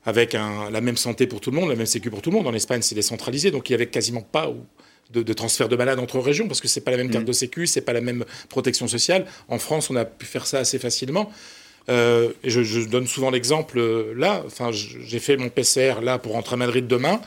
avec 0.05 0.35
un- 0.35 0.69
la 0.69 0.81
même 0.81 0.97
santé 0.97 1.27
pour 1.27 1.41
tout 1.41 1.51
le 1.51 1.57
monde, 1.59 1.69
la 1.69 1.75
même 1.75 1.85
sécu 1.87 2.09
pour 2.09 2.21
tout 2.21 2.29
le 2.31 2.37
monde. 2.37 2.47
En 2.47 2.53
Espagne, 2.53 2.81
c'est 2.81 2.95
décentralisé, 2.95 3.51
donc 3.51 3.69
il 3.69 3.73
y 3.73 3.75
avait 3.75 3.87
quasiment 3.87 4.21
pas 4.21 4.51
de, 5.11 5.23
de 5.23 5.33
transfert 5.33 5.67
de 5.69 5.75
malades 5.75 5.99
entre 5.99 6.19
régions 6.19 6.47
parce 6.47 6.61
que 6.61 6.67
c'est 6.67 6.81
pas 6.81 6.91
la 6.91 6.97
même 6.97 7.09
carte 7.09 7.25
de 7.25 7.31
sécu, 7.33 7.67
c'est 7.67 7.81
pas 7.81 7.93
la 7.93 8.01
même 8.01 8.23
protection 8.49 8.87
sociale. 8.87 9.25
En 9.49 9.59
France, 9.59 9.89
on 9.89 9.95
a 9.95 10.05
pu 10.05 10.25
faire 10.25 10.47
ça 10.47 10.59
assez 10.59 10.79
facilement. 10.79 11.31
Euh, 11.87 12.29
et 12.43 12.49
je, 12.49 12.63
je 12.63 12.81
donne 12.81 13.07
souvent 13.07 13.29
l'exemple 13.29 13.77
euh, 13.79 14.13
là. 14.15 14.43
Enfin, 14.45 14.71
j'ai 14.71 15.19
fait 15.19 15.37
mon 15.37 15.49
PCR 15.49 16.01
là 16.01 16.17
pour 16.17 16.33
rentrer 16.33 16.55
à 16.55 16.57
Madrid 16.57 16.87
demain. 16.87 17.21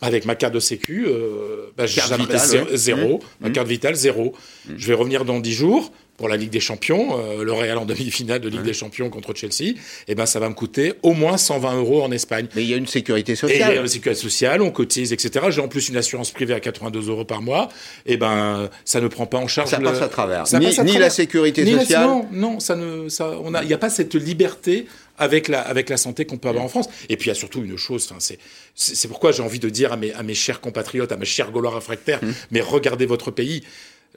Avec 0.00 0.26
ma 0.26 0.36
carte 0.36 0.54
de 0.54 0.60
sécu, 0.60 1.06
euh, 1.08 1.72
bah, 1.76 1.86
Carte 1.88 2.12
vitale, 2.12 2.68
ouais. 2.70 2.76
zéro. 2.76 3.18
Mmh. 3.18 3.20
Ma 3.40 3.50
carte 3.50 3.66
vitale, 3.66 3.96
zéro. 3.96 4.32
Je 4.76 4.86
vais 4.86 4.94
revenir 4.94 5.24
dans 5.24 5.40
10 5.40 5.52
jours. 5.52 5.92
Pour 6.18 6.28
la 6.28 6.36
Ligue 6.36 6.50
des 6.50 6.60
Champions, 6.60 7.16
euh, 7.18 7.44
le 7.44 7.52
Real 7.52 7.78
en 7.78 7.86
demi-finale 7.86 8.40
de 8.40 8.48
Ligue 8.50 8.62
des 8.62 8.74
Champions 8.74 9.08
contre 9.08 9.32
Chelsea, 9.34 9.74
eh 10.08 10.14
ben 10.14 10.26
ça 10.26 10.40
va 10.40 10.48
me 10.50 10.54
coûter 10.54 10.92
au 11.02 11.14
moins 11.14 11.38
120 11.38 11.76
euros 11.78 12.02
en 12.02 12.10
Espagne. 12.12 12.46
Mais 12.56 12.64
il 12.64 12.68
y 12.68 12.74
a 12.74 12.76
une 12.76 12.86
sécurité 12.88 13.32
Et 13.32 13.36
sociale. 13.36 13.70
il 13.72 13.74
y 13.76 13.78
a 13.78 13.82
la 13.82 13.88
sécurité 13.88 14.20
sociale, 14.20 14.60
on 14.60 14.70
cotise, 14.70 15.12
etc. 15.14 15.46
J'ai 15.50 15.60
en 15.62 15.68
plus 15.68 15.88
une 15.88 15.96
assurance 15.96 16.30
privée 16.32 16.52
à 16.54 16.60
82 16.60 17.08
euros 17.08 17.24
par 17.24 17.40
mois. 17.40 17.68
Et 18.04 18.16
ben, 18.18 18.68
ça 18.84 19.00
ne 19.00 19.08
prend 19.08 19.26
pas 19.26 19.38
en 19.38 19.46
charge. 19.48 19.70
Ça 19.70 19.78
le- 19.78 19.84
passe 19.84 20.02
à 20.02 20.08
travers. 20.08 20.46
Ça 20.48 20.58
Ni- 20.58 20.66
passe 20.66 20.80
à 20.80 20.82
ni 20.82 20.90
travers. 20.90 21.06
la 21.06 21.10
sécurité 21.10 21.64
Ni 21.64 21.70
la- 21.72 21.80
sociale. 21.80 22.04
non, 22.06 22.26
non, 22.32 22.60
ça 22.60 22.74
ne, 22.76 23.08
ça, 23.08 23.38
on 23.44 23.54
a, 23.54 23.62
il 23.62 23.68
n'y 23.68 23.74
a 23.74 23.78
pas 23.78 23.88
cette 23.88 24.14
liberté 24.16 24.86
avec 25.18 25.46
la, 25.48 25.60
avec 25.60 25.88
la 25.88 25.96
santé 25.96 26.24
qu'on 26.26 26.36
peut 26.36 26.48
avoir 26.48 26.64
en 26.64 26.68
France. 26.68 26.88
Et 27.08 27.16
puis 27.16 27.26
il 27.26 27.28
y 27.28 27.32
a 27.32 27.34
surtout 27.36 27.62
une 27.62 27.76
chose, 27.76 28.06
enfin, 28.10 28.18
c'est, 28.20 28.38
c'est 28.74 29.06
pourquoi 29.08 29.30
j'ai 29.32 29.42
envie 29.44 29.58
de 29.60 29.68
dire 29.68 29.92
à 29.92 29.96
mes, 29.96 30.12
à 30.14 30.22
mes 30.24 30.34
chers 30.34 30.60
compatriotes, 30.60 31.12
à 31.12 31.16
mes 31.16 31.24
chers 31.26 31.50
Gaulois 31.52 31.74
réfractaires, 31.74 32.20
mais 32.50 32.60
regardez 32.60 33.06
votre 33.06 33.30
pays. 33.30 33.62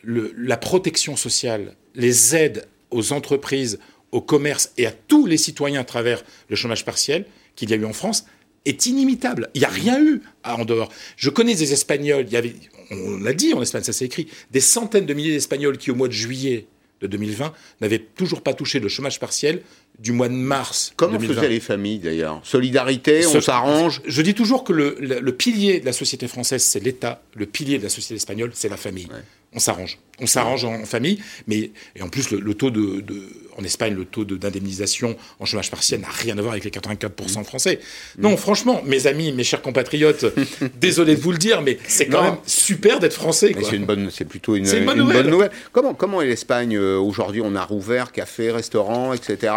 Le, 0.04 0.34
la 0.38 0.58
protection 0.58 1.16
sociale, 1.16 1.76
les 1.96 2.36
aides 2.36 2.68
aux 2.90 3.14
entreprises, 3.14 3.80
au 4.12 4.22
commerce 4.22 4.72
et 4.78 4.86
à 4.88 4.92
tous 4.92 5.26
les 5.26 5.38
citoyens 5.38 5.82
à 5.82 5.84
travers 5.86 6.24
le 6.50 6.56
chômage 6.56 6.84
partiel 6.86 7.26
qu'il 7.56 7.70
y 7.70 7.74
a 7.74 7.78
eu 7.78 7.86
en 7.86 7.94
France 7.94 8.26
est 8.66 8.86
inimitable. 8.86 9.50
Il 9.54 9.60
n'y 9.60 9.66
a 9.66 9.70
rien 9.70 10.00
eu 10.04 10.22
à 10.44 10.56
en 10.58 10.66
dehors. 10.66 10.92
Je 11.18 11.30
connais 11.30 11.56
des 11.56 11.72
Espagnols, 11.74 12.26
il 12.28 12.34
y 12.34 12.38
avait, 12.38 12.54
on 12.92 13.18
l'a 13.20 13.34
dit 13.34 13.54
en 13.54 13.62
Espagne, 13.62 13.84
ça 13.84 13.94
s'est 13.94 14.06
écrit, 14.06 14.28
des 14.52 14.60
centaines 14.60 15.06
de 15.06 15.14
milliers 15.14 15.32
d'Espagnols 15.34 15.78
qui 15.78 15.90
au 15.92 15.96
mois 15.96 16.08
de 16.08 16.14
juillet 16.14 16.68
de 17.02 17.08
2020 17.08 17.54
n'avaient 17.80 18.00
toujours 18.00 18.42
pas 18.42 18.54
touché 18.54 18.80
le 18.80 18.88
chômage 18.88 19.20
partiel 19.20 19.62
du 19.98 20.12
mois 20.12 20.28
de 20.30 20.34
mars 20.36 20.94
Comment 20.98 21.14
2020. 21.18 21.34
faisaient 21.36 21.50
les 21.50 21.60
familles 21.60 22.00
d'ailleurs? 22.00 22.42
Solidarité, 22.44 23.26
on 23.26 23.42
s'arrange? 23.42 24.02
Je 24.06 24.22
dis 24.22 24.36
toujours 24.36 24.64
que 24.64 24.74
le, 24.74 24.96
le- 25.00 25.20
le 25.20 25.32
pilier 25.36 25.80
de 25.80 25.86
la 25.86 25.94
société 25.94 26.28
française, 26.28 26.64
c'est 26.64 26.80
l'État. 26.80 27.24
Le 27.36 27.46
pilier 27.48 27.78
de 27.80 27.84
la 27.84 27.90
société 27.90 28.16
espagnole, 28.16 28.52
c'est 28.54 28.70
la 28.70 28.78
famille. 28.78 29.08
On 29.54 29.60
s'arrange. 29.60 29.98
On 30.22 30.28
s'arrange 30.28 30.64
en, 30.66 30.86
famille. 30.86 31.22
Mais, 31.48 31.72
et 31.96 32.02
en 32.02 32.08
plus, 32.10 32.32
le, 32.32 32.40
le 32.40 32.54
taux 32.54 32.70
de, 32.70 33.02
de- 33.02 33.24
en 33.58 33.64
Espagne, 33.66 33.94
le 33.96 34.06
taux 34.06 34.24
de- 34.24 34.38
d'indemnisation 34.38 35.18
en 35.40 35.46
chômage 35.46 35.70
partiel 35.70 36.00
n'a 36.00 36.08
rien 36.10 36.38
à 36.38 36.42
voir 36.42 36.54
avec 36.54 36.64
les 36.64 36.70
84% 36.72 37.44
français. 37.44 37.80
Non, 38.18 38.38
franchement, 38.38 38.82
mes 38.86 39.08
amis, 39.08 39.34
mes 39.34 39.44
chers 39.44 39.62
compatriotes, 39.62 40.26
désolé 40.80 41.16
de 41.16 41.22
vous 41.22 41.32
le 41.34 41.38
dire, 41.38 41.62
mais 41.62 41.80
c'est 41.88 42.06
quand 42.08 42.20
Non. 42.24 42.32
même 42.32 42.38
super 42.46 43.00
d'être 43.00 43.14
français. 43.16 43.54
C'est 43.62 43.76
une 43.76 43.86
bonne, 43.86 44.10
c'est 44.10 44.24
plutôt 44.26 44.56
une, 44.56 44.64
bonne 44.86 45.00
une 45.00 45.28
nouvelle. 45.30 45.52
Comment, 45.74 45.94
comment 45.96 46.22
est 46.22 46.28
l'Espagne 46.28 46.78
euh, 46.78 46.98
aujourd'hui? 46.98 47.42
On 47.44 47.56
a 47.56 47.64
rouvert 47.66 48.12
café, 48.14 48.52
restaurant, 48.52 49.12
etc. 49.14 49.54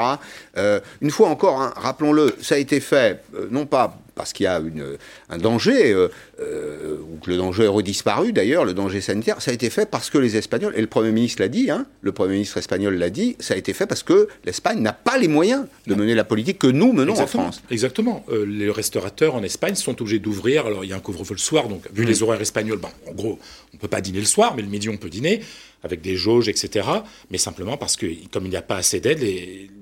Euh, 0.56 0.80
une 1.02 1.10
fois 1.12 1.28
encore, 1.28 1.60
hein, 1.60 1.72
rappelons-le, 1.76 2.34
ça 2.40 2.56
a 2.56 2.58
été 2.58 2.80
fait 2.80 3.22
euh, 3.36 3.46
non 3.50 3.66
pas 3.66 3.98
parce 4.14 4.32
qu'il 4.32 4.44
y 4.44 4.46
a 4.46 4.58
une, 4.58 4.96
un 5.28 5.38
danger 5.38 5.92
euh, 5.92 6.08
euh, 6.40 6.98
ou 7.00 7.18
que 7.18 7.30
le 7.30 7.36
danger 7.36 7.64
est 7.64 7.68
redisparu 7.68 8.32
d'ailleurs, 8.32 8.64
le 8.64 8.74
danger 8.74 9.00
sanitaire, 9.00 9.40
ça 9.40 9.50
a 9.50 9.54
été 9.54 9.70
fait 9.70 9.90
parce 9.90 10.10
que 10.10 10.18
les 10.18 10.36
Espagnols 10.36 10.74
et 10.76 10.80
le 10.80 10.86
Premier 10.86 11.10
ministre 11.10 11.42
l'a 11.42 11.48
dit, 11.48 11.70
hein, 11.70 11.86
le 12.02 12.12
Premier 12.12 12.34
ministre 12.34 12.58
espagnol 12.58 12.94
l'a 12.94 13.10
dit, 13.10 13.36
ça 13.40 13.54
a 13.54 13.56
été 13.56 13.72
fait 13.72 13.86
parce 13.86 14.02
que 14.02 14.28
l'Espagne 14.44 14.80
n'a 14.80 14.92
pas 14.92 15.18
les 15.18 15.28
moyens 15.28 15.66
de 15.86 15.94
mener 15.94 16.14
la 16.14 16.24
politique 16.24 16.58
que 16.58 16.66
nous 16.66 16.92
menons 16.92 17.12
Exactement. 17.12 17.42
en 17.44 17.52
France. 17.52 17.62
Exactement. 17.70 18.24
Euh, 18.30 18.44
les 18.46 18.70
restaurateurs 18.70 19.34
en 19.34 19.42
Espagne 19.42 19.74
sont 19.74 20.00
obligés 20.00 20.18
d'ouvrir. 20.18 20.66
Alors, 20.66 20.84
il 20.84 20.90
y 20.90 20.92
a 20.92 20.96
un 20.96 21.00
couvre-feu 21.00 21.34
le 21.34 21.38
soir, 21.38 21.68
donc 21.68 21.82
vu 21.92 22.04
les 22.04 22.22
horaires 22.22 22.40
espagnols, 22.40 22.80
en 23.08 23.12
gros, 23.12 23.38
on 23.72 23.76
peut 23.76 23.88
pas 23.88 24.00
dîner 24.00 24.20
le 24.20 24.24
soir, 24.26 24.54
mais 24.56 24.62
le 24.62 24.68
midi, 24.68 24.88
on 24.88 24.96
peut 24.96 25.10
dîner 25.10 25.40
avec 25.84 26.00
des 26.00 26.16
jauges, 26.16 26.48
etc. 26.48 26.88
Mais 27.30 27.38
simplement 27.38 27.76
parce 27.76 27.96
que, 27.96 28.06
comme 28.32 28.46
il 28.46 28.50
n'y 28.50 28.56
a 28.56 28.62
pas 28.62 28.76
assez 28.76 29.00
d'aide, 29.00 29.24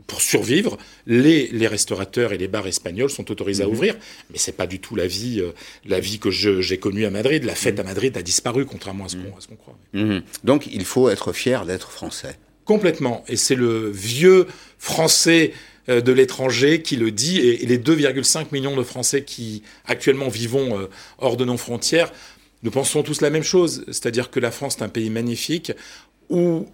pour 0.06 0.20
survivre, 0.20 0.76
les, 1.06 1.48
les 1.48 1.66
restaurateurs 1.66 2.32
et 2.32 2.38
les 2.38 2.48
bars 2.48 2.66
espagnols 2.66 3.10
sont 3.10 3.30
autorisés 3.30 3.62
à 3.62 3.66
Mm-hmm. 3.66 3.70
ouvrir. 3.70 3.96
Mais 4.30 4.38
c'est 4.38 4.52
pas 4.52 4.66
du 4.66 4.78
tout 4.80 4.94
la 4.96 5.06
vie, 5.06 5.40
euh, 5.40 5.52
la 5.86 6.00
vie 6.00 6.18
que 6.18 6.30
j'ai 6.30 6.78
connue 6.78 7.04
à 7.04 7.10
Madrid. 7.10 7.44
La 7.44 7.54
fête 7.54 7.78
à 7.80 7.84
Madrid 7.84 8.16
a 8.16 8.22
disparu, 8.22 8.66
contrairement 8.66 9.06
à 9.06 9.08
ce 9.08 9.16
qu'on 9.16 9.40
ce 9.40 9.48
qu'on 9.48 9.56
croit. 9.56 9.78
Mhm. 9.94 10.22
Donc 10.44 10.66
il 10.66 10.84
faut 10.84 11.08
être 11.08 11.32
fier 11.32 11.64
d'être 11.66 11.90
français. 11.90 12.36
Complètement. 12.64 13.24
Et 13.28 13.36
c'est 13.36 13.54
le 13.54 13.90
vieux 13.90 14.46
français 14.78 15.52
euh, 15.88 16.00
de 16.00 16.12
l'étranger 16.12 16.82
qui 16.82 16.96
le 16.96 17.10
dit, 17.10 17.38
et, 17.38 17.64
et 17.64 17.66
les 17.66 17.78
2,5 17.78 18.46
millions 18.52 18.76
de 18.76 18.82
Français 18.84 19.24
qui 19.24 19.62
actuellement 19.84 20.28
vivons 20.28 20.78
euh, 20.78 20.88
hors 21.18 21.36
de 21.36 21.44
nos 21.44 21.56
frontières, 21.56 22.12
nous 22.62 22.70
pensons 22.70 23.02
tous 23.02 23.20
la 23.20 23.30
même 23.30 23.42
chose, 23.42 23.84
c'est-à-dire 23.88 24.30
que 24.30 24.40
la 24.40 24.50
France 24.50 24.76
est 24.78 24.82
un 24.82 24.88
pays 24.88 25.10
magnifique 25.10 25.72
où, 26.28 26.66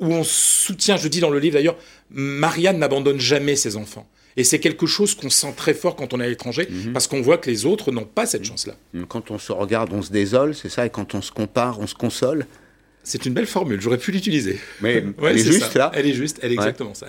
où 0.00 0.06
on 0.06 0.24
soutient, 0.24 0.96
je 0.96 1.08
dis 1.08 1.20
dans 1.20 1.30
le 1.30 1.38
livre 1.38 1.54
d'ailleurs, 1.54 1.76
Marianne 2.10 2.78
n'abandonne 2.78 3.20
jamais 3.20 3.56
ses 3.56 3.76
enfants. 3.76 4.08
Et 4.36 4.44
c'est 4.44 4.58
quelque 4.58 4.86
chose 4.86 5.14
qu'on 5.14 5.30
sent 5.30 5.54
très 5.56 5.72
fort 5.72 5.96
quand 5.96 6.12
on 6.12 6.20
est 6.20 6.24
à 6.24 6.28
l'étranger, 6.28 6.68
parce 6.92 7.06
qu'on 7.06 7.22
voit 7.22 7.38
que 7.38 7.50
les 7.50 7.64
autres 7.64 7.90
n'ont 7.90 8.04
pas 8.04 8.26
cette 8.26 8.44
chance-là. 8.44 8.74
Quand 9.08 9.30
on 9.30 9.38
se 9.38 9.50
regarde, 9.50 9.92
on 9.94 10.02
se 10.02 10.12
désole, 10.12 10.54
c'est 10.54 10.68
ça, 10.68 10.84
et 10.84 10.90
quand 10.90 11.14
on 11.14 11.22
se 11.22 11.32
compare, 11.32 11.80
on 11.80 11.86
se 11.86 11.94
console. 11.94 12.46
C'est 13.08 13.24
une 13.24 13.34
belle 13.34 13.46
formule, 13.46 13.80
j'aurais 13.80 13.98
pu 13.98 14.10
l'utiliser. 14.10 14.58
Mais 14.80 14.96
Ouais, 15.18 15.30
elle 15.30 15.38
est 15.38 15.44
juste 15.44 15.72
ça. 15.72 15.78
là. 15.78 15.92
Elle 15.94 16.06
est 16.06 16.12
juste, 16.12 16.40
elle 16.42 16.50
est 16.52 16.56
Ouais. 16.58 16.64
Exactement 16.64 16.92
ça. 16.92 17.06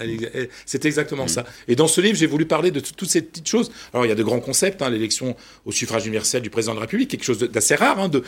C'est 0.68 0.86
exactement 0.86 1.28
ça. 1.28 1.43
Et 1.68 1.76
dans 1.76 1.88
ce 1.88 2.02
livre, 2.02 2.16
j'ai 2.16 2.28
voulu 2.28 2.45
parler 2.45 2.70
de 2.70 2.80
toutes 2.80 3.10
ces 3.10 3.24
petites 3.24 3.50
choses. 3.50 3.72
Alors, 3.93 4.06
il 4.06 4.10
y 4.10 4.12
a 4.12 4.16
de 4.16 4.22
grands 4.22 4.39
concepts, 4.39 4.84
hein, 4.84 4.91
l'élection 4.91 5.36
au 5.66 5.72
suffrage 5.72 6.06
universel 6.06 6.43
du 6.43 6.52
président 6.52 6.74
de 6.74 6.78
la 6.78 6.82
République, 6.82 7.10
quelque 7.10 7.24
chose 7.24 7.39
d'assez 7.39 7.74
rare. 7.74 7.98
Hein, 8.00 8.10
de, 8.10 8.22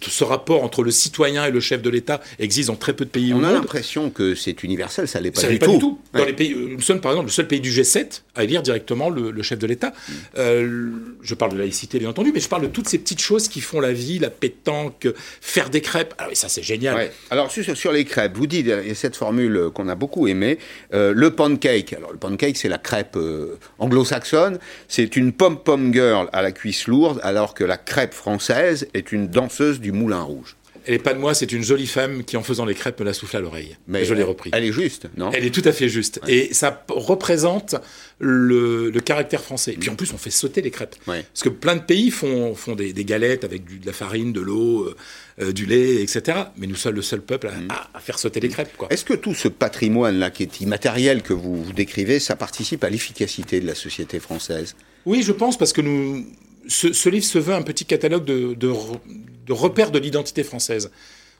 ce 0.00 0.24
rapport 0.24 0.62
entre 0.64 0.82
le 0.82 0.90
citoyen 0.90 1.44
et 1.46 1.50
le 1.50 1.60
chef 1.60 1.82
de 1.82 1.90
l'État 1.90 2.20
existe 2.38 2.68
dans 2.68 2.76
très 2.76 2.92
peu 2.94 3.04
de 3.04 3.10
pays 3.10 3.32
au 3.32 3.36
On 3.36 3.44
a 3.44 3.52
l'impression 3.52 4.10
que 4.10 4.34
c'est 4.34 4.62
universel, 4.62 5.08
ça 5.08 5.20
l'est 5.20 5.30
pas, 5.30 5.40
Ça 5.40 5.46
du, 5.48 5.54
n'est 5.54 5.58
pas 5.58 5.66
tout. 5.66 5.72
du 5.72 5.78
tout. 5.78 5.98
Dans 6.12 6.20
Ouais. 6.20 6.26
les 6.26 6.32
pays, 6.32 6.52
euh, 6.52 6.68
nous 6.70 6.80
sommes 6.80 7.00
par 7.00 7.12
exemple 7.12 7.26
le 7.28 7.32
seul 7.32 7.48
pays 7.48 7.60
du 7.60 7.70
G7 7.70 8.22
à 8.34 8.44
élire 8.44 8.62
directement 8.62 9.10
le, 9.10 9.30
le 9.30 9.42
chef 9.42 9.58
de 9.58 9.66
l'État. 9.66 9.88
Mm. 9.90 10.12
Euh, 10.38 10.90
je 11.22 11.34
parle 11.34 11.52
de 11.52 11.58
laïcité 11.58 11.98
bien 11.98 12.08
entendu, 12.10 12.30
mais 12.34 12.40
je 12.40 12.48
parle 12.48 12.62
de 12.62 12.68
toutes 12.68 12.88
ces 12.88 12.98
petites 12.98 13.20
choses 13.20 13.48
qui 13.48 13.60
font 13.60 13.80
la 13.80 13.92
vie, 13.92 14.18
la 14.18 14.30
pétanque, 14.30 15.08
faire 15.40 15.68
des 15.70 15.80
crêpes. 15.80 16.14
Ah 16.18 16.26
oui, 16.28 16.36
ça 16.36 16.48
c'est 16.48 16.62
génial. 16.62 16.96
Ouais. 16.96 17.12
Alors 17.30 17.50
sur, 17.50 17.76
sur 17.76 17.92
les 17.92 18.04
crêpes, 18.04 18.32
vous 18.36 18.46
dites, 18.46 18.66
il 18.66 18.88
y 18.88 18.90
a 18.90 18.94
cette 18.94 19.16
formule 19.16 19.56
euh, 19.56 19.70
qu'on 19.70 19.88
a 19.88 19.94
beaucoup 19.94 20.26
aimée, 20.28 20.58
euh, 20.94 21.12
le 21.14 21.30
pancake. 21.32 21.92
Alors 21.92 22.12
le 22.12 22.18
pancake, 22.18 22.56
c'est 22.56 22.68
la 22.68 22.78
crêpe 22.78 23.16
euh, 23.16 23.56
anglo-saxonne, 23.78 24.58
c'est 24.88 25.16
une 25.16 25.32
pom-pom 25.32 25.92
girl 25.92 26.28
à 26.32 26.42
la 26.42 26.52
cuisse 26.52 26.86
lourde, 26.86 27.20
alors 27.22 27.54
que 27.54 27.64
la 27.64 27.76
crêpe 27.76 28.14
française 28.14 28.86
est 28.94 29.12
une 29.12 29.28
danseuse 29.28 29.80
du 29.82 29.92
Moulin 29.92 30.22
Rouge. 30.22 30.56
Elle 30.84 30.94
est 30.94 30.98
pas 30.98 31.14
de 31.14 31.20
moi, 31.20 31.32
c'est 31.32 31.52
une 31.52 31.62
jolie 31.62 31.86
femme 31.86 32.24
qui, 32.24 32.36
en 32.36 32.42
faisant 32.42 32.64
les 32.64 32.74
crêpes, 32.74 32.98
me 32.98 33.04
la 33.04 33.12
souffle 33.12 33.36
à 33.36 33.40
l'oreille. 33.40 33.76
Mais 33.86 34.04
je 34.04 34.14
l'ai 34.14 34.24
repris. 34.24 34.50
Elle 34.52 34.64
est 34.64 34.72
juste, 34.72 35.06
non? 35.16 35.30
Elle 35.32 35.44
est 35.44 35.54
tout 35.54 35.62
à 35.64 35.70
fait 35.70 35.88
juste. 35.88 36.18
Et 36.26 36.52
ça 36.52 36.84
représente 36.88 37.76
le, 38.18 38.90
le 38.90 39.00
caractère 39.00 39.42
français. 39.44 39.74
Et 39.74 39.76
puis 39.76 39.90
en 39.90 39.94
plus, 39.94 40.12
on 40.12 40.18
fait 40.18 40.30
sauter 40.30 40.60
les 40.60 40.72
crêpes. 40.72 40.96
Ouais. 41.06 41.24
Parce 41.32 41.42
que 41.44 41.50
plein 41.50 41.76
de 41.76 41.82
pays 41.82 42.10
font, 42.10 42.56
font 42.56 42.74
des, 42.74 42.92
des 42.92 43.04
galettes 43.04 43.44
avec 43.44 43.64
du- 43.64 43.78
de 43.78 43.86
la 43.86 43.92
farine, 43.92 44.32
de 44.32 44.40
l'eau, 44.40 44.82
euh, 44.86 44.96
euh, 45.40 45.52
du 45.52 45.66
lait, 45.66 46.02
etc. 46.02 46.36
Mais 46.56 46.66
nous 46.66 46.74
sommes 46.74 46.96
le 46.96 47.02
seul 47.02 47.20
peuple 47.20 47.48
à, 47.68 47.88
à 47.94 48.00
faire 48.00 48.18
sauter 48.18 48.40
les 48.40 48.48
crêpes. 48.48 48.76
Quoi. 48.76 48.88
Est-ce 48.90 49.04
que 49.04 49.14
tout 49.14 49.34
ce 49.34 49.46
patrimoine-là, 49.46 50.30
qui 50.32 50.42
est 50.42 50.60
immatériel 50.62 51.22
que 51.22 51.32
vous, 51.32 51.62
vous 51.62 51.72
décrivez, 51.72 52.18
ça 52.18 52.34
participe 52.34 52.82
à 52.82 52.90
l'efficacité 52.90 53.60
de 53.60 53.68
la 53.68 53.76
société 53.76 54.18
française? 54.18 54.74
Oui, 55.06 55.22
je 55.22 55.30
pense, 55.32 55.56
parce 55.58 55.72
que 55.72 55.80
nous, 55.80 56.26
ce, 56.68 56.92
ce 56.92 57.08
livre 57.08 57.24
se 57.24 57.38
veut 57.38 57.54
un 57.54 57.62
petit 57.62 57.84
catalogue 57.84 58.24
de, 58.24 58.54
de, 58.54 58.68
re- 58.68 59.00
de 59.46 59.52
repères 59.52 59.90
de 59.90 59.98
l'identité 59.98 60.44
française. 60.44 60.90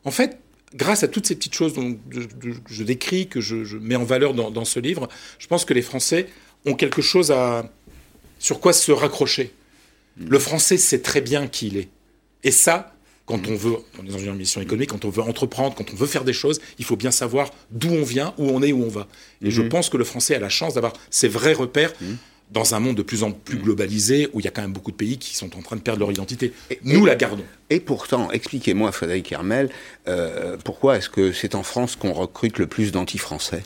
En 0.04 0.10
fait, 0.10 0.38
grâce 0.74 1.02
à 1.02 1.08
toutes 1.08 1.26
ces 1.26 1.34
petites 1.34 1.54
choses 1.54 1.74
dont 1.74 1.98
je, 2.10 2.20
je 2.66 2.82
décris, 2.82 3.28
que 3.28 3.40
je, 3.40 3.64
je 3.64 3.76
mets 3.76 3.96
en 3.96 4.04
valeur 4.04 4.34
dans, 4.34 4.50
dans 4.50 4.64
ce 4.64 4.80
livre, 4.80 5.08
je 5.38 5.46
pense 5.46 5.64
que 5.64 5.74
les 5.74 5.82
Français 5.82 6.26
ont 6.64 6.74
quelque 6.74 7.02
chose 7.02 7.30
à, 7.30 7.70
sur 8.38 8.60
quoi 8.60 8.72
se 8.72 8.92
raccrocher. 8.92 9.52
Le 10.18 10.38
Français 10.38 10.76
sait 10.76 11.00
très 11.00 11.20
bien 11.20 11.46
qui 11.46 11.68
il 11.68 11.76
est. 11.76 11.88
Et 12.44 12.50
ça, 12.50 12.94
quand 13.24 13.46
on 13.48 13.54
veut, 13.54 13.76
on 13.98 14.04
est 14.04 14.10
dans 14.10 14.18
une 14.18 14.34
mission 14.34 14.60
économique, 14.60 14.90
quand 14.90 15.04
on 15.04 15.10
veut 15.10 15.22
entreprendre, 15.22 15.74
quand 15.76 15.92
on 15.92 15.96
veut 15.96 16.06
faire 16.08 16.24
des 16.24 16.32
choses, 16.32 16.60
il 16.78 16.84
faut 16.84 16.96
bien 16.96 17.12
savoir 17.12 17.50
d'où 17.70 17.88
on 17.90 18.02
vient, 18.02 18.34
où 18.36 18.50
on 18.50 18.62
est, 18.62 18.72
où 18.72 18.82
on 18.82 18.88
va. 18.88 19.06
Et 19.42 19.50
je 19.50 19.62
pense 19.62 19.88
que 19.88 19.96
le 19.96 20.04
Français 20.04 20.34
a 20.34 20.40
la 20.40 20.48
chance 20.48 20.74
d'avoir 20.74 20.92
ces 21.08 21.28
vrais 21.28 21.52
repères 21.52 21.92
dans 22.52 22.74
un 22.74 22.80
monde 22.80 22.96
de 22.96 23.02
plus 23.02 23.22
en 23.22 23.32
plus 23.32 23.58
globalisé, 23.58 24.28
où 24.32 24.40
il 24.40 24.44
y 24.44 24.48
a 24.48 24.50
quand 24.50 24.62
même 24.62 24.72
beaucoup 24.72 24.90
de 24.90 24.96
pays 24.96 25.18
qui 25.18 25.36
sont 25.36 25.56
en 25.56 25.62
train 25.62 25.76
de 25.76 25.80
perdre 25.80 26.00
leur 26.00 26.10
identité. 26.10 26.52
Nous 26.84 27.04
la 27.04 27.14
gardons. 27.14 27.44
Et 27.70 27.80
pourtant, 27.80 28.30
expliquez-moi, 28.30 28.92
Frédéric 28.92 29.32
Hermel, 29.32 29.70
euh, 30.08 30.56
pourquoi 30.62 30.98
est-ce 30.98 31.08
que 31.08 31.32
c'est 31.32 31.54
en 31.54 31.62
France 31.62 31.96
qu'on 31.96 32.12
recrute 32.12 32.58
le 32.58 32.66
plus 32.66 32.92
d'anti-français? 32.92 33.62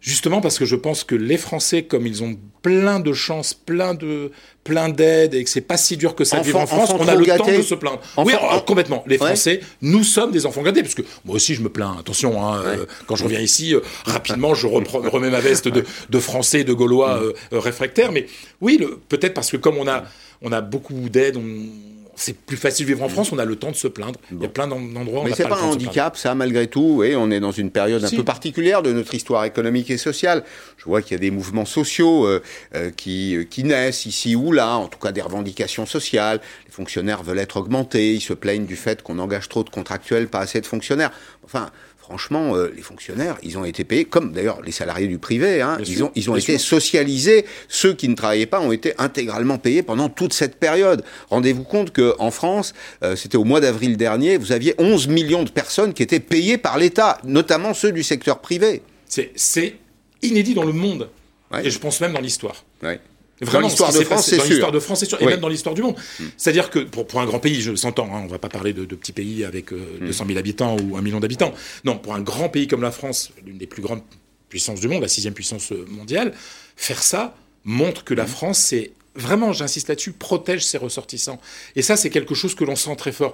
Justement 0.00 0.40
parce 0.40 0.58
que 0.58 0.64
je 0.64 0.76
pense 0.76 1.02
que 1.04 1.14
les 1.16 1.36
Français, 1.38 1.82
comme 1.82 2.06
ils 2.06 2.22
ont 2.22 2.36
plein 2.62 3.00
de 3.00 3.12
chances, 3.12 3.54
plein 3.54 3.94
de 3.94 4.30
plein 4.62 4.88
d'aides 4.88 5.34
et 5.34 5.42
que 5.42 5.50
c'est 5.50 5.60
pas 5.60 5.76
si 5.76 5.96
dur 5.96 6.14
que 6.14 6.24
ça 6.24 6.38
de 6.40 6.44
vivre 6.44 6.58
en 6.60 6.66
France, 6.66 6.90
on 6.98 7.08
a 7.08 7.14
le 7.14 7.24
temps 7.24 7.46
de 7.46 7.62
se 7.62 7.74
plaindre. 7.74 8.00
Oui, 8.18 8.32
alors, 8.34 8.64
complètement. 8.64 9.02
Les 9.06 9.16
Ouais. 9.18 9.26
Français, 9.28 9.60
nous 9.80 10.04
sommes 10.04 10.30
des 10.32 10.44
enfants 10.46 10.62
gâtés 10.62 10.82
parce 10.82 10.94
que 10.94 11.02
moi 11.24 11.36
aussi 11.36 11.54
je 11.54 11.62
me 11.62 11.68
plains. 11.70 11.96
Attention, 11.98 12.44
hein, 12.44 12.62
euh, 12.64 12.86
quand 13.06 13.16
je 13.16 13.24
reviens 13.24 13.40
ici, 13.40 13.74
euh, 13.74 13.80
rapidement 14.04 14.54
je 14.54 14.66
remets 14.66 15.30
ma 15.30 15.40
veste 15.40 15.68
de, 15.68 15.84
de 16.10 16.18
Français, 16.20 16.62
de 16.64 16.72
Gaulois 16.72 17.20
euh, 17.22 17.32
euh, 17.52 17.58
réfractaires. 17.60 18.12
Mais 18.12 18.26
oui, 18.60 18.80
peut-être 19.08 19.34
parce 19.34 19.50
que 19.50 19.56
comme 19.56 19.76
on 19.78 19.88
a 19.88 20.04
on 20.42 20.52
a 20.52 20.60
beaucoup 20.60 21.08
d'aides, 21.08 21.36
on- 21.38 21.95
c'est 22.18 22.36
plus 22.36 22.56
facile 22.56 22.86
de 22.86 22.92
vivre 22.92 23.04
en 23.04 23.08
France, 23.08 23.30
on 23.30 23.38
a 23.38 23.44
le 23.44 23.56
temps 23.56 23.70
de 23.70 23.76
se 23.76 23.86
plaindre. 23.88 24.18
Il 24.32 24.40
y 24.40 24.44
a 24.44 24.48
plein 24.48 24.66
d'en- 24.66 24.80
d'endroits 24.80 25.20
où 25.20 25.22
on 25.22 25.24
Mais 25.26 25.34
c'est 25.34 25.42
pas, 25.44 25.50
pas 25.50 25.54
le 25.56 25.60
un 25.60 25.64
temps 25.66 25.72
handicap, 25.74 26.16
ça, 26.16 26.34
malgré 26.34 26.66
tout. 26.66 27.02
Et 27.04 27.14
on 27.14 27.30
est 27.30 27.40
dans 27.40 27.52
une 27.52 27.70
période 27.70 28.02
un 28.02 28.08
Si. 28.08 28.16
peu 28.16 28.24
particulière 28.24 28.82
de 28.82 28.92
notre 28.92 29.14
histoire 29.14 29.44
économique 29.44 29.90
et 29.90 29.98
sociale. 29.98 30.42
Je 30.78 30.84
vois 30.86 31.02
qu'il 31.02 31.12
y 31.12 31.14
a 31.16 31.18
des 31.20 31.30
mouvements 31.30 31.64
sociaux 31.66 32.26
euh, 32.26 32.42
euh, 32.74 32.90
qui, 32.90 33.36
euh, 33.36 33.44
qui 33.44 33.64
naissent 33.64 34.06
ici 34.06 34.34
ou 34.34 34.50
là, 34.50 34.76
en 34.76 34.88
tout 34.88 34.98
cas 34.98 35.12
des 35.12 35.20
revendications 35.22 35.84
sociales. 35.86 36.40
Les 36.66 36.72
fonctionnaires 36.72 37.22
veulent 37.22 37.38
être 37.38 37.58
augmentés, 37.58 38.14
ils 38.14 38.20
se 38.20 38.32
plaignent 38.32 38.66
du 38.66 38.76
fait 38.76 39.02
qu'on 39.02 39.18
engage 39.18 39.48
trop 39.48 39.62
de 39.62 39.70
contractuels, 39.70 40.28
pas 40.28 40.40
assez 40.40 40.60
de 40.60 40.66
fonctionnaires. 40.66 41.10
Enfin, 41.44 41.70
franchement, 42.06 42.54
euh, 42.54 42.72
les 42.76 42.82
fonctionnaires, 42.82 43.36
ils 43.42 43.58
ont 43.58 43.64
été 43.64 43.82
payés, 43.82 44.04
comme 44.04 44.30
d'ailleurs 44.32 44.62
les 44.62 44.70
salariés 44.70 45.08
du 45.08 45.18
privé, 45.18 45.60
hein, 45.60 45.76
ils 45.80 45.86
sûr, 45.96 46.06
ont, 46.06 46.12
ils 46.14 46.30
ont 46.30 46.34
bien 46.34 46.42
été 46.42 46.56
sûr. 46.58 46.76
socialisés. 46.80 47.44
Ceux 47.68 47.94
qui 47.94 48.08
ne 48.08 48.14
travaillaient 48.14 48.46
pas 48.46 48.60
ont 48.60 48.70
été 48.70 48.94
intégralement 48.98 49.58
payés 49.58 49.82
pendant 49.82 50.08
toute 50.08 50.32
cette 50.32 50.54
période. 50.56 51.02
Rendez-vous 51.30 51.64
compte 51.64 51.92
qu'en 51.92 52.30
France, 52.30 52.74
euh, 53.02 53.16
c'était 53.16 53.36
au 53.36 53.42
mois 53.42 53.60
d'avril 53.60 53.96
dernier, 53.96 54.36
vous 54.38 54.52
aviez 54.52 54.74
11 54.78 55.08
millions 55.08 55.42
de 55.42 55.50
personnes 55.50 55.94
qui 55.94 56.04
étaient 56.04 56.20
payées 56.20 56.58
par 56.58 56.78
l'État, 56.78 57.18
notamment 57.24 57.74
ceux 57.74 57.90
du 57.90 58.04
secteur 58.04 58.38
privé. 58.40 58.82
C'est- 59.06 59.32
C'est 59.34 59.74
inédit 60.22 60.54
dans 60.54 60.64
le 60.64 60.72
monde. 60.72 61.10
Ouais. 61.52 61.66
Et 61.66 61.70
je 61.70 61.78
pense 61.80 62.00
même 62.00 62.12
dans 62.12 62.20
l'histoire. 62.20 62.64
Ouais. 62.84 63.00
Vraiment, 63.40 63.68
l'histoire 63.68 63.92
de 63.92 64.00
France, 64.00 64.26
c'est 64.26 64.36
sûr. 64.36 64.44
l'histoire 64.48 64.72
de 64.72 64.80
France, 64.80 65.00
c'est 65.00 65.06
sûr. 65.06 65.20
Et 65.20 65.24
Oui. 65.26 65.30
même 65.32 65.40
dans 65.40 65.48
l'histoire 65.48 65.74
du 65.74 65.82
monde. 65.82 65.96
C'est-à-dire 66.36 66.70
que 66.70 66.78
pour, 66.78 67.06
pour 67.06 67.20
un 67.20 67.26
grand 67.26 67.38
pays, 67.38 67.60
je 67.60 67.74
s'entends, 67.74 68.08
hein, 68.14 68.22
on 68.24 68.28
va 68.28 68.38
pas 68.38 68.48
parler 68.48 68.72
de, 68.72 68.84
de 68.84 68.94
petits 68.96 69.12
pays 69.12 69.44
avec 69.44 69.72
euh, 69.72 69.98
Mm. 70.00 70.06
200 70.06 70.24
000 70.28 70.38
habitants 70.38 70.76
ou 70.78 70.96
un 70.96 71.02
million 71.02 71.20
d'habitants. 71.20 71.52
Non, 71.84 71.98
pour 71.98 72.14
un 72.14 72.20
grand 72.20 72.48
pays 72.48 72.66
comme 72.66 72.82
la 72.82 72.90
France, 72.90 73.32
l'une 73.44 73.58
des 73.58 73.66
plus 73.66 73.82
grandes 73.82 74.02
puissances 74.48 74.80
du 74.80 74.88
monde, 74.88 75.02
la 75.02 75.08
sixième 75.08 75.34
puissance 75.34 75.72
euh, 75.72 75.84
mondiale, 75.90 76.32
faire 76.76 77.02
ça 77.02 77.34
montre 77.64 78.04
que 78.04 78.14
la 78.14 78.26
France, 78.26 78.58
c'est 78.58 78.92
vraiment, 79.14 79.52
j'insiste 79.52 79.88
là-dessus, 79.88 80.12
protège 80.12 80.64
ses 80.64 80.78
ressortissants. 80.78 81.40
Et 81.74 81.82
ça, 81.82 81.96
c'est 81.96 82.10
quelque 82.10 82.34
chose 82.34 82.54
que 82.54 82.64
l'on 82.64 82.76
sent 82.76 82.94
très 82.96 83.12
fort. 83.12 83.32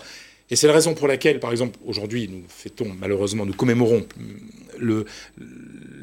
Et 0.51 0.57
c'est 0.57 0.66
la 0.66 0.72
raison 0.72 0.95
pour 0.95 1.09
laquelle, 1.09 1.40
par 1.40 1.51
exemple, 1.51 1.78
aujourd'hui, 1.86 2.28
nous 2.28 2.43
fêtons, 2.49 2.90
malheureusement, 2.99 3.47
nous 3.47 3.55
commémorons 3.55 4.07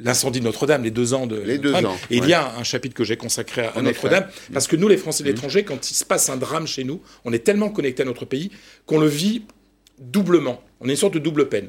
l'incendie 0.03 0.39
de 0.39 0.45
Notre-Dame, 0.45 0.83
les 0.83 0.91
deux 0.91 1.13
ans 1.13 1.27
de 1.27 1.37
Les 1.37 1.57
deux 1.57 1.73
ans, 1.73 1.97
Et 2.09 2.17
il 2.17 2.27
y 2.27 2.33
a 2.33 2.55
un 2.57 2.63
chapitre 2.63 2.95
que 2.95 3.03
j'ai 3.03 3.17
consacré 3.17 3.69
à, 3.75 3.81
Notre-Dame, 3.81 4.27
parce 4.53 4.67
que 4.67 4.75
nous, 4.75 4.87
les 4.87 4.97
Français 4.97 5.23
de 5.23 5.29
l'étranger, 5.29 5.63
quand 5.63 5.91
il 5.91 5.93
se 5.93 6.05
passe 6.05 6.29
un 6.29 6.37
drame 6.37 6.67
chez 6.67 6.83
nous, 6.83 7.01
on 7.25 7.33
est 7.33 7.39
tellement 7.39 7.69
connectés 7.69 8.03
à 8.03 8.05
notre 8.05 8.25
pays 8.25 8.51
qu'on 8.85 8.99
le 8.99 9.07
vit 9.07 9.43
doublement. 9.99 10.61
On 10.79 10.87
est 10.87 10.91
une 10.91 10.97
sorte 10.97 11.13
de 11.13 11.19
double 11.19 11.49
peine. 11.49 11.67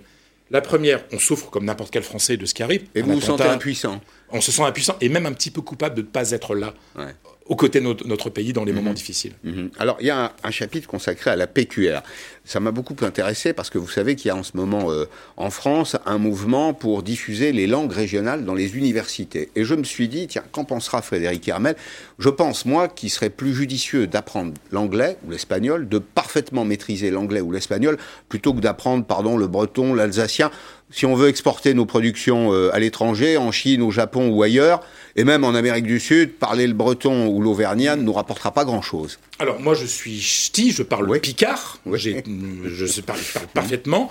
La 0.50 0.60
première, 0.60 1.04
on 1.12 1.18
souffre 1.18 1.48
comme 1.50 1.64
n'importe 1.64 1.92
quel 1.92 2.02
Français 2.02 2.36
de 2.36 2.44
ce 2.44 2.54
qui 2.54 2.62
arrive. 2.62 2.82
Et 2.94 3.02
vous 3.02 3.12
vous 3.14 3.20
sentez 3.20 3.44
impuissant. 3.44 4.00
On 4.30 4.40
se 4.40 4.50
sent 4.50 4.62
impuissant 4.62 4.96
et 5.00 5.08
même 5.08 5.26
un 5.26 5.32
petit 5.32 5.50
peu 5.50 5.60
coupable 5.60 5.94
de 5.94 6.02
ne 6.02 6.06
pas 6.06 6.32
être 6.32 6.54
là, 6.54 6.74
Ouais. 6.96 7.14
Aux 7.50 7.56
côtés 7.56 7.80
de 7.80 7.84
notre, 7.84 8.06
notre 8.06 8.30
pays 8.30 8.52
dans 8.52 8.64
les 8.64 8.72
moments 8.72 8.92
difficiles. 8.92 9.32
Mhm. 9.42 9.70
Alors, 9.80 9.96
il 10.00 10.06
y 10.06 10.10
a 10.10 10.26
un, 10.26 10.30
un 10.44 10.50
chapitre 10.52 10.86
consacré 10.86 11.32
à 11.32 11.36
la 11.36 11.48
PQR. 11.48 12.00
Ça 12.44 12.60
m'a 12.60 12.70
beaucoup 12.70 12.94
intéressé 13.02 13.52
parce 13.52 13.70
que 13.70 13.78
vous 13.78 13.88
savez 13.88 14.14
qu'il 14.14 14.28
y 14.28 14.30
a 14.30 14.36
en 14.36 14.44
ce 14.44 14.56
moment 14.56 14.92
euh, 14.92 15.06
en 15.36 15.50
France 15.50 15.96
un 16.06 16.18
mouvement 16.18 16.74
pour 16.74 17.02
diffuser 17.02 17.50
les 17.50 17.66
langues 17.66 17.90
régionales 17.90 18.44
dans 18.44 18.54
les 18.54 18.76
universités. 18.76 19.50
Et 19.56 19.64
je 19.64 19.74
me 19.74 19.82
suis 19.82 20.06
dit, 20.06 20.28
tiens, 20.28 20.44
qu'en 20.52 20.64
pensera 20.64 21.02
Frédéric 21.02 21.48
Hermel? 21.48 21.74
Je 22.20 22.28
pense, 22.28 22.66
moi, 22.66 22.86
qu'il 22.86 23.10
serait 23.10 23.30
plus 23.30 23.52
judicieux 23.52 24.06
d'apprendre 24.06 24.54
l'anglais 24.70 25.16
ou 25.26 25.32
l'espagnol, 25.32 25.88
de 25.88 25.98
parfaitement 25.98 26.64
maîtriser 26.64 27.10
l'anglais 27.10 27.40
ou 27.40 27.50
l'espagnol, 27.50 27.98
plutôt 28.28 28.54
que 28.54 28.60
d'apprendre, 28.60 29.04
pardon, 29.04 29.36
le 29.36 29.48
breton, 29.48 29.92
l'alsacien. 29.92 30.52
Si 30.92 31.06
on 31.06 31.14
veut 31.14 31.28
exporter 31.28 31.72
nos 31.74 31.86
productions 31.86 32.52
euh, 32.52 32.74
à 32.74 32.78
l'étranger, 32.80 33.36
en 33.36 33.52
Chine, 33.52 33.80
au 33.82 33.90
Japon 33.92 34.28
ou 34.30 34.42
ailleurs, 34.42 34.80
et 35.16 35.22
même 35.24 35.44
en 35.44 35.54
Amérique 35.54 35.84
du 35.86 36.00
Sud, 36.00 36.32
parler 36.32 36.66
le 36.66 36.72
breton 36.72 37.28
ou 37.28 37.40
l'auvergnat 37.40 37.94
ne 37.96 38.02
nous 38.02 38.12
rapportera 38.12 38.52
pas 38.52 38.64
grand-chose. 38.64 39.18
Alors 39.38 39.60
moi 39.60 39.74
je 39.74 39.86
suis 39.86 40.20
ch'ti, 40.20 40.72
je 40.72 40.82
parle 40.82 41.08
Oui. 41.08 41.20
picard, 41.20 41.78
Oui. 41.86 41.98
Je 42.64 43.00
parle, 43.02 43.20
parle 43.32 43.46
parfaitement. 43.54 44.10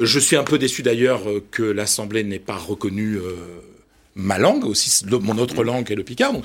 Je 0.00 0.18
suis 0.20 0.36
un 0.36 0.44
peu 0.44 0.58
déçu 0.58 0.82
d'ailleurs 0.82 1.22
que 1.50 1.62
l'Assemblée 1.64 2.22
n'ait 2.24 2.38
pas 2.38 2.56
reconnu 2.56 3.16
euh, 3.16 3.34
ma 4.14 4.38
langue, 4.38 4.64
aussi 4.64 5.04
le- 5.06 5.18
mon 5.18 5.36
autre 5.38 5.64
langue 5.64 5.90
est 5.90 5.94
le 5.96 6.04
picard. 6.04 6.32
Donc, 6.32 6.44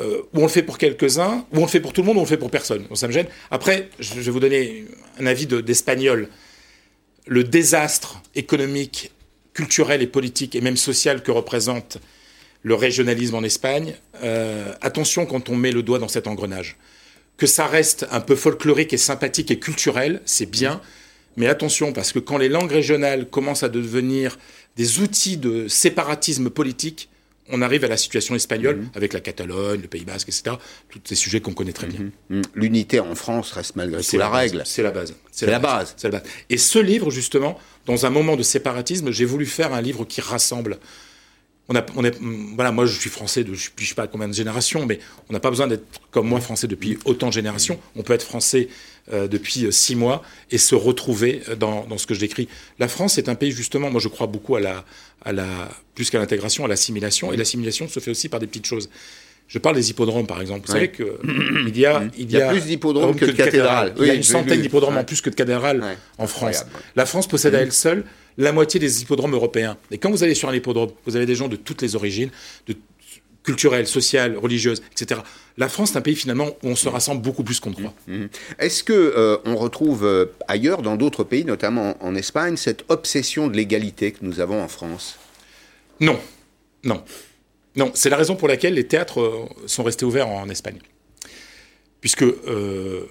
euh, 0.00 0.22
on 0.34 0.42
le 0.42 0.48
fait 0.48 0.62
pour 0.62 0.78
quelques-uns, 0.78 1.44
ou 1.52 1.58
on 1.58 1.62
le 1.62 1.66
fait 1.68 1.80
pour 1.80 1.92
tout 1.92 2.00
le 2.00 2.06
monde, 2.06 2.16
ou 2.16 2.20
on 2.20 2.22
le 2.22 2.28
fait 2.28 2.38
pour 2.38 2.50
personne. 2.50 2.84
Donc, 2.88 2.96
ça 2.98 3.06
me 3.06 3.12
gêne. 3.12 3.26
Après, 3.50 3.88
je 3.98 4.14
vais 4.14 4.30
vous 4.30 4.40
donner 4.40 4.86
un 5.20 5.26
avis 5.26 5.46
de- 5.46 5.60
d'espagnol. 5.60 6.28
Le 7.26 7.44
désastre 7.44 8.20
économique, 8.34 9.12
culturel 9.54 10.02
et 10.02 10.06
politique, 10.06 10.54
et 10.54 10.60
même 10.60 10.76
social 10.76 11.22
que 11.22 11.30
représente 11.30 11.98
le 12.62 12.74
régionalisme 12.74 13.34
en 13.34 13.42
Espagne, 13.42 13.94
euh, 14.22 14.72
attention 14.80 15.26
quand 15.26 15.48
on 15.48 15.56
met 15.56 15.72
le 15.72 15.82
doigt 15.82 15.98
dans 15.98 16.08
cet 16.08 16.26
engrenage. 16.26 16.76
Que 17.36 17.46
ça 17.46 17.66
reste 17.66 18.06
un 18.10 18.20
peu 18.20 18.36
folklorique 18.36 18.92
et 18.92 18.98
sympathique 18.98 19.50
et 19.50 19.58
culturel, 19.58 20.22
c'est 20.24 20.46
bien, 20.46 20.80
mais 21.36 21.46
attention, 21.48 21.92
parce 21.92 22.12
que 22.12 22.18
quand 22.18 22.38
les 22.38 22.48
langues 22.48 22.70
régionales 22.70 23.28
commencent 23.28 23.62
à 23.62 23.68
devenir 23.68 24.38
des 24.76 25.00
outils 25.00 25.36
de 25.36 25.66
séparatisme 25.68 26.50
politique, 26.50 27.08
on 27.48 27.60
arrive 27.60 27.84
à 27.84 27.88
la 27.88 27.96
situation 27.96 28.34
espagnole, 28.34 28.84
avec 28.94 29.12
la 29.12 29.20
Catalogne, 29.20 29.82
le 29.82 29.88
Pays 29.88 30.04
Basque, 30.04 30.28
etc., 30.28 30.56
tous 30.88 31.00
ces 31.04 31.14
sujets 31.14 31.40
qu'on 31.40 31.54
connaît 31.54 31.72
très 31.72 31.86
bien. 31.86 32.10
Mm. 32.30 32.42
L'unité 32.54 33.00
en 33.00 33.14
France 33.14 33.52
reste 33.52 33.76
malgré 33.76 34.02
tout 34.02 34.16
la, 34.16 34.28
base, 34.28 34.40
règle. 34.40 34.62
C'est 34.64 34.82
la 34.82 34.90
base. 34.90 35.14
C'est 35.30 35.46
la 35.46 35.58
base. 35.58 35.94
C'est 35.96 36.08
la 36.08 36.18
base. 36.18 36.28
Et 36.50 36.58
ce 36.58 36.78
livre, 36.78 37.10
justement, 37.10 37.58
dans 37.86 38.06
un 38.06 38.10
moment 38.10 38.36
de 38.36 38.42
séparatisme, 38.42 39.10
j'ai 39.10 39.24
voulu 39.24 39.46
faire 39.46 39.72
un 39.72 39.82
livre 39.82 40.04
qui 40.04 40.20
rassemble. 40.20 40.78
On 41.68 41.74
a, 41.74 41.84
on 41.96 42.04
est, 42.04 42.16
voilà, 42.54 42.72
moi 42.72 42.86
je 42.86 42.98
suis 42.98 43.10
français 43.10 43.44
depuis 43.44 43.84
je 43.84 43.88
sais 43.90 43.94
pas 43.94 44.06
combien 44.06 44.28
de 44.28 44.34
générations, 44.34 44.84
mais 44.84 44.98
on 45.28 45.32
n'a 45.32 45.40
pas 45.40 45.50
besoin 45.50 45.68
d'être 45.68 45.84
comme 46.10 46.28
moi 46.28 46.40
français 46.40 46.66
depuis 46.66 46.98
autant 47.04 47.28
de 47.28 47.32
générations. 47.32 47.78
On 47.96 48.02
peut 48.02 48.12
être 48.12 48.24
français 48.24 48.68
euh, 49.12 49.26
depuis 49.26 49.64
euh, 49.64 49.70
six 49.70 49.96
mois 49.96 50.22
et 50.50 50.58
se 50.58 50.74
retrouver 50.74 51.42
euh, 51.48 51.56
dans, 51.56 51.86
dans 51.86 51.98
ce 51.98 52.06
que 52.06 52.14
je 52.14 52.20
décris. 52.20 52.48
La 52.78 52.86
France 52.88 53.18
est 53.18 53.28
un 53.28 53.34
pays 53.34 53.50
justement, 53.50 53.90
moi 53.90 54.00
je 54.00 54.08
crois 54.08 54.26
beaucoup 54.28 54.54
à 54.54 54.60
la, 54.60 54.84
à 55.24 55.32
la 55.32 55.46
plus 55.94 56.08
qu'à 56.10 56.18
l'intégration, 56.18 56.64
à 56.64 56.68
l'assimilation. 56.68 57.32
Et 57.32 57.36
l'assimilation 57.36 57.88
se 57.88 57.98
fait 58.00 58.10
aussi 58.12 58.28
par 58.28 58.38
des 58.40 58.46
petites 58.46 58.66
choses. 58.66 58.88
Je 59.48 59.58
parle 59.58 59.74
des 59.76 59.90
hippodromes, 59.90 60.26
par 60.26 60.40
exemple. 60.40 60.66
Vous 60.66 60.72
Oui. 60.72 60.78
savez 60.78 60.90
que 60.90 61.18
il 61.68 61.76
y 61.76 61.84
a, 61.84 62.04
Il 62.16 62.30
y 62.30 62.40
a 62.40 62.48
plus 62.48 62.62
d'hippodromes 62.64 63.14
que 63.14 63.26
de 63.26 63.32
cathédrales. 63.32 63.92
Il 63.98 64.06
y 64.06 64.10
a 64.10 64.14
une 64.14 64.22
centaine 64.22 64.62
d'hippodromes 64.62 64.96
en 64.96 65.04
plus 65.04 65.20
que 65.20 65.28
de 65.30 65.34
cathédrales 65.34 65.82
en 66.18 66.26
France. 66.26 66.64
La 66.96 67.04
France 67.04 67.26
possède 67.26 67.54
à 67.54 67.60
elle 67.60 67.72
seule 67.72 68.04
la 68.38 68.52
moitié 68.52 68.80
des 68.80 69.02
hippodromes 69.02 69.34
européens. 69.34 69.76
Et 69.90 69.98
quand 69.98 70.10
vous 70.10 70.22
allez 70.24 70.34
sur 70.34 70.48
un 70.48 70.54
hippodrome, 70.54 70.90
vous 71.04 71.16
avez 71.16 71.26
des 71.26 71.34
gens 71.34 71.48
de 71.48 71.56
toutes 71.56 71.82
les 71.82 71.96
origines, 71.96 72.30
de 72.66 72.74
culturelles, 73.42 73.86
sociales, 73.86 74.36
religieuses, 74.36 74.82
etc. 74.92 75.20
La 75.58 75.68
France, 75.68 75.92
c'est 75.92 75.98
un 75.98 76.02
pays 76.02 76.14
finalement 76.14 76.48
où 76.62 76.68
on 76.68 76.76
se 76.76 76.88
rassemble 76.88 77.22
beaucoup 77.22 77.44
plus 77.44 77.60
qu'on 77.60 77.70
ne 77.70 77.74
croit. 77.74 77.94
Mhm. 78.06 78.28
Est-ce 78.58 78.84
que 78.84 78.92
euh, 78.92 79.36
on 79.44 79.56
retrouve 79.56 80.04
euh, 80.04 80.26
ailleurs, 80.48 80.82
dans 80.82 80.96
d'autres 80.96 81.24
pays, 81.24 81.44
notamment 81.44 81.96
en, 82.02 82.08
en 82.08 82.14
Espagne, 82.14 82.56
cette 82.56 82.84
obsession 82.88 83.48
de 83.48 83.56
l'égalité 83.56 84.12
que 84.12 84.18
nous 84.22 84.40
avons 84.40 84.62
en 84.62 84.68
France? 84.68 85.18
Non, 86.00 86.18
non, 86.84 87.02
non. 87.76 87.90
C'est 87.94 88.10
la 88.10 88.16
raison 88.16 88.36
pour 88.36 88.48
laquelle 88.48 88.74
les 88.74 88.86
théâtres 88.86 89.20
euh, 89.20 89.46
sont 89.66 89.82
restés 89.82 90.04
ouverts 90.04 90.28
en 90.28 90.48
Espagne. 90.48 90.78
Puisque, 92.00 92.24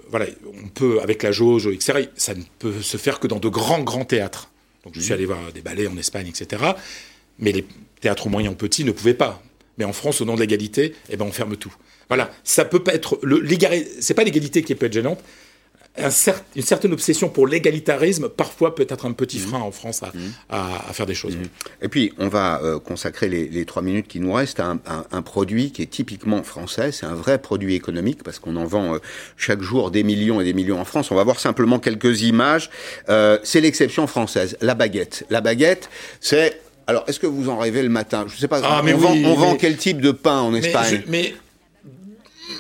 voilà, 0.09 0.25
on 0.65 0.67
peut, 0.67 0.99
avec 1.01 1.23
la 1.23 1.31
jauge, 1.31 1.65
etc., 1.67 2.09
ça 2.17 2.35
ne 2.35 2.41
peut 2.59 2.81
se 2.81 2.97
faire 2.97 3.21
que 3.21 3.27
dans 3.27 3.39
de 3.39 3.47
grands, 3.47 3.79
grands 3.79 4.03
théâtres. 4.03 4.49
Donc, 4.83 4.95
je 4.95 4.99
suis 4.99 5.13
allé 5.13 5.25
voir 5.25 5.53
des 5.53 5.61
ballets 5.61 5.87
en 5.87 5.95
Espagne, 5.95 6.27
etc. 6.27 6.61
Mais 7.39 7.53
les 7.53 7.65
théâtres 8.01 8.27
moyens 8.27 8.53
ou 8.53 8.57
petits 8.57 8.83
ne 8.83 8.91
pouvaient 8.91 9.13
pas. 9.13 9.41
Mais 9.81 9.87
en 9.87 9.93
France, 9.93 10.21
au 10.21 10.25
nom 10.25 10.35
de 10.35 10.41
l'égalité, 10.41 10.93
eh 11.09 11.17
ben, 11.17 11.25
on 11.25 11.31
ferme 11.31 11.57
tout. 11.57 11.73
Voilà, 12.07 12.29
ça 12.43 12.65
peut 12.65 12.83
pas 12.83 12.93
être. 12.93 13.19
C'est 13.99 14.13
pas 14.13 14.23
l'égalité 14.23 14.61
qui 14.61 14.75
peut 14.75 14.85
être 14.85 14.93
gênante. 14.93 15.19
Un 15.97 16.09
cer- 16.09 16.43
une 16.55 16.61
certaine 16.61 16.93
obsession 16.93 17.29
pour 17.29 17.47
l'égalitarisme, 17.47 18.29
parfois, 18.29 18.75
peut 18.75 18.85
être 18.87 19.05
un 19.07 19.11
petit 19.11 19.39
frein 19.39 19.59
en 19.59 19.71
France 19.71 20.03
à, 20.03 20.11
à- 20.49 20.89
à 20.89 20.93
faire 20.93 21.07
des 21.07 21.15
choses. 21.15 21.35
Et 21.81 21.87
puis, 21.89 22.13
on 22.19 22.27
va 22.27 22.61
euh, 22.63 22.77
consacrer 22.79 23.27
les, 23.27 23.47
les 23.47 23.65
trois 23.65 23.81
minutes 23.81 24.07
qui 24.07 24.19
nous 24.19 24.31
restent 24.33 24.59
à 24.59 24.77
un 25.11 25.21
produit 25.23 25.71
qui 25.71 25.81
est 25.81 25.87
typiquement 25.89 26.43
français. 26.43 26.91
C'est 26.91 27.07
un 27.07 27.15
vrai 27.15 27.39
produit 27.41 27.73
économique 27.73 28.21
parce 28.23 28.37
qu'on 28.37 28.55
en 28.55 28.65
vend 28.65 28.93
euh, 28.93 28.99
chaque 29.35 29.61
jour 29.63 29.89
des 29.89 30.03
millions 30.03 30.39
et 30.39 30.43
des 30.45 30.53
millions 30.53 30.79
en 30.79 30.85
France. 30.85 31.09
On 31.09 31.15
va 31.15 31.23
voir 31.23 31.39
simplement 31.39 31.79
quelques 31.79 32.21
images. 32.21 32.69
Euh, 33.09 33.39
c'est 33.43 33.61
l'exception 33.61 34.05
française, 34.05 34.57
la 34.61 34.75
baguette. 34.75 35.25
La 35.31 35.41
baguette, 35.41 35.89
c'est... 36.19 36.61
Alors, 36.91 37.05
est-ce 37.07 37.19
que 37.19 37.27
vous 37.27 37.47
en 37.49 37.57
rêvez 37.57 37.81
le 37.83 37.89
matin? 37.89 38.25
Je 38.27 38.37
sais 38.37 38.47
pas. 38.49 38.59
Ah, 38.63 38.79
on 38.81 38.83
mais 38.83 38.91
vend, 38.93 39.13
oui, 39.13 39.23
on 39.25 39.33
vend 39.35 39.55
quel 39.55 39.77
type 39.77 40.01
de 40.01 40.11
pain 40.11 40.39
en 40.39 40.51
Mais, 40.51 40.59
Espagne? 40.59 41.03
je- 41.05 41.11
mais 41.11 41.33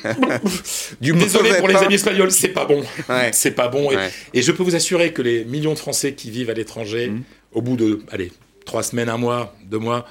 Du 1.01 1.13
Désolé 1.13 1.51
pour 1.59 1.67
les 1.67 1.75
amis 1.75 1.95
espagnols, 1.95 2.31
c'est 2.31 2.47
pas 2.49 2.65
bon. 2.65 2.81
Ouais. 3.09 3.29
C'est 3.33 3.51
pas 3.51 3.67
bon. 3.67 3.91
Et, 3.91 3.95
Ouais. 3.97 4.09
et 4.33 4.41
je 4.41 4.51
peux 4.51 4.63
vous 4.63 4.75
assurer 4.75 5.11
que 5.13 5.21
les 5.21 5.43
millions 5.45 5.73
de 5.73 5.79
Français 5.79 6.13
qui 6.13 6.31
vivent 6.31 6.49
à 6.49 6.53
l'étranger, 6.53 7.09
Mm. 7.09 7.21
au 7.53 7.61
bout 7.61 7.75
de, 7.75 7.99
allez, 8.11 8.31
trois 8.65 8.83
semaines, 8.83 9.09
un 9.09 9.17
mois, 9.17 9.53
deux 9.65 9.77
mois, 9.79 10.07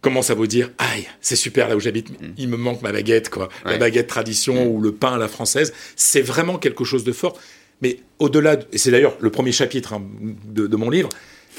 commencent 0.00 0.30
à 0.30 0.34
vous 0.34 0.46
dire, 0.46 0.70
aïe, 0.76 1.06
c'est 1.22 1.34
super 1.36 1.66
là 1.68 1.76
où 1.76 1.80
j'habite, 1.80 2.10
mais 2.10 2.28
il 2.36 2.48
me 2.48 2.58
manque 2.58 2.82
ma 2.82 2.92
baguette, 2.92 3.30
quoi. 3.30 3.48
La. 3.64 3.72
Ouais. 3.72 3.78
Baguette 3.78 4.06
tradition 4.06 4.66
ou 4.70 4.80
le 4.82 4.92
pain 4.92 5.14
à 5.14 5.18
la 5.18 5.28
française. 5.28 5.72
C'est 5.96 6.20
vraiment 6.20 6.58
quelque 6.58 6.84
chose 6.84 7.04
de 7.04 7.12
fort. 7.12 7.38
Mais 7.80 8.00
au-delà, 8.18 8.56
de- 8.56 8.66
et 8.72 8.78
c'est 8.78 8.90
d'ailleurs 8.90 9.16
le 9.20 9.30
premier 9.30 9.50
chapitre 9.52 9.94
hein, 9.94 10.02
de, 10.46 10.66
de 10.66 10.76
mon 10.76 10.90
livre, 10.90 11.08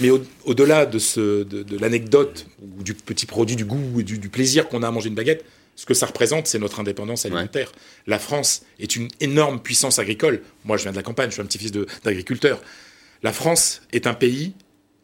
mais 0.02 0.10
au- 0.10 0.24
au-delà 0.46 0.86
de, 0.86 1.00
ce, 1.00 1.44
de, 1.44 1.64
de 1.64 1.78
l'anecdote 1.78 2.48
ou 2.62 2.84
du 2.84 2.94
petit 2.94 3.26
produit, 3.26 3.56
du 3.56 3.66
goût 3.66 4.00
et 4.00 4.04
du, 4.04 4.18
du 4.18 4.30
plaisir 4.30 4.68
qu'on 4.68 4.84
a 4.84 4.88
à 4.88 4.92
manger 4.92 5.10
une 5.10 5.16
baguette, 5.16 5.46
ce 5.78 5.86
que 5.86 5.94
ça 5.94 6.06
représente, 6.06 6.48
c'est 6.48 6.60
notre 6.60 6.80
indépendance 6.80 7.26
alimentaire. 7.26 7.72
La 8.08 8.18
France 8.20 8.64
est 8.80 8.96
une 8.96 9.10
énorme 9.20 9.60
puissance 9.60 10.00
agricole. 10.00 10.42
Moi, 10.64 10.78
je 10.78 10.84
viens 10.84 10.92
de 10.92 10.98
la 10.98 11.04
campagne, 11.04 11.30
je 11.30 11.34
suis 11.34 11.42
un 11.42 11.46
petit-fils 11.46 11.72
d'agriculteur. 12.04 12.62
La 13.24 13.34
France 13.34 13.82
est 13.92 14.08
un 14.08 14.14
pays, 14.14 14.54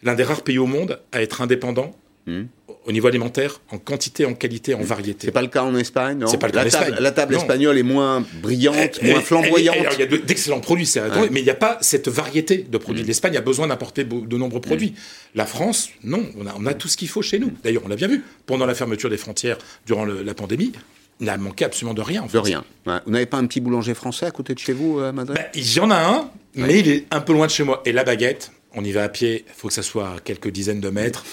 l'un 0.03 0.13
des 0.15 0.23
rares 0.23 0.43
pays 0.43 0.57
au 0.59 0.65
monde 0.67 0.99
à 1.11 1.21
être 1.21 1.41
indépendant 1.41 1.95
Mhm. 2.27 2.47
Au 2.86 2.91
niveau 2.91 3.07
alimentaire, 3.07 3.61
en 3.71 3.77
quantité, 3.77 4.25
en 4.25 4.34
qualité, 4.34 4.73
en 4.73 4.82
variété. 4.82 5.27
C'est 5.27 5.32
pas 5.32 5.41
le 5.43 5.47
cas 5.49 5.63
en 5.63 5.75
Espagne, 5.75 6.17
non 6.17 6.27
C'est 6.27 6.38
pas 6.39 6.47
le 6.47 6.53
cas 6.53 6.63
la 6.63 6.67
en 6.67 6.71
table, 6.71 6.84
Espagne. 6.86 7.03
La 7.03 7.11
table 7.11 7.34
Non. 7.36 7.39
espagnole 7.41 7.77
est 7.77 7.84
moins 7.84 8.25
brillante, 8.41 9.01
moins 9.03 9.21
flamboyante. 9.21 9.75
il 9.93 9.99
y 9.99 10.03
a 10.03 10.05
de- 10.07 10.17
d'excellents 10.17 10.59
produits, 10.61 10.86
c'est 10.88 11.01
Ouais. 11.01 11.29
mais 11.32 11.41
il 11.41 11.43
n'y 11.43 11.49
a 11.51 11.55
pas 11.55 11.77
cette 11.82 12.07
variété 12.07 12.57
de 12.69 12.77
produits. 12.77 13.03
Mm. 13.03 13.07
L'Espagne 13.07 13.38
a 13.38 13.41
besoin 13.41 13.67
d'importer 13.67 14.03
de 14.03 14.38
nombreux 14.38 14.61
produits. 14.61 14.95
La 15.36 15.45
France, 15.45 15.89
non, 16.03 16.25
on 16.39 16.47
a, 16.47 16.55
on 16.57 16.65
a 16.65 16.73
tout 16.73 16.88
ce 16.88 16.97
qu'il 16.97 17.07
faut 17.07 17.21
chez 17.21 17.38
nous. 17.39 17.51
D'ailleurs, 17.63 17.84
on 17.86 17.88
l'a 17.88 17.95
bien 17.95 18.07
vu 18.07 18.23
pendant 18.47 18.65
la 18.65 18.73
fermeture 18.73 19.09
des 19.09 19.17
frontières 19.17 19.57
durant 19.86 20.03
le- 20.05 20.23
la 20.23 20.34
pandémie. 20.34 20.71
Il 21.19 21.27
n'a 21.27 21.38
manqué 21.38 21.65
absolument 21.65 21.93
de 21.93 22.01
rien. 22.01 22.23
En 22.23 22.25
De 22.25 22.38
rien. 22.39 22.63
Ouais. 22.88 22.95
Vous 23.05 23.11
n'avez 23.11 23.27
pas 23.27 23.38
un 23.38 23.45
petit 23.45 23.61
boulanger 23.61 23.93
français 23.93 24.25
à 24.25 24.32
côté 24.32 24.55
de 24.55 24.59
chez 24.59 24.73
vous, 24.73 24.99
euh, 24.99 25.11
Madrid? 25.11 25.36
Ben, 25.38 25.45
il 25.53 25.71
y 25.75 25.79
en 25.79 25.91
a 25.91 25.97
un, 25.97 26.32
mais 26.55 26.79
il 26.79 26.88
est 26.89 27.05
un 27.11 27.21
peu 27.21 27.34
loin 27.34 27.45
de 27.45 27.51
chez 27.51 27.63
moi. 27.63 27.84
Et 27.86 27.91
la 27.91 28.03
baguette, 28.03 28.51
on 28.73 28.84
y 28.84 28.91
va 28.91 29.03
à 29.03 29.09
pied. 29.09 29.45
Il 29.47 29.53
faut 29.55 29.67
que 29.67 29.73
ça 29.75 29.84
soit 29.84 30.07
à 30.07 30.19
quelques 30.19 30.49
dizaines 30.49 30.79
de 30.82 30.89
mètres. 30.89 31.23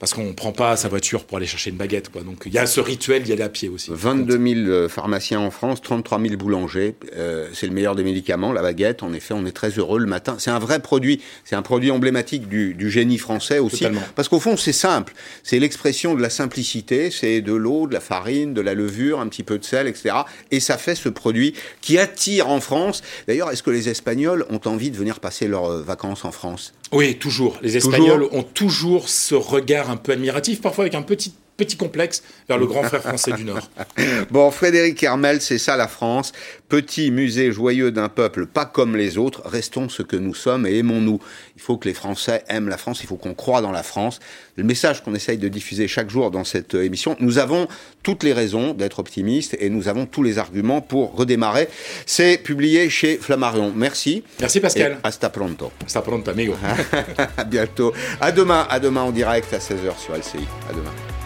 Parce 0.00 0.14
qu'on 0.14 0.24
ne 0.24 0.32
prend 0.32 0.52
pas 0.52 0.76
sa 0.76 0.88
voiture 0.88 1.24
pour 1.24 1.36
aller 1.36 1.46
chercher 1.46 1.68
une 1.68 1.76
baguette. 1.76 2.08
Quoi. 2.08 2.22
Donc 2.22 2.44
il 2.46 2.54
y 2.54 2.58
a 2.58 2.64
ce 2.64 2.80
rituel 2.80 3.22
d'y 3.22 3.34
aller 3.34 3.42
à 3.42 3.50
pied 3.50 3.68
aussi. 3.68 3.90
22 3.92 4.32
000 4.32 4.70
euh, 4.70 4.88
pharmaciens 4.88 5.40
en 5.40 5.50
France, 5.50 5.82
33 5.82 6.18
000 6.22 6.36
boulangers. 6.36 6.96
Euh, 7.16 7.48
c'est 7.52 7.66
le 7.66 7.74
meilleur 7.74 7.94
des 7.94 8.02
médicaments, 8.02 8.50
la 8.50 8.62
baguette. 8.62 9.02
En 9.02 9.12
effet, 9.12 9.34
on 9.34 9.44
est 9.44 9.52
très 9.52 9.68
heureux 9.68 9.98
le 9.98 10.06
matin. 10.06 10.36
C'est 10.38 10.50
un 10.50 10.58
vrai 10.58 10.80
produit. 10.80 11.20
C'est 11.44 11.54
un 11.54 11.60
produit 11.60 11.90
emblématique 11.90 12.48
du, 12.48 12.72
du 12.72 12.90
génie 12.90 13.18
français 13.18 13.58
aussi. 13.58 13.80
Totalement. 13.80 14.00
Parce 14.14 14.28
qu'au 14.28 14.40
fond, 14.40 14.56
c'est 14.56 14.72
simple. 14.72 15.12
C'est 15.42 15.58
l'expression 15.58 16.14
de 16.14 16.22
la 16.22 16.30
simplicité. 16.30 17.10
C'est 17.10 17.42
de 17.42 17.52
l'eau, 17.52 17.86
de 17.86 17.92
la 17.92 18.00
farine, 18.00 18.54
de 18.54 18.62
la 18.62 18.72
levure, 18.72 19.20
un 19.20 19.28
petit 19.28 19.42
peu 19.42 19.58
de 19.58 19.64
sel, 19.64 19.86
etc. 19.86 20.14
Et 20.50 20.60
ça 20.60 20.78
fait 20.78 20.94
ce 20.94 21.10
produit 21.10 21.52
qui 21.82 21.98
attire 21.98 22.48
en 22.48 22.60
France. 22.60 23.02
D'ailleurs, 23.28 23.50
est-ce 23.50 23.62
que 23.62 23.70
les 23.70 23.90
Espagnols 23.90 24.46
ont 24.48 24.60
envie 24.64 24.90
de 24.90 24.96
venir 24.96 25.20
passer 25.20 25.46
leurs 25.46 25.70
euh, 25.70 25.82
vacances 25.82 26.24
en 26.24 26.32
France? 26.32 26.72
Oui, 26.92 27.16
toujours. 27.16 27.58
Les 27.62 27.76
Espagnols 27.76 28.28
ont 28.32 28.42
toujours 28.42 29.08
ce 29.08 29.34
regard 29.34 29.90
un 29.90 29.96
peu 29.96 30.12
admiratif, 30.12 30.60
parfois 30.60 30.84
avec 30.84 30.94
un 30.94 31.02
petit, 31.02 31.32
petit 31.60 31.76
complexe 31.76 32.22
vers 32.48 32.56
le 32.56 32.66
grand 32.66 32.82
frère 32.82 33.02
français 33.02 33.32
du 33.32 33.44
Nord. 33.44 33.70
Bon, 34.30 34.50
Frédéric 34.50 35.02
Hermel, 35.02 35.40
c'est 35.40 35.58
ça 35.58 35.76
la 35.76 35.88
France. 35.88 36.32
Petit 36.68 37.10
musée 37.10 37.52
joyeux 37.52 37.90
d'un 37.90 38.08
peuple 38.08 38.46
pas 38.46 38.64
comme 38.64 38.96
les 38.96 39.18
autres. 39.18 39.42
Restons 39.44 39.88
ce 39.88 40.02
que 40.02 40.16
nous 40.16 40.34
sommes 40.34 40.66
et 40.66 40.78
aimons-nous. 40.78 41.20
Il 41.56 41.60
faut 41.60 41.76
que 41.76 41.86
les 41.86 41.94
Français 41.94 42.44
aiment 42.48 42.68
la 42.68 42.78
France, 42.78 43.00
il 43.02 43.06
faut 43.06 43.16
qu'on 43.16 43.34
croit 43.34 43.60
dans 43.60 43.72
la 43.72 43.82
France. 43.82 44.20
Le 44.56 44.64
message 44.64 45.02
qu'on 45.02 45.14
essaye 45.14 45.36
de 45.36 45.48
diffuser 45.48 45.86
chaque 45.86 46.08
jour 46.08 46.30
dans 46.30 46.44
cette 46.44 46.74
euh, 46.74 46.84
émission, 46.84 47.16
nous 47.20 47.38
avons 47.38 47.68
toutes 48.02 48.22
les 48.22 48.32
raisons 48.32 48.72
d'être 48.72 48.98
optimistes 48.98 49.56
et 49.60 49.68
nous 49.68 49.88
avons 49.88 50.06
tous 50.06 50.22
les 50.22 50.38
arguments 50.38 50.80
pour 50.80 51.14
redémarrer. 51.14 51.68
C'est 52.06 52.38
publié 52.38 52.88
chez 52.88 53.18
Flammarion. 53.18 53.72
Merci. 53.76 54.24
Merci 54.40 54.60
Pascal. 54.60 54.92
Et 54.92 55.06
hasta 55.06 55.28
pronto. 55.28 55.72
Hasta 55.84 56.00
pronto, 56.00 56.30
amigo. 56.30 56.56
à 57.36 57.44
bientôt. 57.44 57.92
À 58.20 58.32
demain, 58.32 58.66
à 58.70 58.80
demain 58.80 59.02
en 59.02 59.10
direct 59.10 59.52
à 59.52 59.58
16h 59.58 59.98
sur 59.98 60.14
LCI. 60.14 60.46
À 60.70 60.72
demain. 60.72 61.19